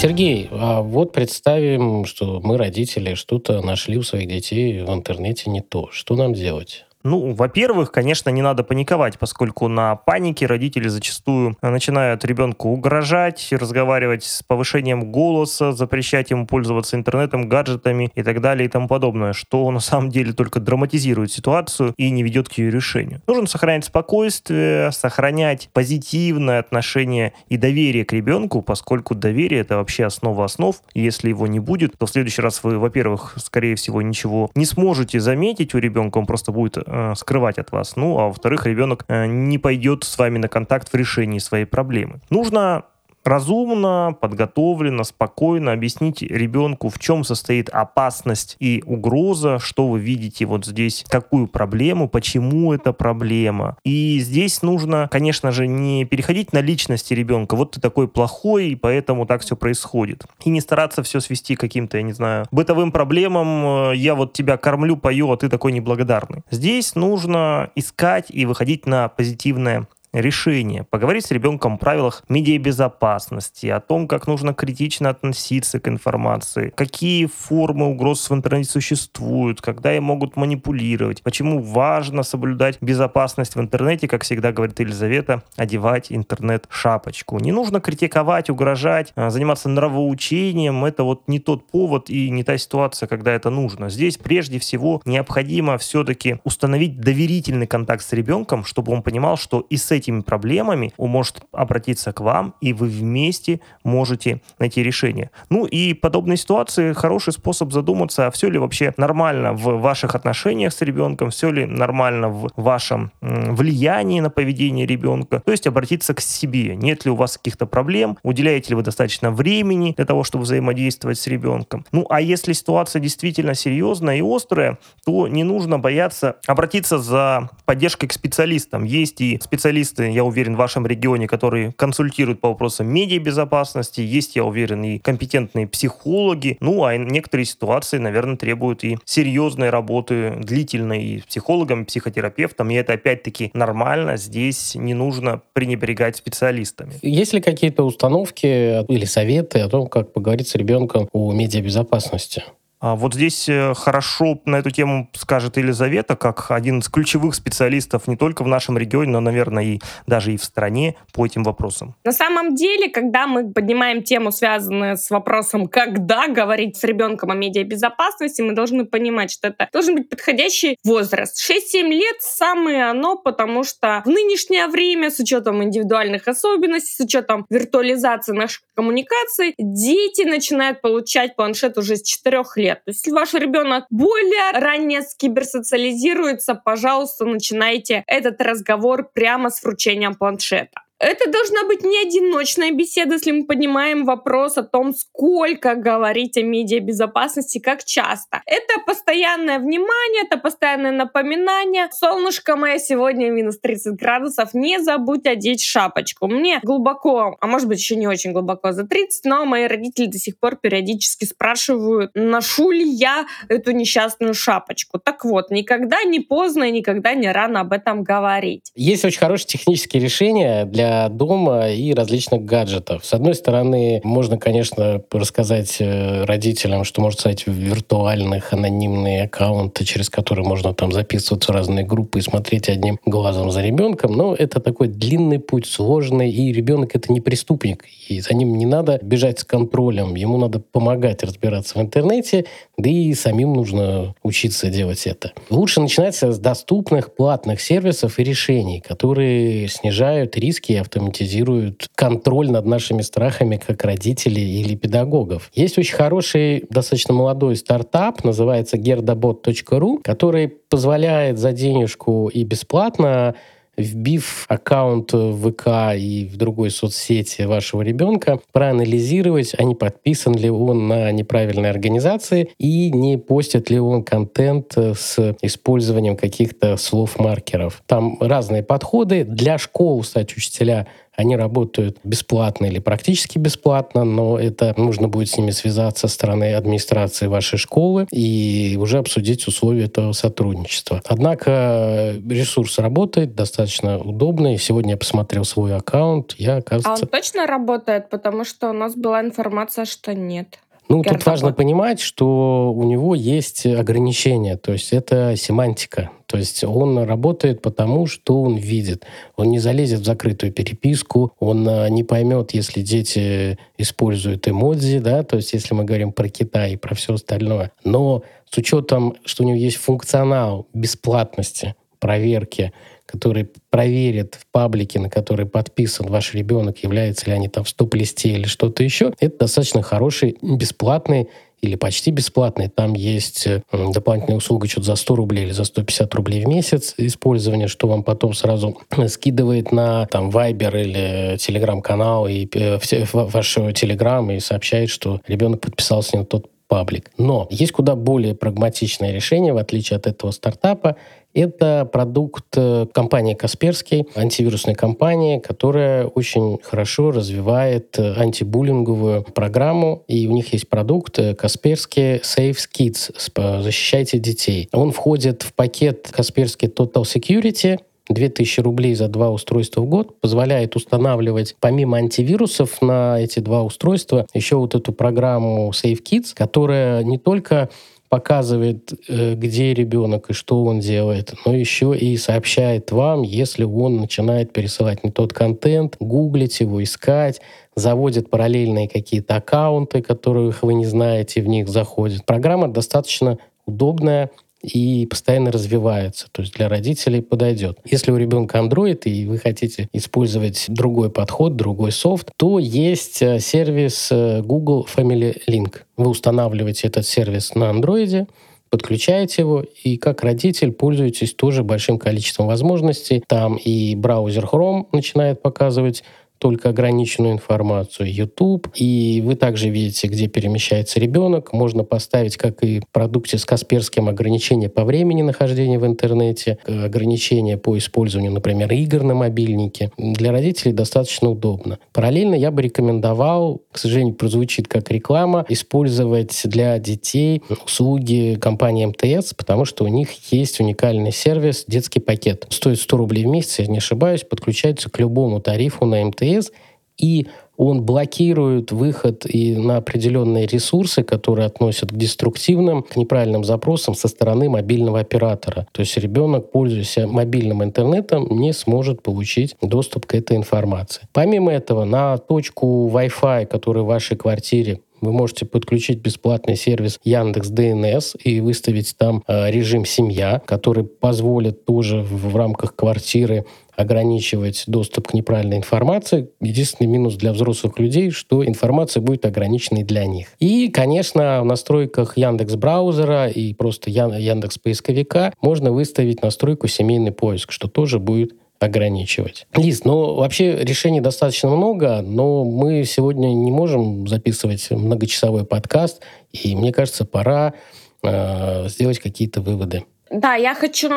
Сергей, 0.00 0.48
а 0.50 0.80
вот 0.80 1.12
представим, 1.12 2.06
что 2.06 2.40
мы, 2.42 2.56
родители, 2.56 3.12
что-то 3.12 3.60
нашли 3.60 3.98
у 3.98 4.02
своих 4.02 4.28
детей 4.28 4.82
в 4.82 4.88
интернете 4.94 5.50
не 5.50 5.60
то. 5.60 5.90
Что 5.92 6.16
нам 6.16 6.32
делать? 6.32 6.86
Ну, 7.02 7.32
во-первых, 7.32 7.92
конечно, 7.92 8.28
не 8.30 8.42
надо 8.42 8.62
паниковать, 8.62 9.18
поскольку 9.18 9.68
на 9.68 9.96
панике 9.96 10.46
родители 10.46 10.88
зачастую 10.88 11.56
начинают 11.62 12.24
ребенку 12.24 12.68
угрожать, 12.68 13.48
разговаривать 13.52 14.24
с 14.24 14.42
повышением 14.42 15.10
голоса, 15.10 15.72
запрещать 15.72 16.30
ему 16.30 16.46
пользоваться 16.46 16.96
интернетом, 16.96 17.48
гаджетами 17.48 18.12
и 18.14 18.22
так 18.22 18.42
далее 18.42 18.66
и 18.66 18.68
тому 18.68 18.86
подобное, 18.86 19.32
что 19.32 19.70
на 19.70 19.80
самом 19.80 20.10
деле 20.10 20.34
только 20.34 20.60
драматизирует 20.60 21.32
ситуацию 21.32 21.94
и 21.96 22.10
не 22.10 22.22
ведет 22.22 22.50
к 22.50 22.52
ее 22.54 22.70
решению. 22.70 23.22
Нужно 23.26 23.46
сохранять 23.46 23.86
спокойствие, 23.86 24.92
сохранять 24.92 25.70
позитивное 25.72 26.58
отношение 26.58 27.32
и 27.48 27.56
доверие 27.56 28.04
к 28.04 28.12
ребенку, 28.12 28.60
поскольку 28.60 29.14
доверие— 29.14 29.60
это 29.62 29.76
вообще 29.76 30.04
основа 30.04 30.44
основ. 30.44 30.76
Если 30.92 31.30
его 31.30 31.46
не 31.46 31.60
будет, 31.60 31.96
то 31.96 32.04
в 32.04 32.10
следующий 32.10 32.42
раз 32.42 32.62
вы, 32.62 32.78
во-первых, 32.78 33.34
скорее 33.38 33.74
всего, 33.76 34.02
ничего 34.02 34.50
не 34.54 34.66
сможете 34.66 35.18
заметить 35.18 35.74
у 35.74 35.78
ребенка, 35.78 36.18
он 36.18 36.26
просто 36.26 36.52
будет 36.52 36.76
э, 36.90 37.14
скрывать 37.16 37.58
от 37.58 37.72
вас. 37.72 37.96
Ну, 37.96 38.18
а 38.18 38.26
во-вторых, 38.26 38.66
ребенок 38.66 39.04
э, 39.08 39.26
не 39.26 39.58
пойдет 39.58 40.04
с 40.04 40.18
вами 40.18 40.38
на 40.38 40.48
контакт 40.48 40.92
в 40.92 40.94
решении 40.94 41.38
своей 41.38 41.64
проблемы. 41.64 42.20
Нужно 42.30 42.84
разумно, 43.30 44.14
подготовленно, 44.20 45.04
спокойно 45.04 45.72
объяснить 45.72 46.20
ребенку, 46.20 46.88
в 46.90 46.98
чем 46.98 47.24
состоит 47.24 47.68
опасность 47.70 48.56
и 48.58 48.82
угроза, 48.84 49.58
что 49.58 49.88
вы 49.88 50.00
видите 50.00 50.44
вот 50.44 50.66
здесь, 50.66 51.04
какую 51.08 51.46
проблему, 51.46 52.08
почему 52.08 52.72
это 52.72 52.92
проблема. 52.92 53.76
И 53.84 54.18
здесь 54.18 54.62
нужно, 54.62 55.08
конечно 55.10 55.52
же, 55.52 55.66
не 55.66 56.04
переходить 56.04 56.52
на 56.52 56.60
личности 56.60 57.14
ребенка. 57.14 57.54
Вот 57.56 57.72
ты 57.72 57.80
такой 57.80 58.08
плохой, 58.08 58.70
и 58.70 58.76
поэтому 58.76 59.24
так 59.26 59.42
все 59.42 59.56
происходит. 59.56 60.24
И 60.44 60.50
не 60.50 60.60
стараться 60.60 61.02
все 61.02 61.20
свести 61.20 61.56
каким-то, 61.56 61.96
я 61.96 62.02
не 62.02 62.12
знаю, 62.12 62.46
бытовым 62.50 62.92
проблемам. 62.92 63.92
Я 63.92 64.14
вот 64.14 64.32
тебя 64.32 64.56
кормлю, 64.56 64.96
пою, 64.96 65.30
а 65.30 65.36
ты 65.36 65.48
такой 65.48 65.72
неблагодарный. 65.72 66.42
Здесь 66.50 66.94
нужно 66.96 67.70
искать 67.76 68.26
и 68.28 68.44
выходить 68.44 68.86
на 68.86 69.08
позитивное 69.08 69.86
решение. 70.12 70.84
Поговорить 70.84 71.26
с 71.26 71.30
ребенком 71.30 71.74
о 71.74 71.78
правилах 71.78 72.24
медиабезопасности, 72.28 73.66
о 73.66 73.80
том, 73.80 74.08
как 74.08 74.26
нужно 74.26 74.54
критично 74.54 75.10
относиться 75.10 75.78
к 75.78 75.88
информации, 75.88 76.72
какие 76.74 77.26
формы 77.26 77.86
угроз 77.86 78.28
в 78.28 78.34
интернете 78.34 78.70
существуют, 78.70 79.60
когда 79.60 79.94
и 79.94 80.00
могут 80.00 80.36
манипулировать, 80.36 81.22
почему 81.22 81.60
важно 81.60 82.22
соблюдать 82.22 82.78
безопасность 82.80 83.54
в 83.54 83.60
интернете, 83.60 84.08
как 84.08 84.24
всегда 84.24 84.52
говорит 84.52 84.80
Елизавета, 84.80 85.42
одевать 85.56 86.10
интернет-шапочку. 86.10 87.38
Не 87.38 87.52
нужно 87.52 87.80
критиковать, 87.80 88.50
угрожать, 88.50 89.12
а, 89.14 89.30
заниматься 89.30 89.68
нравоучением. 89.68 90.84
Это 90.84 91.04
вот 91.04 91.28
не 91.28 91.38
тот 91.38 91.66
повод 91.70 92.10
и 92.10 92.30
не 92.30 92.42
та 92.42 92.58
ситуация, 92.58 93.06
когда 93.06 93.32
это 93.32 93.50
нужно. 93.50 93.90
Здесь 93.90 94.16
прежде 94.16 94.58
всего 94.58 95.00
необходимо 95.04 95.78
все-таки 95.78 96.38
установить 96.44 97.00
доверительный 97.00 97.66
контакт 97.66 98.02
с 98.02 98.12
ребенком, 98.12 98.64
чтобы 98.64 98.92
он 98.92 99.02
понимал, 99.02 99.36
что 99.36 99.60
и 99.70 99.76
с 99.76 99.90
этими 100.00 100.20
проблемами, 100.20 100.92
он 100.96 101.10
может 101.10 101.42
обратиться 101.52 102.12
к 102.12 102.20
вам, 102.20 102.54
и 102.60 102.72
вы 102.72 102.88
вместе 102.88 103.60
можете 103.84 104.40
найти 104.58 104.82
решение. 104.82 105.30
Ну 105.48 105.66
и 105.66 105.94
подобные 105.94 106.36
ситуации 106.36 106.92
хороший 106.92 107.32
способ 107.32 107.72
задуматься, 107.72 108.26
а 108.26 108.30
все 108.30 108.50
ли 108.50 108.58
вообще 108.58 108.92
нормально 108.96 109.52
в 109.52 109.80
ваших 109.80 110.14
отношениях 110.14 110.72
с 110.72 110.80
ребенком, 110.82 111.30
все 111.30 111.50
ли 111.50 111.66
нормально 111.66 112.28
в 112.28 112.48
вашем 112.56 113.12
влиянии 113.20 114.20
на 114.20 114.30
поведение 114.30 114.86
ребенка. 114.86 115.42
То 115.44 115.52
есть 115.52 115.66
обратиться 115.66 116.14
к 116.14 116.20
себе. 116.20 116.76
Нет 116.76 117.04
ли 117.04 117.10
у 117.10 117.16
вас 117.16 117.36
каких-то 117.36 117.66
проблем? 117.66 118.18
Уделяете 118.22 118.70
ли 118.70 118.74
вы 118.76 118.82
достаточно 118.82 119.30
времени 119.30 119.94
для 119.96 120.06
того, 120.06 120.24
чтобы 120.24 120.44
взаимодействовать 120.44 121.18
с 121.18 121.26
ребенком? 121.26 121.84
Ну 121.92 122.06
а 122.08 122.20
если 122.20 122.52
ситуация 122.52 123.00
действительно 123.00 123.54
серьезная 123.54 124.16
и 124.16 124.22
острая, 124.22 124.78
то 125.04 125.28
не 125.28 125.44
нужно 125.44 125.78
бояться 125.78 126.36
обратиться 126.46 126.98
за 126.98 127.50
поддержкой 127.64 128.08
к 128.08 128.12
специалистам. 128.12 128.84
Есть 128.84 129.20
и 129.20 129.38
специалисты, 129.42 129.89
я 129.98 130.24
уверен, 130.24 130.54
в 130.54 130.58
вашем 130.58 130.86
регионе, 130.86 131.26
которые 131.26 131.72
консультируют 131.72 132.40
по 132.40 132.48
вопросам 132.48 132.86
медиабезопасности. 132.88 134.00
Есть, 134.00 134.36
я 134.36 134.44
уверен, 134.44 134.82
и 134.84 134.98
компетентные 134.98 135.66
психологи. 135.66 136.56
Ну, 136.60 136.84
а 136.84 136.96
некоторые 136.96 137.46
ситуации, 137.46 137.98
наверное, 137.98 138.36
требуют 138.36 138.84
и 138.84 138.98
серьезной 139.04 139.70
работы, 139.70 140.34
длительной 140.40 141.02
и 141.02 141.20
психологом, 141.22 141.82
и 141.82 141.84
психотерапевтом. 141.84 142.70
И 142.70 142.74
это, 142.74 142.94
опять-таки, 142.94 143.50
нормально. 143.54 144.16
Здесь 144.16 144.74
не 144.74 144.94
нужно 144.94 145.42
пренебрегать 145.52 146.16
специалистами. 146.16 146.94
Есть 147.02 147.32
ли 147.32 147.40
какие-то 147.40 147.84
установки 147.84 148.84
или 148.90 149.04
советы 149.04 149.60
о 149.60 149.68
том, 149.68 149.88
как 149.88 150.12
поговорить 150.12 150.48
с 150.48 150.54
ребенком 150.54 151.08
о 151.12 151.32
медиабезопасности? 151.32 152.44
А 152.80 152.96
вот 152.96 153.12
здесь 153.12 153.46
э, 153.46 153.74
хорошо 153.74 154.40
на 154.46 154.56
эту 154.56 154.70
тему 154.70 155.10
скажет 155.12 155.58
Елизавета, 155.58 156.16
как 156.16 156.50
один 156.50 156.78
из 156.78 156.88
ключевых 156.88 157.34
специалистов 157.34 158.08
не 158.08 158.16
только 158.16 158.42
в 158.42 158.48
нашем 158.48 158.78
регионе, 158.78 159.12
но, 159.12 159.20
наверное, 159.20 159.64
и 159.64 159.80
даже 160.06 160.32
и 160.32 160.38
в 160.38 160.44
стране 160.44 160.96
по 161.12 161.26
этим 161.26 161.42
вопросам. 161.42 161.94
На 162.04 162.12
самом 162.12 162.54
деле, 162.54 162.88
когда 162.88 163.26
мы 163.26 163.52
поднимаем 163.52 164.02
тему, 164.02 164.32
связанную 164.32 164.96
с 164.96 165.10
вопросом, 165.10 165.68
когда 165.68 166.28
говорить 166.28 166.78
с 166.78 166.84
ребенком 166.84 167.30
о 167.30 167.34
медиабезопасности, 167.34 168.40
мы 168.40 168.54
должны 168.54 168.86
понимать, 168.86 169.30
что 169.30 169.48
это 169.48 169.68
должен 169.74 169.96
быть 169.96 170.08
подходящий 170.08 170.78
возраст. 170.82 171.38
6-7 171.38 171.82
лет 171.82 172.16
самое 172.20 172.88
оно, 172.88 173.16
потому 173.16 173.62
что 173.62 174.00
в 174.06 174.08
нынешнее 174.08 174.68
время, 174.68 175.10
с 175.10 175.18
учетом 175.18 175.62
индивидуальных 175.62 176.28
особенностей, 176.28 176.94
с 176.94 177.00
учетом 177.04 177.44
виртуализации 177.50 178.32
наших 178.32 178.62
коммуникаций, 178.74 179.54
дети 179.58 180.22
начинают 180.22 180.80
получать 180.80 181.36
планшет 181.36 181.76
уже 181.76 181.96
с 181.96 182.02
4 182.02 182.42
лет 182.56 182.69
лет. 182.70 182.84
То 182.84 182.90
есть, 182.90 183.06
если 183.06 183.14
ваш 183.14 183.34
ребенок 183.34 183.84
более 183.90 184.52
ранее 184.52 185.02
скиберсоциализируется, 185.02 186.54
пожалуйста, 186.54 187.24
начинайте 187.24 188.04
этот 188.06 188.40
разговор 188.40 189.10
прямо 189.12 189.50
с 189.50 189.62
вручением 189.62 190.14
планшета. 190.14 190.82
Это 191.00 191.30
должна 191.30 191.64
быть 191.64 191.82
не 191.82 191.98
одиночная 191.98 192.72
беседа, 192.72 193.14
если 193.14 193.30
мы 193.30 193.46
поднимаем 193.46 194.04
вопрос 194.04 194.58
о 194.58 194.62
том, 194.62 194.94
сколько 194.94 195.74
говорить 195.74 196.36
о 196.36 196.42
медиабезопасности, 196.42 197.58
как 197.58 197.84
часто. 197.84 198.42
Это 198.44 198.80
постоянное 198.84 199.58
внимание, 199.58 200.24
это 200.26 200.36
постоянное 200.36 200.92
напоминание. 200.92 201.88
Солнышко 201.90 202.54
мое 202.54 202.78
сегодня 202.78 203.30
минус 203.30 203.58
30 203.60 203.94
градусов, 203.98 204.52
не 204.52 204.78
забудь 204.78 205.26
одеть 205.26 205.62
шапочку. 205.62 206.28
Мне 206.28 206.60
глубоко, 206.62 207.34
а 207.40 207.46
может 207.46 207.66
быть 207.66 207.78
еще 207.78 207.96
не 207.96 208.06
очень 208.06 208.32
глубоко 208.32 208.72
за 208.72 208.84
30, 208.84 209.24
но 209.24 209.46
мои 209.46 209.66
родители 209.66 210.04
до 210.04 210.18
сих 210.18 210.38
пор 210.38 210.56
периодически 210.56 211.24
спрашивают, 211.24 212.10
ношу 212.14 212.72
ли 212.72 212.86
я 212.86 213.24
эту 213.48 213.70
несчастную 213.70 214.34
шапочку. 214.34 214.98
Так 214.98 215.24
вот, 215.24 215.50
никогда 215.50 216.02
не 216.02 216.20
поздно 216.20 216.64
и 216.64 216.70
никогда 216.70 217.14
не 217.14 217.32
рано 217.32 217.60
об 217.60 217.72
этом 217.72 218.04
говорить. 218.04 218.70
Есть 218.74 219.06
очень 219.06 219.18
хорошие 219.18 219.46
технические 219.46 220.02
решения 220.02 220.66
для 220.66 220.89
дома 221.08 221.70
и 221.70 221.92
различных 221.94 222.44
гаджетов. 222.44 223.04
С 223.04 223.14
одной 223.14 223.34
стороны, 223.34 224.00
можно, 224.04 224.38
конечно, 224.38 225.02
рассказать 225.10 225.76
э, 225.80 226.24
родителям, 226.24 226.84
что 226.84 227.00
может 227.00 227.20
стать 227.20 227.46
виртуальных 227.46 228.52
анонимные 228.52 229.24
аккаунты, 229.24 229.84
через 229.84 230.10
которые 230.10 230.46
можно 230.46 230.74
там 230.74 230.92
записываться 230.92 231.52
в 231.52 231.54
разные 231.54 231.84
группы 231.84 232.18
и 232.18 232.22
смотреть 232.22 232.68
одним 232.68 232.98
глазом 233.06 233.50
за 233.50 233.62
ребенком. 233.62 234.12
Но 234.12 234.34
это 234.34 234.60
такой 234.60 234.88
длинный 234.88 235.38
путь, 235.38 235.66
сложный, 235.66 236.30
и 236.30 236.52
ребенок 236.52 236.94
это 236.94 237.12
не 237.12 237.20
преступник. 237.20 237.84
И 238.08 238.20
за 238.20 238.34
ним 238.34 238.56
не 238.56 238.66
надо 238.66 238.98
бежать 239.02 239.40
с 239.40 239.44
контролем. 239.44 240.14
Ему 240.14 240.38
надо 240.38 240.60
помогать 240.60 241.22
разбираться 241.22 241.78
в 241.78 241.82
интернете, 241.82 242.46
да 242.76 242.88
и 242.90 243.14
самим 243.14 243.52
нужно 243.52 244.14
учиться 244.22 244.68
делать 244.68 245.06
это. 245.06 245.32
Лучше 245.50 245.80
начинать 245.80 246.14
с 246.14 246.38
доступных 246.38 247.14
платных 247.14 247.60
сервисов 247.60 248.18
и 248.18 248.24
решений, 248.24 248.80
которые 248.80 249.68
снижают 249.68 250.36
риски 250.36 250.79
автоматизируют 250.80 251.88
контроль 251.94 252.50
над 252.50 252.66
нашими 252.66 253.02
страхами 253.02 253.56
как 253.56 253.84
родителей 253.84 254.60
или 254.60 254.74
педагогов. 254.74 255.50
Есть 255.54 255.78
очень 255.78 255.94
хороший, 255.94 256.64
достаточно 256.70 257.14
молодой 257.14 257.56
стартап, 257.56 258.24
называется 258.24 258.76
gerdabot.ru, 258.76 260.00
который 260.02 260.48
позволяет 260.48 261.38
за 261.38 261.52
денежку 261.52 262.28
и 262.28 262.44
бесплатно 262.44 263.34
вбив 263.80 264.46
аккаунт 264.48 265.12
ВК 265.12 265.94
и 265.96 266.28
в 266.30 266.36
другой 266.36 266.70
соцсети 266.70 267.42
вашего 267.42 267.82
ребенка, 267.82 268.40
проанализировать, 268.52 269.54
а 269.58 269.64
не 269.64 269.74
подписан 269.74 270.34
ли 270.34 270.50
он 270.50 270.88
на 270.88 271.10
неправильные 271.12 271.70
организации 271.70 272.50
и 272.58 272.90
не 272.90 273.16
постит 273.16 273.70
ли 273.70 273.78
он 273.78 274.04
контент 274.04 274.74
с 274.76 275.36
использованием 275.42 276.16
каких-то 276.16 276.76
слов-маркеров. 276.76 277.82
Там 277.86 278.18
разные 278.20 278.62
подходы. 278.62 279.24
Для 279.24 279.58
школ, 279.58 280.02
кстати, 280.02 280.34
учителя 280.36 280.86
они 281.20 281.36
работают 281.36 281.98
бесплатно 282.02 282.66
или 282.66 282.78
практически 282.78 283.38
бесплатно, 283.38 284.04
но 284.04 284.38
это 284.38 284.74
нужно 284.76 285.08
будет 285.08 285.28
с 285.28 285.36
ними 285.36 285.50
связаться 285.50 286.08
со 286.08 286.14
стороны 286.14 286.54
администрации 286.54 287.26
вашей 287.26 287.58
школы 287.58 288.06
и 288.10 288.76
уже 288.80 288.98
обсудить 288.98 289.46
условия 289.46 289.84
этого 289.84 290.12
сотрудничества. 290.12 291.02
Однако 291.04 292.14
ресурс 292.28 292.78
работает 292.78 293.34
достаточно 293.34 293.98
удобно. 293.98 294.54
И 294.54 294.58
сегодня 294.58 294.92
я 294.92 294.96
посмотрел 294.96 295.44
свой 295.44 295.76
аккаунт, 295.76 296.34
я, 296.38 296.56
оказывается... 296.56 297.04
А 297.04 297.06
он 297.06 297.08
точно 297.10 297.46
работает? 297.46 298.08
Потому 298.08 298.44
что 298.44 298.70
у 298.70 298.72
нас 298.72 298.94
была 298.94 299.20
информация, 299.20 299.84
что 299.84 300.14
нет. 300.14 300.58
Ну, 300.90 301.04
тут 301.04 301.24
важно 301.24 301.52
понимать, 301.52 302.00
что 302.00 302.72
у 302.76 302.82
него 302.82 303.14
есть 303.14 303.64
ограничения, 303.64 304.56
то 304.56 304.72
есть 304.72 304.92
это 304.92 305.36
семантика. 305.36 306.10
То 306.26 306.36
есть 306.36 306.64
он 306.64 306.98
работает 306.98 307.62
потому, 307.62 308.08
что 308.08 308.42
он 308.42 308.56
видит. 308.56 309.04
Он 309.36 309.50
не 309.50 309.60
залезет 309.60 310.00
в 310.00 310.04
закрытую 310.04 310.52
переписку, 310.52 311.32
он 311.38 311.68
а, 311.68 311.88
не 311.88 312.02
поймет, 312.02 312.54
если 312.54 312.82
дети 312.82 313.56
используют 313.78 314.48
эмодзи, 314.48 314.98
да, 314.98 315.22
то 315.22 315.36
есть 315.36 315.52
если 315.52 315.74
мы 315.74 315.84
говорим 315.84 316.10
про 316.10 316.28
Китай 316.28 316.72
и 316.72 316.76
про 316.76 316.96
все 316.96 317.14
остальное. 317.14 317.70
Но 317.84 318.24
с 318.50 318.58
учетом, 318.58 319.14
что 319.24 319.44
у 319.44 319.46
него 319.46 319.58
есть 319.58 319.76
функционал 319.76 320.66
бесплатности, 320.74 321.76
проверки, 322.00 322.72
который 323.10 323.48
проверит 323.70 324.36
в 324.40 324.46
паблике, 324.52 325.00
на 325.00 325.10
который 325.10 325.46
подписан 325.46 326.06
ваш 326.06 326.34
ребенок, 326.34 326.78
является 326.82 327.26
ли 327.26 327.32
они 327.32 327.48
там 327.48 327.64
в 327.64 327.68
стоп-листе 327.68 328.30
или 328.30 328.44
что-то 328.44 328.84
еще, 328.84 329.12
это 329.18 329.38
достаточно 329.40 329.82
хороший, 329.82 330.36
бесплатный 330.42 331.28
или 331.60 331.74
почти 331.74 332.10
бесплатный. 332.10 332.68
Там 332.68 332.94
есть 332.94 333.46
э, 333.46 333.62
дополнительная 333.70 334.38
услуга 334.38 334.66
что-то 334.66 334.86
за 334.86 334.96
100 334.96 335.16
рублей 335.16 335.44
или 335.44 335.52
за 335.52 335.64
150 335.64 336.14
рублей 336.14 336.44
в 336.44 336.48
месяц 336.48 336.94
использования, 336.96 337.68
что 337.68 337.86
вам 337.86 338.02
потом 338.02 338.32
сразу 338.32 338.78
скидывает 339.08 339.72
на 339.72 340.06
там 340.06 340.30
Viber 340.30 340.80
или 340.80 341.34
Telegram-канал 341.34 342.28
и 342.28 342.48
э, 342.54 342.78
ваш 343.12 343.58
Telegram 343.58 344.34
и 344.34 344.40
сообщает, 344.40 344.88
что 344.88 345.20
ребенок 345.26 345.60
подписался 345.60 346.16
на 346.16 346.24
тот 346.24 346.48
паблик. 346.70 347.10
Но 347.18 347.48
есть 347.50 347.72
куда 347.72 347.96
более 347.96 348.34
прагматичное 348.34 349.12
решение, 349.12 349.52
в 349.52 349.56
отличие 349.56 349.96
от 349.96 350.06
этого 350.06 350.30
стартапа. 350.30 350.96
Это 351.34 351.88
продукт 351.92 352.46
э, 352.56 352.86
компании 352.92 353.34
Касперский, 353.34 354.06
антивирусной 354.14 354.74
компании, 354.74 355.38
которая 355.40 356.06
очень 356.06 356.58
хорошо 356.62 357.10
развивает 357.10 357.98
э, 357.98 358.14
антибуллинговую 358.14 359.22
программу. 359.22 360.04
И 360.06 360.28
у 360.28 360.32
них 360.32 360.52
есть 360.52 360.68
продукт 360.68 361.18
э, 361.18 361.34
Касперский 361.34 362.18
Safe 362.18 362.58
Kids, 362.72 363.62
защищайте 363.62 364.18
детей. 364.18 364.68
Он 364.72 364.92
входит 364.92 365.42
в 365.42 365.52
пакет 365.52 366.08
Касперский 366.12 366.68
Total 366.68 367.02
Security, 367.02 367.78
2000 368.10 368.60
рублей 368.60 368.94
за 368.94 369.08
два 369.08 369.30
устройства 369.30 369.80
в 369.80 369.86
год 369.86 370.20
позволяет 370.20 370.76
устанавливать 370.76 371.56
помимо 371.60 371.98
антивирусов 371.98 372.82
на 372.82 373.20
эти 373.20 373.38
два 373.38 373.62
устройства 373.62 374.26
еще 374.34 374.56
вот 374.56 374.74
эту 374.74 374.92
программу 374.92 375.70
Safe 375.70 376.02
Kids, 376.02 376.34
которая 376.34 377.02
не 377.04 377.18
только 377.18 377.70
показывает, 378.10 378.92
э, 379.08 379.34
где 379.34 379.72
ребенок 379.72 380.30
и 380.30 380.32
что 380.32 380.64
он 380.64 380.80
делает, 380.80 381.32
но 381.46 381.54
еще 381.54 381.96
и 381.96 382.16
сообщает 382.16 382.90
вам, 382.90 383.22
если 383.22 383.62
он 383.62 383.98
начинает 383.98 384.52
пересылать 384.52 385.04
не 385.04 385.12
тот 385.12 385.32
контент, 385.32 385.96
гуглить 386.00 386.58
его, 386.58 386.82
искать, 386.82 387.40
заводит 387.76 388.28
параллельные 388.28 388.88
какие-то 388.88 389.36
аккаунты, 389.36 390.02
которых 390.02 390.64
вы 390.64 390.74
не 390.74 390.86
знаете, 390.86 391.40
в 391.40 391.46
них 391.46 391.68
заходит. 391.68 392.26
Программа 392.26 392.66
достаточно 392.66 393.38
удобная, 393.64 394.30
и 394.62 395.06
постоянно 395.06 395.50
развивается. 395.50 396.28
То 396.32 396.42
есть 396.42 396.54
для 396.54 396.68
родителей 396.68 397.22
подойдет. 397.22 397.78
Если 397.84 398.10
у 398.10 398.16
ребенка 398.16 398.58
Android, 398.58 399.02
и 399.04 399.26
вы 399.26 399.38
хотите 399.38 399.88
использовать 399.92 400.66
другой 400.68 401.10
подход, 401.10 401.56
другой 401.56 401.92
софт, 401.92 402.30
то 402.36 402.58
есть 402.58 403.22
э, 403.22 403.40
сервис 403.40 404.08
э, 404.10 404.42
Google 404.42 404.86
Family 404.94 405.42
Link. 405.48 405.82
Вы 405.96 406.08
устанавливаете 406.08 406.88
этот 406.88 407.06
сервис 407.06 407.54
на 407.54 407.70
Android, 407.70 408.26
подключаете 408.70 409.42
его, 409.42 409.64
и 409.82 409.96
как 409.96 410.22
родитель 410.22 410.72
пользуетесь 410.72 411.34
тоже 411.34 411.64
большим 411.64 411.98
количеством 411.98 412.46
возможностей. 412.46 413.22
Там 413.26 413.56
и 413.56 413.94
браузер 413.96 414.44
Chrome 414.44 414.86
начинает 414.92 415.42
показывать 415.42 416.04
только 416.40 416.70
ограниченную 416.70 417.34
информацию, 417.34 418.12
YouTube, 418.12 418.68
и 418.74 419.22
вы 419.24 419.36
также 419.36 419.68
видите, 419.68 420.08
где 420.08 420.26
перемещается 420.26 420.98
ребенок. 420.98 421.52
Можно 421.52 421.84
поставить, 421.84 422.38
как 422.38 422.64
и 422.64 422.80
в 422.80 422.88
продукте 422.90 423.36
с 423.36 423.44
Касперским, 423.44 424.08
ограничения 424.08 424.70
по 424.70 424.84
времени 424.84 425.20
нахождения 425.20 425.78
в 425.78 425.86
интернете, 425.86 426.58
ограничения 426.66 427.58
по 427.58 427.76
использованию, 427.76 428.32
например, 428.32 428.72
игр 428.72 429.02
на 429.02 429.14
мобильнике. 429.14 429.92
Для 429.98 430.32
родителей 430.32 430.72
достаточно 430.72 431.30
удобно. 431.30 431.78
Параллельно 431.92 432.34
я 432.34 432.50
бы 432.50 432.62
рекомендовал, 432.62 433.60
к 433.70 433.76
сожалению, 433.76 434.14
прозвучит 434.14 434.66
как 434.66 434.90
реклама, 434.90 435.44
использовать 435.50 436.40
для 436.44 436.78
детей 436.78 437.42
услуги 437.66 438.38
компании 438.40 438.86
МТС, 438.86 439.34
потому 439.34 439.66
что 439.66 439.84
у 439.84 439.88
них 439.88 440.32
есть 440.32 440.58
уникальный 440.58 441.12
сервис 441.12 441.64
«Детский 441.68 442.00
пакет». 442.00 442.46
Стоит 442.48 442.80
100 442.80 442.96
рублей 442.96 443.24
в 443.24 443.28
месяц, 443.28 443.58
если 443.58 443.72
не 443.72 443.78
ошибаюсь, 443.78 444.24
подключается 444.24 444.88
к 444.88 444.98
любому 444.98 445.40
тарифу 445.40 445.84
на 445.84 446.02
МТС, 446.02 446.29
МТС, 446.38 446.50
и 446.98 447.26
он 447.56 447.82
блокирует 447.82 448.72
выход 448.72 449.26
и 449.26 449.56
на 449.56 449.76
определенные 449.76 450.46
ресурсы, 450.46 451.02
которые 451.02 451.46
относят 451.46 451.90
к 451.90 451.96
деструктивным, 451.96 452.82
к 452.82 452.96
неправильным 452.96 453.44
запросам 453.44 453.94
со 453.94 454.08
стороны 454.08 454.48
мобильного 454.48 455.00
оператора. 455.00 455.66
То 455.72 455.80
есть 455.80 455.96
ребенок, 455.96 456.52
пользуясь 456.52 456.96
мобильным 456.96 457.62
интернетом, 457.62 458.28
не 458.30 458.52
сможет 458.52 459.02
получить 459.02 459.56
доступ 459.60 460.06
к 460.06 460.14
этой 460.14 460.36
информации. 460.36 461.02
Помимо 461.12 461.52
этого, 461.52 461.84
на 461.84 462.16
точку 462.18 462.90
Wi-Fi, 462.92 463.46
которая 463.46 463.84
в 463.84 463.88
вашей 463.88 464.16
квартире 464.16 464.80
вы 465.00 465.12
можете 465.12 465.46
подключить 465.46 466.00
бесплатный 466.00 466.56
сервис 466.56 466.98
Яндекс 467.04 467.48
ДНС 467.48 468.16
и 468.22 468.40
выставить 468.40 468.94
там 468.96 469.22
э, 469.26 469.50
режим 469.50 469.84
«Семья», 469.84 470.42
который 470.44 470.84
позволит 470.84 471.64
тоже 471.64 472.02
в 472.02 472.36
рамках 472.36 472.74
квартиры 472.74 473.46
ограничивать 473.76 474.64
доступ 474.66 475.08
к 475.08 475.14
неправильной 475.14 475.58
информации. 475.58 476.30
Единственный 476.40 476.86
минус 476.86 477.14
для 477.14 477.32
взрослых 477.32 477.78
людей, 477.78 478.10
что 478.10 478.46
информация 478.46 479.00
будет 479.00 479.24
ограниченной 479.26 479.82
для 479.82 480.06
них. 480.06 480.28
И, 480.38 480.68
конечно, 480.68 481.40
в 481.42 481.44
настройках 481.44 482.16
Яндекс 482.16 482.54
браузера 482.54 483.28
и 483.28 483.54
просто 483.54 483.90
Яндекс 483.90 484.58
поисковика 484.58 485.32
можно 485.40 485.72
выставить 485.72 486.22
настройку 486.22 486.68
семейный 486.68 487.12
поиск, 487.12 487.52
что 487.52 487.68
тоже 487.68 487.98
будет 487.98 488.32
ограничивать. 488.60 489.46
Лиз, 489.56 489.84
ну 489.84 490.16
вообще 490.16 490.54
решений 490.56 491.00
достаточно 491.00 491.48
много, 491.48 492.02
но 492.02 492.44
мы 492.44 492.84
сегодня 492.84 493.28
не 493.28 493.50
можем 493.50 494.06
записывать 494.06 494.70
многочасовой 494.70 495.46
подкаст, 495.46 496.02
и 496.30 496.54
мне 496.54 496.70
кажется, 496.70 497.06
пора 497.06 497.54
э, 498.02 498.68
сделать 498.68 498.98
какие-то 498.98 499.40
выводы. 499.40 499.84
Да, 500.10 500.34
я 500.34 500.56
хочу 500.56 500.88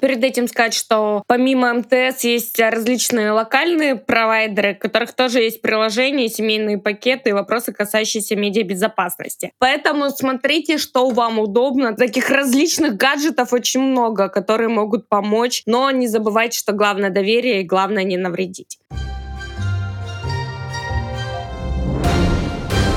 перед 0.00 0.24
этим 0.24 0.48
сказать, 0.48 0.72
что 0.72 1.22
помимо 1.26 1.74
МТС 1.74 2.24
есть 2.24 2.58
различные 2.58 3.30
локальные 3.30 3.96
провайдеры, 3.96 4.72
у 4.72 4.78
которых 4.78 5.12
тоже 5.12 5.40
есть 5.40 5.60
приложения, 5.60 6.28
семейные 6.28 6.78
пакеты 6.78 7.30
и 7.30 7.32
вопросы, 7.34 7.74
касающиеся 7.74 8.34
медиабезопасности. 8.34 9.52
Поэтому 9.58 10.08
смотрите, 10.08 10.78
что 10.78 11.10
вам 11.10 11.38
удобно. 11.38 11.94
Таких 11.94 12.30
различных 12.30 12.96
гаджетов 12.96 13.52
очень 13.52 13.82
много, 13.82 14.30
которые 14.30 14.68
могут 14.68 15.06
помочь, 15.06 15.62
но 15.66 15.90
не 15.90 16.08
забывайте, 16.08 16.58
что 16.58 16.72
главное 16.72 17.10
доверие 17.10 17.60
и 17.60 17.66
главное 17.66 18.04
не 18.04 18.16
навредить. 18.16 18.78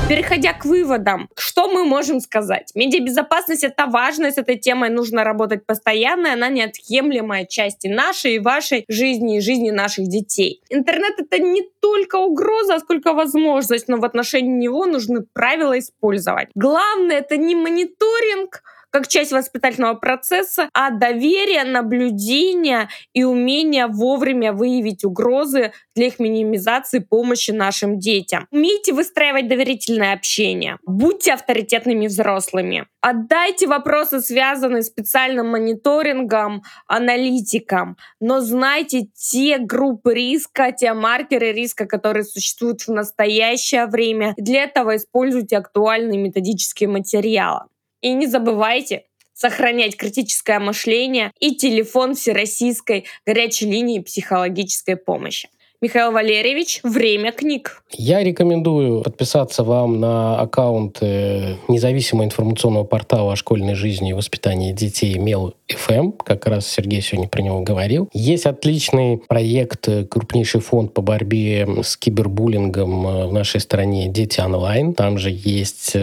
Переходя 0.07 0.53
к 0.53 0.65
выводам, 0.65 1.29
что 1.35 1.67
мы 1.67 1.83
можем 1.83 2.19
сказать? 2.19 2.71
Медиабезопасность— 2.75 3.63
это 3.63 3.87
важно, 3.87 4.31
с 4.31 4.37
этой 4.37 4.55
темой 4.55 4.91
нужно 4.91 5.23
работать 5.23 5.65
постоянно, 5.65 6.33
она 6.33 6.47
неотъемлемая 6.49 7.45
часть 7.45 7.85
и 7.85 7.89
нашей, 7.89 8.35
и 8.35 8.39
вашей 8.39 8.85
жизни, 8.87 9.37
и 9.37 9.41
жизни 9.41 9.71
наших 9.71 10.07
детей. 10.07 10.61
Интернет— 10.69 11.15
это 11.17 11.39
не 11.39 11.63
только 11.81 12.17
угроза, 12.17 12.77
сколько 12.77 13.13
возможность, 13.13 13.87
но 13.87 13.97
в 13.97 14.05
отношении 14.05 14.53
него 14.53 14.85
нужны 14.85 15.21
правила 15.33 15.79
использовать. 15.79 16.49
Главное— 16.53 17.17
это 17.19 17.37
не 17.37 17.55
мониторинг, 17.55 18.61
как 18.95 19.09
часть 19.09 19.33
воспитательного 19.33 19.95
процесса, 19.95 20.69
а 20.73 20.89
доверие, 20.89 21.65
наблюдение 21.65 22.87
и 23.11 23.25
умение 23.25 23.87
вовремя 23.87 24.53
выявить 24.53 25.03
угрозы 25.03 25.73
для 25.95 26.07
их 26.07 26.17
минимизации 26.17 26.99
помощи 26.99 27.51
нашим 27.51 27.99
детям. 27.99 28.47
Умейте 28.51 28.93
выстраивать 28.93 29.49
доверительное 29.49 30.13
общение. 30.13 30.77
Будьте 30.85 31.33
авторитетными 31.33 32.07
взрослыми. 32.07 32.87
Отдайте 33.01 33.67
вопросы, 33.67 34.21
связанные 34.21 34.81
с 34.81 34.87
специальным 34.87 35.49
мониторингом, 35.49 36.63
аналитикам. 36.87 37.97
Но 38.21 38.39
знайте 38.39 39.09
те 39.13 39.57
группы 39.57 40.13
риска, 40.13 40.71
те 40.71 40.93
маркеры 40.93 41.51
риска, 41.51 41.85
которые 41.85 42.23
существуют 42.23 42.79
в 42.83 42.93
настоящее 42.93 43.87
время. 43.87 44.35
Для 44.37 44.63
этого 44.63 44.95
используйте 44.95 45.57
актуальные 45.57 46.17
методические 46.17 46.87
материалы. 46.87 47.65
И 48.05 48.13
не 48.13 48.27
забывайте 48.27 49.05
сохранять 49.33 49.97
критическое 49.97 50.59
мышление 50.59 51.31
и 51.39 51.55
телефон 51.55 52.13
всероссийской 52.13 53.05
горячей 53.25 53.65
линии 53.65 53.97
психологической 53.97 54.95
помощи. 54.95 55.49
Михаил 55.81 56.11
Валерьевич, 56.11 56.79
время 56.83 57.31
книг. 57.33 57.83
Я 57.91 58.23
рекомендую 58.23 59.01
подписаться 59.01 59.63
вам 59.63 59.99
на 59.99 60.39
аккаунт 60.39 60.99
э, 61.01 61.55
независимого 61.67 62.25
информационного 62.25 62.85
портала 62.85 63.33
о 63.33 63.35
школьной 63.35 63.75
жизни 63.75 64.11
и 64.11 64.13
воспитании 64.13 64.71
детей 64.71 65.17
Мел 65.17 65.53
ФМ. 65.67 66.13
Как 66.13 66.45
раз 66.45 66.65
Сергей 66.67 67.01
сегодня 67.01 67.27
про 67.27 67.41
него 67.41 67.59
говорил. 67.61 68.09
Есть 68.13 68.45
отличный 68.45 69.17
проект, 69.17 69.87
э, 69.89 70.05
крупнейший 70.05 70.61
фонд 70.61 70.93
по 70.93 71.01
борьбе 71.01 71.67
с 71.83 71.97
кибербуллингом 71.97 73.07
э, 73.07 73.27
в 73.27 73.33
нашей 73.33 73.59
стране 73.59 74.07
«Дети 74.07 74.39
онлайн». 74.39 74.93
Там 74.93 75.17
же 75.17 75.29
есть 75.29 75.95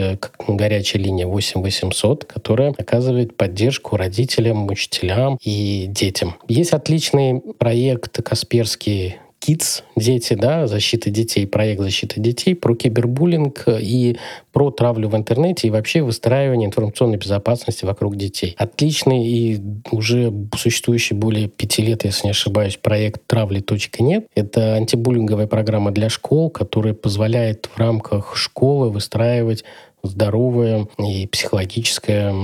горячая 0.47 1.03
линия 1.03 1.27
8800, 1.27 2.25
которая 2.25 2.75
оказывает 2.77 3.37
поддержку 3.39 3.97
родителям, 3.97 4.66
учителям 4.68 5.39
и 5.43 5.87
детям. 5.89 6.37
Есть 6.47 6.73
отличный 6.73 7.41
проект 7.59 8.23
«Касперский 8.23 9.16
Kids, 9.43 9.82
дети, 9.97 10.34
да, 10.34 10.68
защита 10.68 11.11
детей, 11.11 11.49
проект 11.49 11.80
защиты 11.80 12.20
детей, 12.20 12.55
про 12.55 12.76
кибербуллинг 12.76 13.64
и 13.80 14.16
про 14.53 14.70
травлю 14.70 15.09
в 15.09 15.16
интернете 15.16 15.66
и 15.66 15.70
вообще 15.70 16.03
выстраивание 16.03 16.68
информационной 16.68 17.16
безопасности 17.16 17.84
вокруг 17.84 18.16
детей. 18.16 18.55
Отличный 18.57 19.26
и 19.26 19.61
уже 19.90 20.32
существующий 20.57 21.14
более 21.14 21.49
пяти 21.49 21.82
лет, 21.82 22.05
если 22.05 22.28
не 22.28 22.30
ошибаюсь, 22.30 22.76
проект 22.76 23.26
травли.нет. 23.26 24.26
Это 24.34 24.74
антибуллинговая 24.74 25.49
программа 25.49 25.90
для 25.90 26.09
школ, 26.09 26.49
которая 26.49 26.95
позволяет 26.95 27.66
в 27.66 27.78
рамках 27.78 28.36
школы 28.36 28.90
выстраивать 28.90 29.64
здоровое 30.03 30.88
и 30.98 31.26
психологическое 31.26 32.34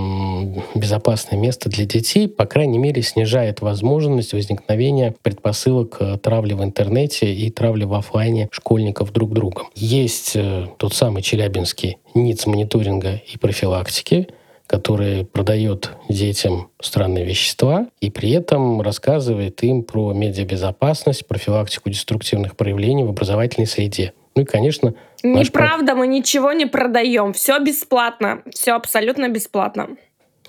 безопасное 0.75 1.39
место 1.39 1.69
для 1.69 1.85
детей, 1.85 2.29
по 2.29 2.47
крайней 2.47 2.79
мере, 2.79 3.03
снижает 3.03 3.61
возможность 3.61 4.33
возникновения 4.33 5.15
предпосылок 5.23 5.97
э, 6.01 6.19
травли 6.19 6.55
в 6.55 6.63
интернете 6.63 7.33
и 7.33 7.51
травли 7.51 7.85
в 7.85 7.95
офлайне 7.95 8.49
школьников 8.53 9.13
друг 9.13 9.33
другом. 9.33 9.69
Есть 9.75 10.37
э, 10.37 10.67
тот 10.77 10.95
самый 10.95 11.23
челябинский 11.23 11.99
НИЦ 12.15 12.47
мониторинга 12.47 13.21
и 13.27 13.39
профилактики, 13.39 14.29
который 14.69 15.25
продает 15.25 15.93
детям 16.09 16.71
странные 16.81 17.25
вещества 17.25 17.89
и 18.01 18.11
при 18.11 18.31
этом 18.31 18.83
рассказывает 18.83 19.63
им 19.65 19.83
про 19.83 20.13
медиабезопасность, 20.13 21.27
профилактику 21.27 21.91
деструктивных 21.91 22.55
проявлений 22.55 23.03
в 23.03 23.09
образовательной 23.09 23.67
среде. 23.67 24.13
Ну 24.37 24.43
и, 24.43 24.45
конечно, 24.45 24.95
Неправда, 25.23 25.95
мы 25.95 26.07
ничего 26.07 26.53
не 26.53 26.67
продаем. 26.67 27.33
Все 27.33 27.59
бесплатно. 27.59 28.43
Все 28.53 28.73
абсолютно 28.73 29.29
бесплатно. 29.29 29.89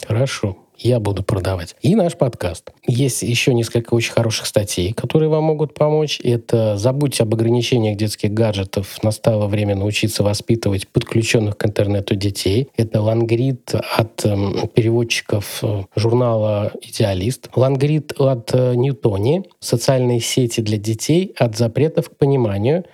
Хорошо 0.08 0.58
я 0.80 1.00
буду 1.00 1.24
продавать. 1.24 1.76
И 1.82 1.96
наш 1.96 2.16
подкаст. 2.16 2.72
Есть 2.88 3.22
еще 3.22 3.54
несколько 3.54 3.94
очень 3.94 4.14
хороших 4.14 4.46
статей, 4.46 4.94
которые 4.94 5.30
вам 5.30 5.44
могут 5.44 5.74
помочь. 5.74 6.20
Это 6.24 6.78
«Забудьте 6.78 7.24
об 7.24 7.34
ограничениях 7.34 7.98
детских 7.98 8.34
гаджетов. 8.34 9.02
Настало 9.04 9.48
время 9.48 9.76
научиться 9.76 10.24
воспитывать 10.24 10.88
подключенных 10.88 11.58
к 11.58 11.66
интернету 11.66 12.16
детей». 12.16 12.70
Это 12.78 13.02
лангрид 13.02 13.74
от 13.74 14.26
э, 14.26 14.68
переводчиков 14.74 15.64
журнала 15.96 16.72
«Идеалист». 16.82 17.50
Лангрид 17.56 18.14
от 18.18 18.52
э, 18.54 18.76
Ньютони. 18.76 19.44
«Социальные 19.60 20.22
сети 20.22 20.62
для 20.62 20.78
детей. 20.78 21.34
От 21.38 21.58
запретов 21.58 22.10
к 22.10 22.16
пониманию». 22.16 22.86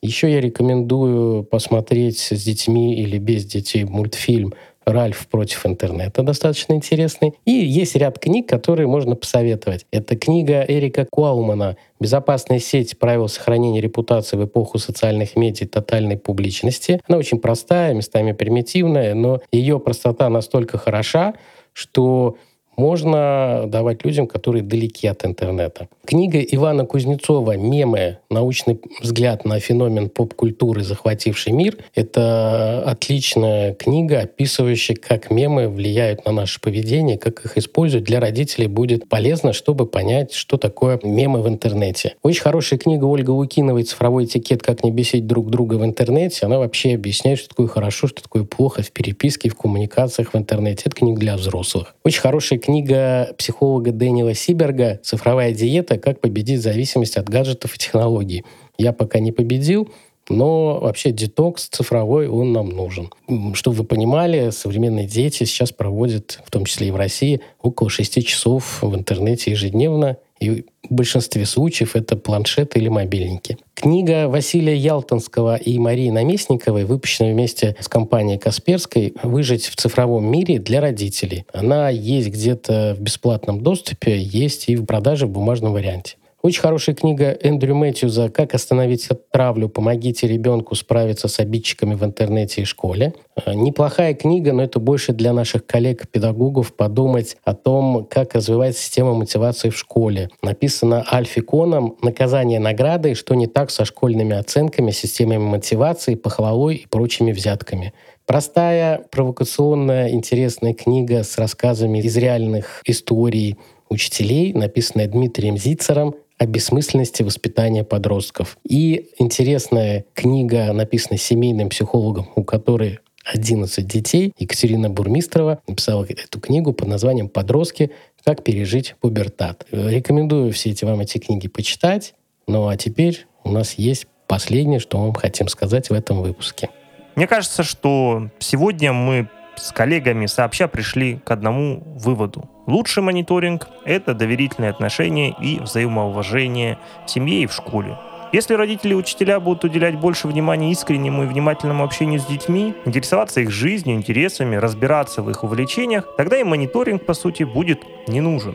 Еще 0.00 0.30
я 0.32 0.40
рекомендую 0.40 1.44
посмотреть 1.44 2.18
с 2.18 2.42
детьми 2.42 2.94
или 2.94 3.18
без 3.18 3.44
детей 3.44 3.84
мультфильм 3.84 4.54
Ральф 4.88 5.28
против 5.28 5.66
интернета 5.66 6.22
достаточно 6.22 6.72
интересный. 6.72 7.34
И 7.44 7.50
есть 7.50 7.94
ряд 7.94 8.18
книг, 8.18 8.48
которые 8.48 8.86
можно 8.86 9.16
посоветовать. 9.16 9.86
Это 9.90 10.16
книга 10.16 10.64
Эрика 10.66 11.06
Куалмана 11.10 11.76
«Безопасная 12.00 12.58
сеть. 12.58 12.98
Правила 12.98 13.26
сохранения 13.26 13.80
репутации 13.80 14.36
в 14.36 14.44
эпоху 14.44 14.78
социальных 14.78 15.36
медиа 15.36 15.66
и 15.66 15.68
тотальной 15.68 16.16
публичности». 16.16 17.00
Она 17.06 17.18
очень 17.18 17.38
простая, 17.38 17.94
местами 17.94 18.32
примитивная, 18.32 19.14
но 19.14 19.40
ее 19.52 19.78
простота 19.78 20.28
настолько 20.28 20.78
хороша, 20.78 21.34
что 21.72 22.36
можно 22.78 23.64
давать 23.66 24.04
людям, 24.04 24.26
которые 24.26 24.62
далеки 24.62 25.06
от 25.08 25.26
интернета. 25.26 25.88
Книга 26.06 26.40
Ивана 26.40 26.86
Кузнецова 26.86 27.56
«Мемы. 27.56 28.18
Научный 28.30 28.80
взгляд 29.02 29.44
на 29.44 29.58
феномен 29.58 30.08
поп-культуры, 30.08 30.82
захвативший 30.82 31.52
мир»— 31.52 31.76
это 31.94 32.82
отличная 32.86 33.74
книга, 33.74 34.20
описывающая, 34.20 34.96
как 34.96 35.30
мемы 35.30 35.68
влияют 35.68 36.24
на 36.24 36.32
наше 36.32 36.60
поведение, 36.60 37.18
как 37.18 37.44
их 37.44 37.58
используют. 37.58 38.04
Для 38.04 38.20
родителей 38.20 38.68
будет 38.68 39.08
полезно, 39.08 39.52
чтобы 39.52 39.86
понять, 39.86 40.32
что 40.32 40.56
такое 40.56 41.00
мемы 41.02 41.42
в 41.42 41.48
интернете. 41.48 42.14
Очень 42.22 42.42
хорошая 42.42 42.78
книга 42.78 43.04
Ольга 43.04 43.30
Лукиновой 43.30 43.82
«Цифровой 43.82 44.24
этикет. 44.24 44.62
Как 44.62 44.84
не 44.84 44.92
бесить 44.92 45.26
друг 45.26 45.50
друга 45.50 45.74
в 45.74 45.84
интернете». 45.84 46.46
Она 46.46 46.58
вообще 46.58 46.94
объясняет, 46.94 47.40
что 47.40 47.48
такое 47.48 47.66
хорошо, 47.66 48.06
что 48.06 48.22
такое 48.22 48.44
плохо 48.44 48.82
в 48.82 48.92
переписке, 48.92 49.50
в 49.50 49.56
коммуникациях 49.56 50.32
в 50.32 50.36
интернете. 50.36 50.84
Это 50.86 50.94
книга 50.94 51.18
для 51.18 51.36
взрослых. 51.36 51.96
Очень 52.04 52.20
хорошая 52.20 52.58
книга 52.68 53.32
психолога 53.38 53.92
Дэниела 53.92 54.34
Сиберга 54.34 55.00
«Цифровая 55.02 55.52
диета. 55.52 55.96
Как 55.96 56.20
победить 56.20 56.60
зависимость 56.60 57.16
от 57.16 57.26
гаджетов 57.26 57.74
и 57.74 57.78
технологий». 57.78 58.44
Я 58.76 58.92
пока 58.92 59.20
не 59.20 59.32
победил, 59.32 59.88
но 60.28 60.78
вообще 60.78 61.10
детокс 61.10 61.68
цифровой, 61.68 62.28
он 62.28 62.52
нам 62.52 62.68
нужен. 62.68 63.10
Чтобы 63.54 63.78
вы 63.78 63.84
понимали, 63.84 64.50
современные 64.50 65.06
дети 65.06 65.44
сейчас 65.44 65.72
проводят, 65.72 66.40
в 66.44 66.50
том 66.50 66.66
числе 66.66 66.88
и 66.88 66.90
в 66.90 66.96
России, 66.96 67.40
около 67.62 67.88
6 67.88 68.22
часов 68.26 68.82
в 68.82 68.94
интернете 68.94 69.50
ежедневно. 69.50 70.18
И 70.40 70.66
в 70.88 70.94
большинстве 70.94 71.44
случаев 71.46 71.96
это 71.96 72.16
планшеты 72.16 72.78
или 72.78 72.88
мобильники. 72.88 73.58
Книга 73.74 74.28
Василия 74.28 74.76
Ялтонского 74.76 75.56
и 75.56 75.78
Марии 75.78 76.10
Наместниковой, 76.10 76.84
выпущенная 76.84 77.32
вместе 77.32 77.76
с 77.80 77.88
компанией 77.88 78.38
Касперской 78.38 79.14
«Выжить 79.22 79.66
в 79.66 79.76
цифровом 79.76 80.30
мире 80.30 80.58
для 80.58 80.80
родителей». 80.80 81.44
Она 81.52 81.88
есть 81.88 82.28
где-то 82.28 82.96
в 82.98 83.02
бесплатном 83.02 83.62
доступе, 83.62 84.20
есть 84.20 84.68
и 84.68 84.76
в 84.76 84.84
продаже 84.84 85.26
в 85.26 85.30
бумажном 85.30 85.72
варианте. 85.72 86.16
Очень 86.40 86.60
хорошая 86.60 86.94
книга 86.94 87.36
Эндрю 87.42 87.74
Мэтьюза 87.74 88.28
«Как 88.28 88.54
остановить 88.54 89.08
травлю. 89.32 89.68
Помогите 89.68 90.28
ребенку 90.28 90.76
справиться 90.76 91.26
с 91.26 91.40
обидчиками 91.40 91.94
в 91.94 92.04
интернете 92.04 92.62
и 92.62 92.64
школе». 92.64 93.12
Э, 93.44 93.54
неплохая 93.54 94.14
книга, 94.14 94.52
но 94.52 94.62
это 94.62 94.78
больше 94.78 95.12
для 95.12 95.32
наших 95.32 95.66
коллег-педагогов 95.66 96.76
подумать 96.76 97.36
о 97.42 97.54
том, 97.54 98.06
как 98.08 98.36
развивается 98.36 98.82
система 98.82 99.14
мотивации 99.14 99.70
в 99.70 99.76
школе. 99.76 100.30
Написано 100.40 101.04
Альфи 101.10 101.40
Коном 101.40 101.96
«Наказание 102.02 102.60
награды. 102.60 103.16
Что 103.16 103.34
не 103.34 103.48
так 103.48 103.72
со 103.72 103.84
школьными 103.84 104.36
оценками, 104.36 104.92
системами 104.92 105.42
мотивации, 105.42 106.14
похвалой 106.14 106.76
и 106.76 106.86
прочими 106.86 107.32
взятками». 107.32 107.92
Простая, 108.26 109.02
провокационная, 109.10 110.10
интересная 110.10 110.74
книга 110.74 111.24
с 111.24 111.36
рассказами 111.36 111.98
из 111.98 112.16
реальных 112.16 112.82
историй 112.84 113.56
учителей, 113.88 114.52
написанная 114.52 115.08
Дмитрием 115.08 115.56
Зицером, 115.56 116.14
о 116.38 116.46
бессмысленности 116.46 117.22
воспитания 117.22 117.84
подростков. 117.84 118.58
И 118.64 119.10
интересная 119.18 120.04
книга, 120.14 120.72
написанная 120.72 121.18
семейным 121.18 121.68
психологом, 121.68 122.28
у 122.36 122.44
которой 122.44 123.00
11 123.24 123.86
детей. 123.86 124.32
Екатерина 124.38 124.88
Бурмистрова 124.88 125.60
написала 125.66 126.04
эту 126.04 126.40
книгу 126.40 126.72
под 126.72 126.88
названием 126.88 127.28
«Подростки. 127.28 127.90
Как 128.24 128.42
пережить 128.42 128.94
пубертат». 129.00 129.66
Рекомендую 129.70 130.52
все 130.52 130.70
эти 130.70 130.84
вам 130.84 131.00
эти 131.00 131.18
книги 131.18 131.48
почитать. 131.48 132.14
Ну 132.46 132.68
а 132.68 132.76
теперь 132.76 133.26
у 133.44 133.50
нас 133.50 133.74
есть 133.74 134.06
последнее, 134.26 134.78
что 134.78 134.98
мы 134.98 135.14
хотим 135.14 135.48
сказать 135.48 135.90
в 135.90 135.92
этом 135.92 136.22
выпуске. 136.22 136.70
Мне 137.16 137.26
кажется, 137.26 137.62
что 137.62 138.30
сегодня 138.38 138.92
мы 138.92 139.28
с 139.58 139.72
коллегами 139.72 140.26
сообща 140.26 140.68
пришли 140.68 141.20
к 141.24 141.30
одному 141.30 141.82
выводу. 141.84 142.48
Лучший 142.66 143.02
мониторинг– 143.02 143.68
это 143.84 144.14
доверительные 144.14 144.70
отношения 144.70 145.34
и 145.40 145.60
взаимоуважение 145.60 146.78
в 147.06 147.10
семье 147.10 147.42
и 147.42 147.46
в 147.46 147.52
школе. 147.52 147.96
Если 148.30 148.52
родители 148.52 148.92
и 148.92 148.96
учителя 148.96 149.40
будут 149.40 149.64
уделять 149.64 149.94
больше 149.94 150.28
внимания 150.28 150.70
искреннему 150.70 151.24
и 151.24 151.26
внимательному 151.26 151.82
общению 151.82 152.20
с 152.20 152.26
детьми, 152.26 152.74
интересоваться 152.84 153.40
их 153.40 153.50
жизнью, 153.50 153.96
интересами, 153.96 154.56
разбираться 154.56 155.22
в 155.22 155.30
их 155.30 155.44
увлечениях, 155.44 156.04
тогда 156.18 156.36
и 156.36 156.44
мониторинг, 156.44 157.06
по 157.06 157.14
сути, 157.14 157.44
будет 157.44 157.82
не 158.06 158.20
нужен. 158.20 158.54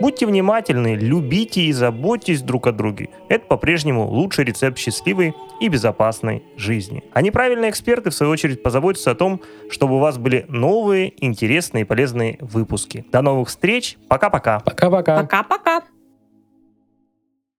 Будьте 0.00 0.26
внимательны, 0.26 0.96
любите 0.96 1.62
и 1.62 1.72
заботьтесь 1.72 2.42
друг 2.42 2.66
о 2.66 2.72
друге. 2.72 3.10
Это 3.28 3.46
по-прежнему 3.46 4.06
лучший 4.06 4.44
рецепт 4.44 4.78
счастливой 4.78 5.34
и 5.60 5.68
безопасной 5.68 6.42
жизни. 6.56 7.04
А 7.12 7.22
неправильные 7.22 7.70
эксперты, 7.70 8.10
в 8.10 8.14
свою 8.14 8.32
очередь, 8.32 8.62
позаботятся 8.62 9.12
о 9.12 9.14
том, 9.14 9.40
чтобы 9.70 9.96
у 9.96 9.98
вас 9.98 10.18
были 10.18 10.46
новые, 10.48 11.12
интересные 11.24 11.82
и 11.82 11.84
полезные 11.84 12.38
выпуски. 12.40 13.04
До 13.12 13.22
новых 13.22 13.48
встреч. 13.48 13.96
Пока-пока. 14.08 14.60
Пока-пока. 14.60 15.22
Пока-пока. 15.22 15.82